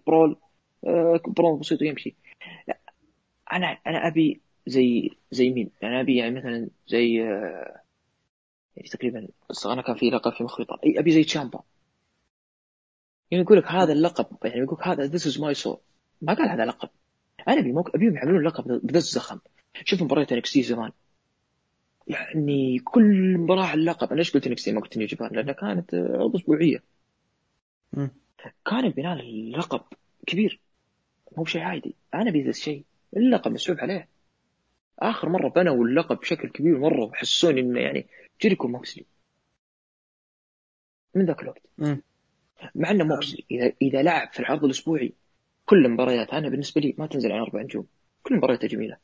brawl 0.07 0.37
آه، 0.87 1.21
brawl 1.27 1.59
بسيط 1.59 1.83
ويمشي. 1.83 2.15
لا 2.69 2.79
أنا 3.53 3.67
أنا 3.87 4.07
أبي 4.07 4.41
زي 4.67 5.11
زي 5.31 5.51
مين؟ 5.51 5.71
أنا 5.83 6.01
أبي 6.01 6.17
يعني 6.17 6.35
مثلا 6.35 6.69
زي 6.89 7.23
آه، 7.23 7.81
يعني 8.77 8.89
تقريبا 8.89 9.29
أنا 9.67 9.83
كان 9.83 9.97
في 9.97 10.11
لقب 10.11 10.33
في 10.33 10.45
مخي 10.45 10.67
أبي 10.85 11.11
زي 11.11 11.25
تشامبا. 11.25 11.61
يعني 13.31 13.45
يقول 13.45 13.59
لك 13.59 13.67
هذا 13.67 13.93
اللقب 13.93 14.27
يعني 14.45 14.61
يقول 14.61 14.79
لك 14.81 14.89
هذا 14.89 15.05
this 15.05 15.27
is 15.27 15.41
my 15.41 15.55
soul 15.55 15.79
ما 16.23 16.35
قال 16.35 16.49
هذا 16.49 16.65
لقب. 16.65 16.89
أنا 17.49 17.61
أبي. 17.61 17.75
أبيهم 17.95 18.17
يعملون 18.17 18.47
لقب 18.47 18.81
بذا 18.87 18.99
الزخم. 18.99 19.39
شوف 19.85 20.03
مباريات 20.03 20.33
NXT 20.33 20.59
زمان. 20.59 20.93
يعني 22.07 22.79
كل 22.79 23.39
مباراة 23.39 23.75
اللقب. 23.75 24.09
أنا 24.09 24.19
ليش 24.19 24.35
قلت 24.35 24.47
NXT 24.47 24.69
ما 24.69 24.81
قلت 24.81 24.99
New 24.99 25.07
Japan 25.07 25.37
لأنها 25.37 25.53
كانت 25.53 25.95
عروض 25.95 26.37
أسبوعية. 26.37 26.83
كان 28.67 28.85
البناء 28.85 29.21
اللقب 29.21 29.81
كبير. 30.27 30.61
مو 31.37 31.43
بشيء 31.43 31.63
عادي. 31.63 31.95
أنا 32.15 32.31
ذا 32.31 32.51
الشيء. 32.51 32.85
اللقب 33.17 33.53
مسحوب 33.53 33.81
عليه. 33.81 34.09
آخر 34.99 35.29
مرة 35.29 35.49
بنوا 35.49 35.85
اللقب 35.85 36.17
بشكل 36.17 36.49
كبير 36.49 36.79
مرة 36.79 37.05
وحسوني 37.05 37.61
إنه 37.61 37.81
يعني 37.81 38.07
جيريكو 38.43 38.69
موكسلي. 38.69 39.07
من 41.15 41.27
ذاك 41.27 41.43
الوقت. 41.43 41.63
مع 42.75 42.91
إنه 42.91 43.05
موكسلي. 43.05 43.45
إذا 43.51 43.73
إذا 43.83 44.03
لعب 44.03 44.33
في 44.33 44.41
العرض 44.41 44.65
الأسبوعي 44.65 45.13
كل 45.65 45.87
المباريات 45.87 46.31
أنا 46.31 46.49
بالنسبة 46.49 46.81
لي 46.81 46.95
ما 46.99 47.07
تنزل 47.07 47.33
عن 47.33 47.41
أربع 47.41 47.63
نجوم 47.63 47.87
كل 48.23 48.37
مبارياته 48.37 48.69
جميلة. 48.69 48.97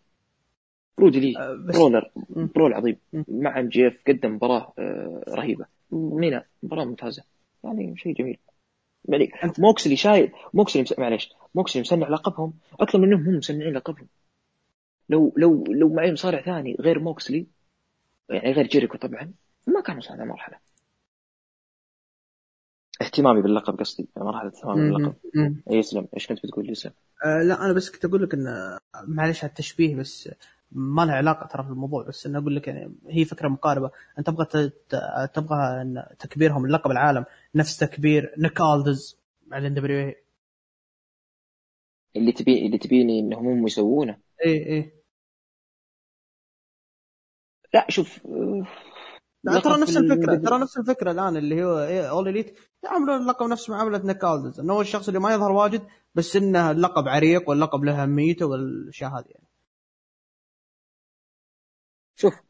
برودي 1.00 1.20
لي 1.20 1.38
أه 1.38 1.54
brawler 1.54 2.10
brawl 2.30 2.72
عظيم. 2.74 2.96
مع 3.28 3.60
MJF 3.60 3.96
قدم 4.08 4.34
مباراة 4.34 4.72
آه 4.78 5.22
رهيبة. 5.28 5.66
مينا 5.92 6.44
مباراة 6.62 6.84
ممتازة. 6.84 7.22
يعني 7.64 7.96
شيء 7.96 8.14
جميل. 8.14 8.38
يعني 9.08 9.32
موكسلي 9.58 9.96
شايل 9.96 10.32
موكسلي 10.54 10.82
مس... 10.82 10.98
معليش. 10.98 11.32
موكسلي 11.54 11.82
مسنع 11.82 12.08
لقبهم. 12.08 12.52
أكثر 12.80 12.98
منهم 12.98 13.28
هم 13.28 13.34
مسنعين 13.34 13.74
لقبهم. 13.74 14.08
لو 15.08 15.34
لو 15.36 15.64
لو 15.64 15.88
معي 15.88 16.12
مصارع 16.12 16.42
ثاني 16.42 16.76
غير 16.80 16.98
موكسلي 16.98 17.46
يعني 18.30 18.52
غير 18.52 18.66
جيريكو 18.66 18.98
طبعا 18.98 19.32
ما 19.66 19.80
كان 19.80 19.96
وصل 19.96 20.26
مرحله 20.26 20.58
اهتمامي 23.02 23.42
باللقب 23.42 23.78
قصدي. 23.78 24.08
مرحلة 24.16 24.48
اهتمامي 24.48 24.90
باللقب. 24.90 25.14
يسلم. 25.70 26.08
إيش 26.14 26.26
كنت 26.26 26.38
بتقول 26.46 26.70
يسلم؟ 26.70 26.92
آه 27.24 27.42
لا 27.42 27.64
أنا 27.64 27.72
بس 27.72 27.90
كنت 27.90 28.04
أقول 28.04 28.22
لك 28.22 28.34
إن 28.34 28.78
معلش 29.08 29.44
على 29.44 29.48
التشبيه 29.50 29.96
بس 29.96 30.30
ما 30.72 31.02
لها 31.04 31.14
علاقة 31.14 31.46
ترى 31.46 31.62
في 31.62 31.70
الموضوع 31.70 32.04
بس 32.08 32.26
أنا 32.26 32.38
أقول 32.38 32.56
لك 32.56 32.68
يعني 32.68 32.94
هي 33.08 33.24
فكرة 33.24 33.48
مقاربة. 33.48 33.90
أنت 34.18 34.26
تبغى 34.26 34.70
تبغى 35.34 35.84
تكبيرهم 36.18 36.64
اللقب 36.64 36.90
العالم 36.90 37.24
نفس 37.54 37.76
تكبير 37.76 38.34
نيك 38.38 38.60
ألدس 38.60 39.18
مع 39.46 39.58
ال 39.58 39.74
NWA 39.74 40.14
اللي 42.16 42.32
تبي 42.32 42.66
اللي 42.66 42.78
تبيني 42.78 43.20
إنهم 43.20 43.46
هم 43.46 43.66
يسوونه. 43.66 44.18
اي 44.46 44.66
اي 44.66 44.92
لا 47.74 47.86
شوف 47.88 48.26
لا 49.44 49.60
ترى 49.60 49.80
نفس 49.80 49.96
الفكرة 49.96 50.34
ترى 50.34 50.58
نفس 50.58 50.78
الفكرة 50.78 51.10
الآن 51.10 51.36
اللي 51.36 51.64
هو 51.64 51.78
All 52.08 52.28
Elite 52.28 52.58
يعملون 52.84 53.22
اللقب 53.22 53.46
نفس 53.46 53.70
معاملة 53.70 54.06
نيك 54.06 54.24
إنه 54.24 54.72
هو 54.72 54.80
الشخص 54.80 55.08
اللي 55.08 55.20
ما 55.20 55.34
يظهر 55.34 55.52
واجد 55.52 55.82
بس 56.14 56.36
إنه 56.36 56.70
اللقب 56.70 57.08
عريق 57.08 57.48
واللقب 57.50 57.84
له 57.84 58.02
أهميته 58.02 58.46
والأشياء 58.46 59.10
هذه 59.10 59.26
يعني. 59.28 59.49
شوف 62.20 62.40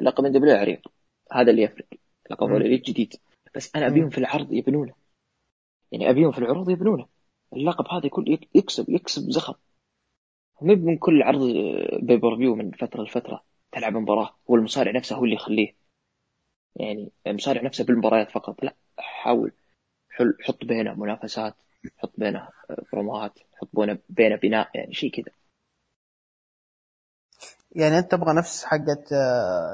لقب 0.00 0.24
NWA 0.24 0.56
عريق. 0.56 0.88
هذا 1.32 1.50
اللي 1.50 1.62
يفرق. 1.62 1.86
لقب 2.30 2.56
Elite 2.56 2.84
جديد 2.84 3.14
بس 3.54 3.76
أنا 3.76 3.86
أبيهم 3.86 4.10
في 4.10 4.18
العرض 4.18 4.52
يبنونه. 4.52 4.94
يعني 5.92 6.10
أبيهم 6.10 6.32
في 6.32 6.38
العروض 6.38 6.70
يبنونه. 6.70 7.06
اللقب 7.52 7.88
هذا 7.88 8.06
يكون 8.06 8.24
يكسب 8.54 8.90
يكسب 8.90 9.30
زخم. 9.30 9.54
مو 10.62 10.74
من 10.74 10.98
كل 10.98 11.22
عرض 11.22 11.40
pay-per-view 12.02 12.54
من 12.54 12.70
فترة 12.70 13.02
لفترة 13.02 13.44
تلعب 13.72 13.96
مباراة. 13.96 14.34
هو 14.50 14.54
المصارع 14.54 14.92
نفسه 14.92 15.16
هو 15.16 15.24
اللي 15.24 15.34
يخليه. 15.34 15.74
يعني 16.76 17.10
المصارع 17.26 17.62
نفسه 17.62 17.84
بالمباريات 17.84 18.30
فقط. 18.30 18.64
لا 18.64 18.74
حاول. 18.98 19.52
حط 20.40 20.64
بينه 20.64 20.94
منافسات 20.94 21.54
حط 21.96 22.12
بينه 22.18 22.48
بروموهات 22.92 23.38
حط 23.54 23.68
بينه 23.72 23.98
بينه 24.08 24.36
بناء 24.36 24.70
يعني 24.74 24.94
شيء 24.94 25.10
كذا. 25.10 25.37
يعني 27.78 27.98
انت 27.98 28.10
تبغى 28.10 28.34
نفس 28.34 28.64
حقه 28.64 29.04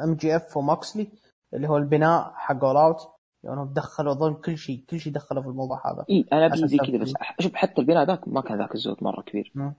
MJF 0.05 0.57
و 0.57 0.64
Moxley 0.64 1.09
اللي 1.55 1.69
هو 1.69 1.77
البناء 1.77 2.33
حق 2.35 2.65
All 2.65 2.77
Out 2.77 3.15
يعني 3.43 3.69
دخلوا 3.73 4.13
اظن 4.13 4.35
كل 4.35 4.59
شيء 4.59 4.85
كل 4.91 5.01
شيء 5.01 5.13
دخلوا 5.13 5.43
في 5.43 5.49
الموضوع 5.49 5.93
هذا. 5.93 6.05
إي 6.11 6.25
أنا 6.33 6.47
ابي 6.47 6.69
زي 6.69 6.77
كذا 6.77 6.99
بس 6.99 7.13
شوف 7.41 7.55
حتى 7.55 7.81
البناء 7.81 8.07
ذاك 8.07 8.29
ما 8.29 8.41
كان 8.41 8.59
ذاك 8.59 8.75
الزود 8.75 8.97
مرة 9.01 9.23
كبير. 9.23 9.53
أنا 9.57 9.75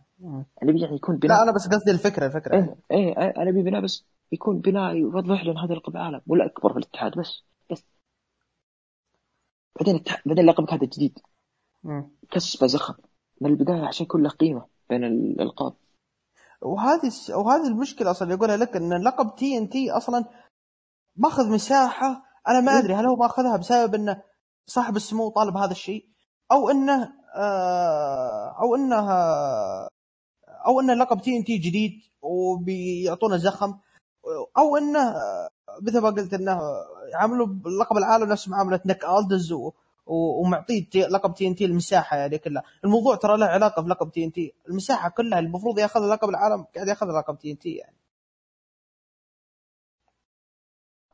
ابي 0.64 0.82
يعني 0.82 0.96
يكون 0.96 1.18
بناء 1.18 1.38
لا 1.38 1.44
أنا 1.44 1.52
بس 1.52 1.68
قصدي 1.68 1.92
الفكرة 1.92 2.26
الفكرة. 2.26 2.56
إيه, 2.56 2.76
إيه 2.92 3.14
أنا 3.18 3.50
ابي 3.50 3.62
بناء 3.62 3.82
بس 3.82 4.06
يكون 4.32 4.60
بناء 4.60 4.96
يوضح 4.96 5.46
لنا 5.46 5.66
هذا 5.66 5.74
لقب 5.74 5.96
العالم. 5.96 6.22
ولا 6.28 6.46
أكبر 6.46 6.74
في 6.74 6.80
الاتحاد 6.80 7.12
بس 7.18 7.44
بس. 7.72 7.86
بعدين 9.80 10.04
بعدين 10.26 10.46
لقبك 10.46 10.74
هذا 10.74 10.86
جديد. 10.86 11.20
كسبة 12.32 12.68
زخم. 12.68 12.94
من 13.42 13.50
البداية 13.52 13.86
عشان 13.86 14.06
يكون 14.06 14.24
له 14.24 14.30
قيمة 14.30 14.66
بين 14.90 15.04
الألقاب. 15.04 15.74
وهذه 16.66 17.12
وهذه 17.30 17.68
المشكلة 17.68 18.12
أصلا 18.12 18.34
يقولها 18.34 18.58
لك 18.58 18.76
إن 18.76 19.04
لقب 19.04 19.36
TNT 19.36 19.92
أصلا 19.92 20.26
ماخذ 21.16 21.50
مساحة 21.52 22.24
أنا 22.48 22.60
ما 22.60 22.80
أدري 22.80 22.94
هل 22.94 23.06
هو 23.06 23.16
ماخذها 23.16 23.58
بسبب 23.58 23.96
انه 23.96 24.22
صاحب 24.66 24.96
السمو 24.96 25.30
طالب 25.30 25.58
هذا 25.58 25.72
الشيء 25.72 26.06
أو 26.52 26.70
إنه 26.70 27.14
آه، 27.36 28.56
أو 28.62 28.76
إنه 28.76 29.12
أو 30.68 30.80
انه 30.80 30.94
لقب 30.94 31.22
TNT 31.22 31.58
جديد 31.58 31.92
وبيعطونا 32.22 33.38
زخم 33.38 33.78
أو 34.58 34.78
إنه 34.78 35.16
مثل 35.82 36.00
ما 36.00 36.10
قلت 36.10 36.34
إنه 36.34 36.60
يعاملوا 37.14 37.48
بلقب 37.48 37.98
العالم 37.98 38.30
نفس 38.32 38.48
معاملة 38.48 38.80
Nick 38.86 39.06
Aldis 39.06 39.54
ومعطيه 40.06 40.90
لقب 40.96 41.34
TNT 41.34 41.66
المساحة 41.66 42.18
يعني 42.18 42.38
كلها، 42.38 42.64
الموضوع 42.86 43.16
ترى 43.16 43.38
له 43.38 43.46
علاقة 43.46 43.82
بلقب 43.82 44.12
TNT، 44.12 44.54
المساحة 44.70 45.10
كلها 45.10 45.40
المفروض 45.40 45.80
ياخذ 45.80 46.00
لقب 46.14 46.30
العالم 46.30 46.64
قاعد 46.76 46.88
ياخذ 46.88 47.08
لقب 47.08 47.38
TNT 47.38 47.76
يعني. 47.76 47.98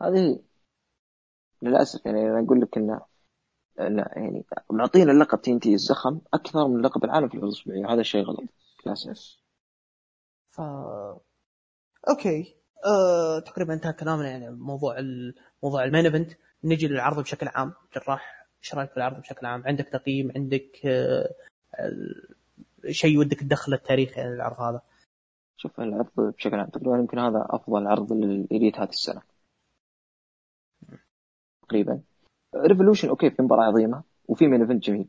هذه 0.02 0.40
للأسف 1.62 2.06
يعني 2.06 2.22
أنا 2.22 2.46
أقول 2.46 2.62
لك 2.62 2.78
انه 2.78 3.02
لا 3.80 4.12
يعني 4.16 4.46
معطينا 4.72 5.12
اللقب 5.12 5.42
TNT 5.42 5.74
الزخم 5.74 6.22
أكثر 6.34 6.68
من 6.68 6.82
لقب 6.82 7.04
العالم 7.04 7.28
في 7.28 7.34
العروض 7.34 7.54
الاسبوعيه 7.54 7.94
هذا 7.94 8.04
شيء 8.04 8.24
غلط 8.24 8.50
للأسف. 8.86 9.38
ف 10.52 10.62
okay. 12.10 12.56
أه... 12.86 13.40
تقريبا 13.40 13.74
انتهى 13.74 13.94
كلامنا 13.94 14.30
يعني 14.30 14.50
موضوع 14.50 14.96
موضوع 15.64 15.84
ال 15.84 15.88
main 15.88 16.06
event. 16.06 16.32
نجي 16.64 16.88
للعرض 16.88 17.20
بشكل 17.20 17.48
عام. 17.48 17.74
جراح. 17.96 18.41
إيش 18.64 18.76
رأيك 18.76 18.90
في 18.90 18.98
العرض 18.98 19.20
بشكل 19.20 19.46
عام؟ 19.46 19.64
عندك 19.68 19.86
تقييم؟ 19.88 20.32
عندك 20.36 20.86
أه... 20.86 21.34
شيء 22.90 23.18
ودك 23.20 23.40
تدخله 23.40 23.76
التاريخ 23.76 24.18
يعني 24.18 24.34
العرض 24.34 24.60
هذا؟ 24.60 24.82
شوف 25.58 25.80
العرض 25.80 26.10
بشكل 26.18 26.56
عام 26.56 26.70
تقريبا 26.70 26.98
يمكن 26.98 27.20
هذا 27.20 27.48
أفضل 27.50 27.88
عرض 27.88 28.14
لل 28.14 28.33
Elite 28.33 28.80
هذه 28.80 28.90
السنة. 28.90 29.22
تقريبا. 31.62 32.02
Revolution 32.56 33.10
okay 33.10 33.32
في 33.32 33.42
مباراة 33.42 33.64
عظيمة 33.64 34.04
وفي 34.28 34.48
main 34.48 34.62
event 34.62 34.84
جميل. 34.84 35.08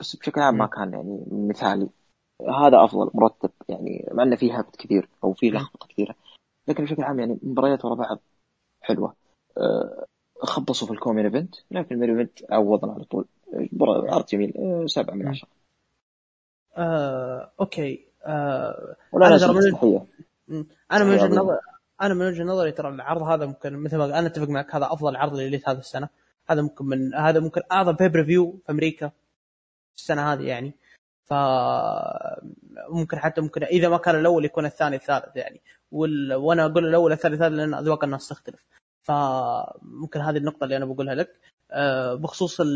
بس 0.00 0.16
بشكل 0.16 0.40
عام 0.40 0.58
ما 0.58 0.66
كان 0.66 0.92
يعني 0.92 1.24
مثالي. 1.30 1.88
هذا 2.42 2.84
أفضل 2.84 3.10
مرتب. 3.14 3.50
يعني 3.68 4.08
مع 4.12 4.22
إنه 4.22 4.36
فيه 4.36 4.58
هبط 4.58 4.76
كثير 4.76 5.08
أو 5.24 5.32
فيه 5.32 5.50
لخبطة 5.50 5.86
كثيرة. 5.86 6.14
لكن 6.68 6.84
بشكل 6.84 7.02
عام 7.02 7.20
يعني 7.20 7.38
مباريات 7.42 7.84
ورا 7.84 7.94
بعض 7.94 8.18
حلوة. 8.82 9.16
أه 9.58 10.06
خبصوا 10.42 10.86
في 10.86 10.92
ال 10.92 10.96
co-main 10.96 11.24
event 11.24 11.54
لكن 11.70 11.94
ال 11.94 11.99
main 11.99 12.18
event 12.18 12.52
عوضنا 12.52 12.92
على 12.92 13.04
طول. 13.04 13.24
عرض 13.82 14.26
جميل 14.26 14.52
أه 14.58 14.86
سبعة 14.86 15.14
من 15.14 15.28
عشرة. 15.28 15.48
آه، 16.76 17.52
okay. 17.60 18.06
آه، 18.26 18.96
ولا 19.12 19.26
أنا 19.26 19.52
من... 20.48 20.64
أنا 20.92 21.04
من 21.04 21.10
وجهه 21.10 21.26
نظري 21.26 21.58
أنا 22.02 22.14
من 22.14 22.26
وجهه 22.26 22.44
نظري 22.44 22.72
ترى 22.72 22.88
العرض 22.88 23.22
هذا 23.22 23.46
ممكن 23.46 23.76
مثل 23.76 23.96
ما 23.96 24.18
أنا 24.18 24.26
أتفق 24.26 24.48
معك 24.48 24.74
هذا 24.74 24.86
أفضل 24.92 25.16
عرض 25.16 25.34
لل 25.34 25.44
Elite 25.44 25.68
هذا 25.68 25.78
السنة. 25.78 26.08
هذا 26.50 26.62
ممكن 26.62 26.84
من 26.84 27.14
هذا 27.14 27.40
ممكن 27.40 27.60
أعظم 27.72 27.92
pay-per-view 27.92 28.58
في 28.66 28.72
أمريكا 28.72 29.10
السنة 29.96 30.32
هذه 30.32 30.42
يعني. 30.42 30.72
ف 31.24 31.34
ممكن 32.88 33.18
حتى 33.18 33.40
ممكن 33.40 33.62
إذا 33.62 33.88
ما 33.88 33.96
كان 33.96 34.14
الأول 34.14 34.44
يكون 34.44 34.66
الثاني 34.66 34.96
الثالث 34.96 35.36
يعني. 35.36 35.60
وال... 35.92 36.34
وأنا 36.34 36.66
أقول 36.66 36.86
الأول 36.86 37.12
الثاني 37.12 37.34
الثالث 37.34 37.52
لأن 37.52 37.74
اذواق 37.74 38.04
الناس 38.04 38.28
تختلف 38.28 38.60
فممكن 39.06 40.20
هذه 40.20 40.36
النقطة 40.36 40.64
اللي 40.64 40.76
أنا 40.76 40.84
بقولها 40.84 41.14
لك. 41.14 41.40
آه، 41.72 42.14
بخصوص 42.14 42.60
ال... 42.60 42.68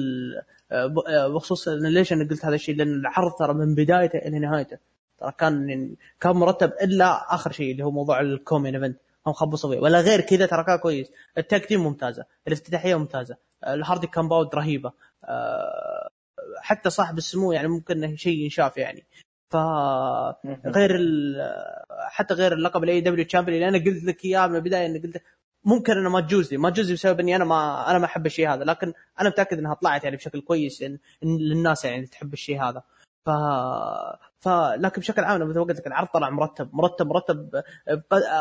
آه، 0.72 0.94
آه، 1.08 1.28
بخصوص 1.28 1.68
ليش 1.68 2.12
أنا 2.12 2.28
قلت 2.28 2.44
هذا 2.44 2.54
الشيء 2.54 2.76
لأن 2.76 2.94
العرض 2.94 3.32
ترى 3.32 3.54
من 3.54 3.74
بدايته 3.74 4.18
إلى 4.18 4.38
نهايته. 4.38 4.78
ترى 5.18 5.32
كان 5.38 5.94
كان 6.20 6.32
مرتب 6.32 6.72
إلا 6.82 7.34
آخر 7.34 7.52
شيء 7.52 7.72
اللي 7.72 7.84
هو 7.84 7.90
موضوع 7.90 8.20
ال 8.20 8.27
co-main 8.27 8.74
event. 8.74 9.00
هم 9.26 9.32
خبصوا 9.32 9.74
فيه 9.74 9.80
ولا 9.80 10.00
غير 10.00 10.20
كذا 10.20 10.46
ترى 10.46 10.64
كان 10.64 10.78
كويس. 10.78 11.10
ال 11.38 11.45
tag 11.45 11.66
team 11.66 11.80
ممتازة. 11.80 12.24
الافتتاحية 12.46 12.94
ممتازة. 12.98 13.36
ال 13.66 13.73
Hardy 13.73 14.06
Compound 14.06 14.54
رهيبة. 14.54 14.92
حتى 16.58 16.90
صاحب 16.90 17.18
السمو 17.18 17.52
يعني 17.52 17.68
ممكن 17.68 18.16
شيء 18.16 18.38
ينشاف 18.38 18.76
يعني. 18.76 19.04
ف 19.50 19.56
غير 20.66 21.00
حتى 21.90 22.34
غير 22.34 22.52
اللقب 22.52 22.84
ال 22.84 23.00
AEW 23.00 23.24
champion 23.24 23.56
اللي 23.56 23.68
أنا 23.68 23.84
قلت 23.84 24.04
لك 24.04 24.24
إياه 24.24 24.46
من 24.46 24.56
البداية 24.56 24.86
إني 24.86 24.98
قلت 24.98 25.22
ممكن 25.64 25.92
انه 25.92 26.10
ما 26.10 26.20
تجوز 26.20 26.52
لي 26.52 26.58
ما 26.58 26.70
تجوز 26.70 26.88
لي 26.88 26.94
بسبب 26.94 27.20
إني 27.20 27.36
أنا 27.36 27.44
ما 27.44 27.90
أنا 27.90 27.98
ما 27.98 28.04
أحب 28.04 28.26
الشيء 28.26 28.48
هذا. 28.54 28.64
لكن 28.64 28.92
أنا 29.20 29.28
متأكد 29.28 29.58
إنها 29.58 29.74
طلعت 29.74 30.04
يعني 30.04 30.16
بشكل 30.16 30.40
كويس 30.40 30.82
إن, 30.82 30.98
إن 31.24 31.38
للناس 31.38 31.84
يعني 31.84 32.06
تحب 32.06 32.32
الشيء 32.32 32.62
هذا. 32.62 32.82
ف 33.26 33.30
ف 34.40 34.48
لكن 34.76 35.00
بشكل 35.00 35.24
عام 35.24 35.48
مثل 35.48 35.58
ما 35.58 35.64
قلت 35.64 35.78
لك 35.80 35.86
العرض 35.86 36.08
طلع 36.08 36.30
مرتب 36.30 36.70
مرتب 36.72 37.06
مرتب 37.06 37.62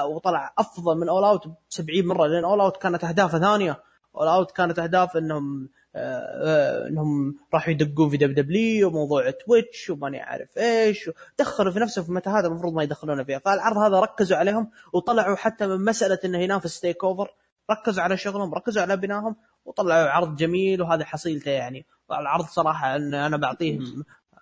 وطلع 0.06 0.54
أفضل 0.58 0.98
من 0.98 1.10
All 1.10 1.24
Out 1.24 1.48
ب 1.48 1.54
70 1.70 2.08
مرة. 2.08 2.28
لأن 2.28 2.44
All 2.44 2.62
Out 2.62 2.78
كانت 2.78 3.04
أهدافه 3.04 3.40
ثانية. 3.40 3.84
All 4.16 4.28
Out 4.28 4.52
كانت 4.52 4.80
أهداف 4.80 5.18
إنهم 5.18 5.70
انهم 5.96 7.36
راحوا 7.54 7.72
يدقون 7.72 8.10
في 8.10 8.18
WWE 8.18 8.88
وموضوع 8.88 9.30
Twitch 9.30 9.90
وماني 9.90 10.20
عارف 10.20 10.58
إيش 10.58 11.10
دخلوا 11.40 11.72
في 11.72 11.80
نفسهم 11.80 12.06
في 12.06 12.12
متاهات 12.12 12.46
المفروض 12.46 12.74
ما 12.74 12.84
يدخلون 12.84 13.24
فيها. 13.24 13.40
فالعرض 13.40 13.78
هذا 13.78 14.00
ركزوا 14.00 14.38
عليهم 14.38 14.72
وطلعوا 14.94 15.36
حتى 15.36 15.68
من 15.68 15.86
مسألة 15.86 16.20
انه 16.26 16.38
ينافس 16.38 16.80
TakeOver 16.80 17.30
ركزوا 17.72 18.04
على 18.04 18.18
شغلهم 18.18 18.54
ركزوا 18.54 18.82
على 18.82 18.98
بنائهم 18.98 19.36
وطلعوا 19.66 20.10
عرض 20.10 20.36
جميل 20.36 20.82
وهذا 20.82 21.06
حصيلته 21.06 21.52
يعني. 21.52 21.86
العرض 22.12 22.46
صراحة 22.46 22.96
إن 22.96 23.14
أنا 23.14 23.38
بعطيه 23.38 23.80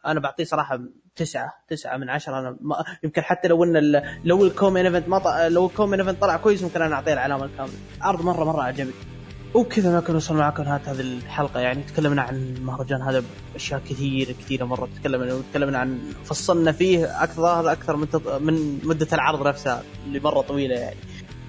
أنا 0.06 0.20
بعطيه 0.20 0.44
صراحة 0.44 0.80
تسعة 1.16 1.54
تسعة 1.68 1.98
من 1.98 2.10
عشرة. 2.10 2.40
أنا 2.40 2.58
ما 2.62 2.86
يمكن 3.04 3.22
حتى 3.22 3.48
لو 3.48 3.64
إن 3.64 4.02
لو 4.24 4.46
ال 4.46 4.51
co-main 4.51 4.86
event 4.86 5.10
ما 5.10 5.20
ط... 5.20 5.28
لو 5.28 5.66
ال 5.66 5.70
co-main 5.70 6.00
event 6.00 6.22
طلع 6.22 6.38
كويس 6.38 6.64
ممكن 6.64 6.82
أنا 6.82 6.96
أعطيه 6.96 7.14
العلامة 7.14 7.46
الكاملة. 7.46 7.74
عرض 8.02 8.22
مرة 8.22 8.44
مرة 8.44 8.64
عجبني. 8.64 9.17
وكذا 9.54 9.98
نكون 9.98 10.16
وصلنا 10.16 10.40
معكم 10.40 10.64
نهاية 10.64 10.82
هذه 10.86 11.02
الحلقة. 11.02 11.60
يعني 11.60 11.84
تكلمنا 11.84 12.22
عن 12.22 12.36
المهرجان 12.36 13.02
هذا 13.02 13.24
باشياء 13.54 13.82
كثيرة 13.90 14.32
كثيرة 14.32 14.66
مرة 14.66 14.90
تكلمنا 15.02 15.42
تكلمنا 15.52 15.78
عن 15.78 16.00
فصلنا 16.26 16.72
فيه 16.72 17.24
أكثر 17.24 17.72
أكثر 17.72 17.96
من 17.96 18.10
تط... 18.10 18.28
من 18.28 18.80
مدة 18.84 19.08
العرض 19.14 19.48
نفسها 19.48 19.84
اللي 20.08 20.20
مرة 20.20 20.42
طويلة 20.42 20.76
يعني. 20.76 20.98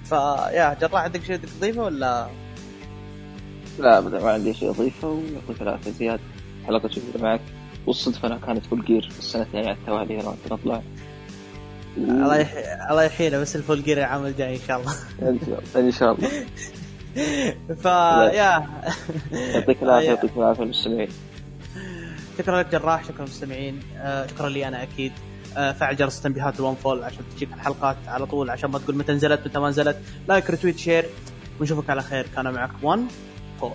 فيا 0.03 0.73
جراح 0.81 1.01
عندك 1.03 1.23
شيء 1.23 1.37
تضيفه 1.37 1.83
ولا؟ 1.83 2.27
لا 3.79 3.97
أبدا 3.97 4.23
ما 4.23 4.31
عندي 4.31 4.53
شيء 4.53 4.69
أضيفه. 4.69 5.07
ويعطيك 5.07 5.61
العافية 5.61 5.91
زياد. 5.91 6.19
حلقة 6.67 6.87
جميله 6.87 7.21
معك 7.21 7.41
والصدفة 7.87 8.27
انها 8.27 8.37
كانت 8.37 8.65
فول 8.65 8.85
جير 8.85 9.09
السنتين 9.19 9.59
على 9.59 9.71
التوالي 9.71 10.21
أنا 10.21 10.29
وانت 10.29 10.51
نطلع. 10.51 10.81
الله. 11.97 12.41
الله 12.91 13.03
يحيينا 13.03 13.39
بس 13.39 13.55
ال 13.55 13.61
Full 13.61 13.83
Gear 13.83 13.97
العام 13.97 14.25
الجاي 14.25 14.55
إن 14.55 14.61
شاء 14.67 14.79
الله. 14.79 14.93
إن 15.75 15.91
شاء 15.91 16.11
الله. 16.11 16.29
فيا 17.81 18.65
يعطيك 19.53 19.77
العافية 19.83 20.07
يعطيك 20.07 20.31
العافية 20.37 20.63
المستمعين. 20.63 21.09
شكرا 22.37 22.59
لك 22.59 22.71
جراح 22.71 23.03
شكرا 23.03 23.17
للمستمعين 23.17 23.79
آه، 23.97 24.27
شكرا 24.27 24.49
لي 24.49 24.67
أنا 24.67 24.83
أكيد. 24.83 25.11
آه، 25.57 25.71
فعل 25.71 25.95
جرس 25.95 26.17
التنبيهات 26.17 26.59
ال 26.59 26.63
One 26.63 26.75
Fall 26.75 27.03
عشان 27.03 27.19
تجيك 27.35 27.49
الحلقات 27.53 27.97
على 28.07 28.25
طول 28.25 28.49
عشان 28.49 28.69
ما 28.69 28.79
تقول 28.79 28.95
متى 28.95 29.11
نزلت 29.13 29.41
متى 29.47 29.59
ما 29.59 29.69
نزلت. 29.69 29.97
like 30.27 30.49
retweet 30.49 30.77
share 30.77 31.05
ونشوفك 31.59 31.89
على 31.89 32.01
خير. 32.01 32.27
كان 32.35 32.53
معك 32.53 32.71
1 32.83 32.99
Fall 33.61 33.71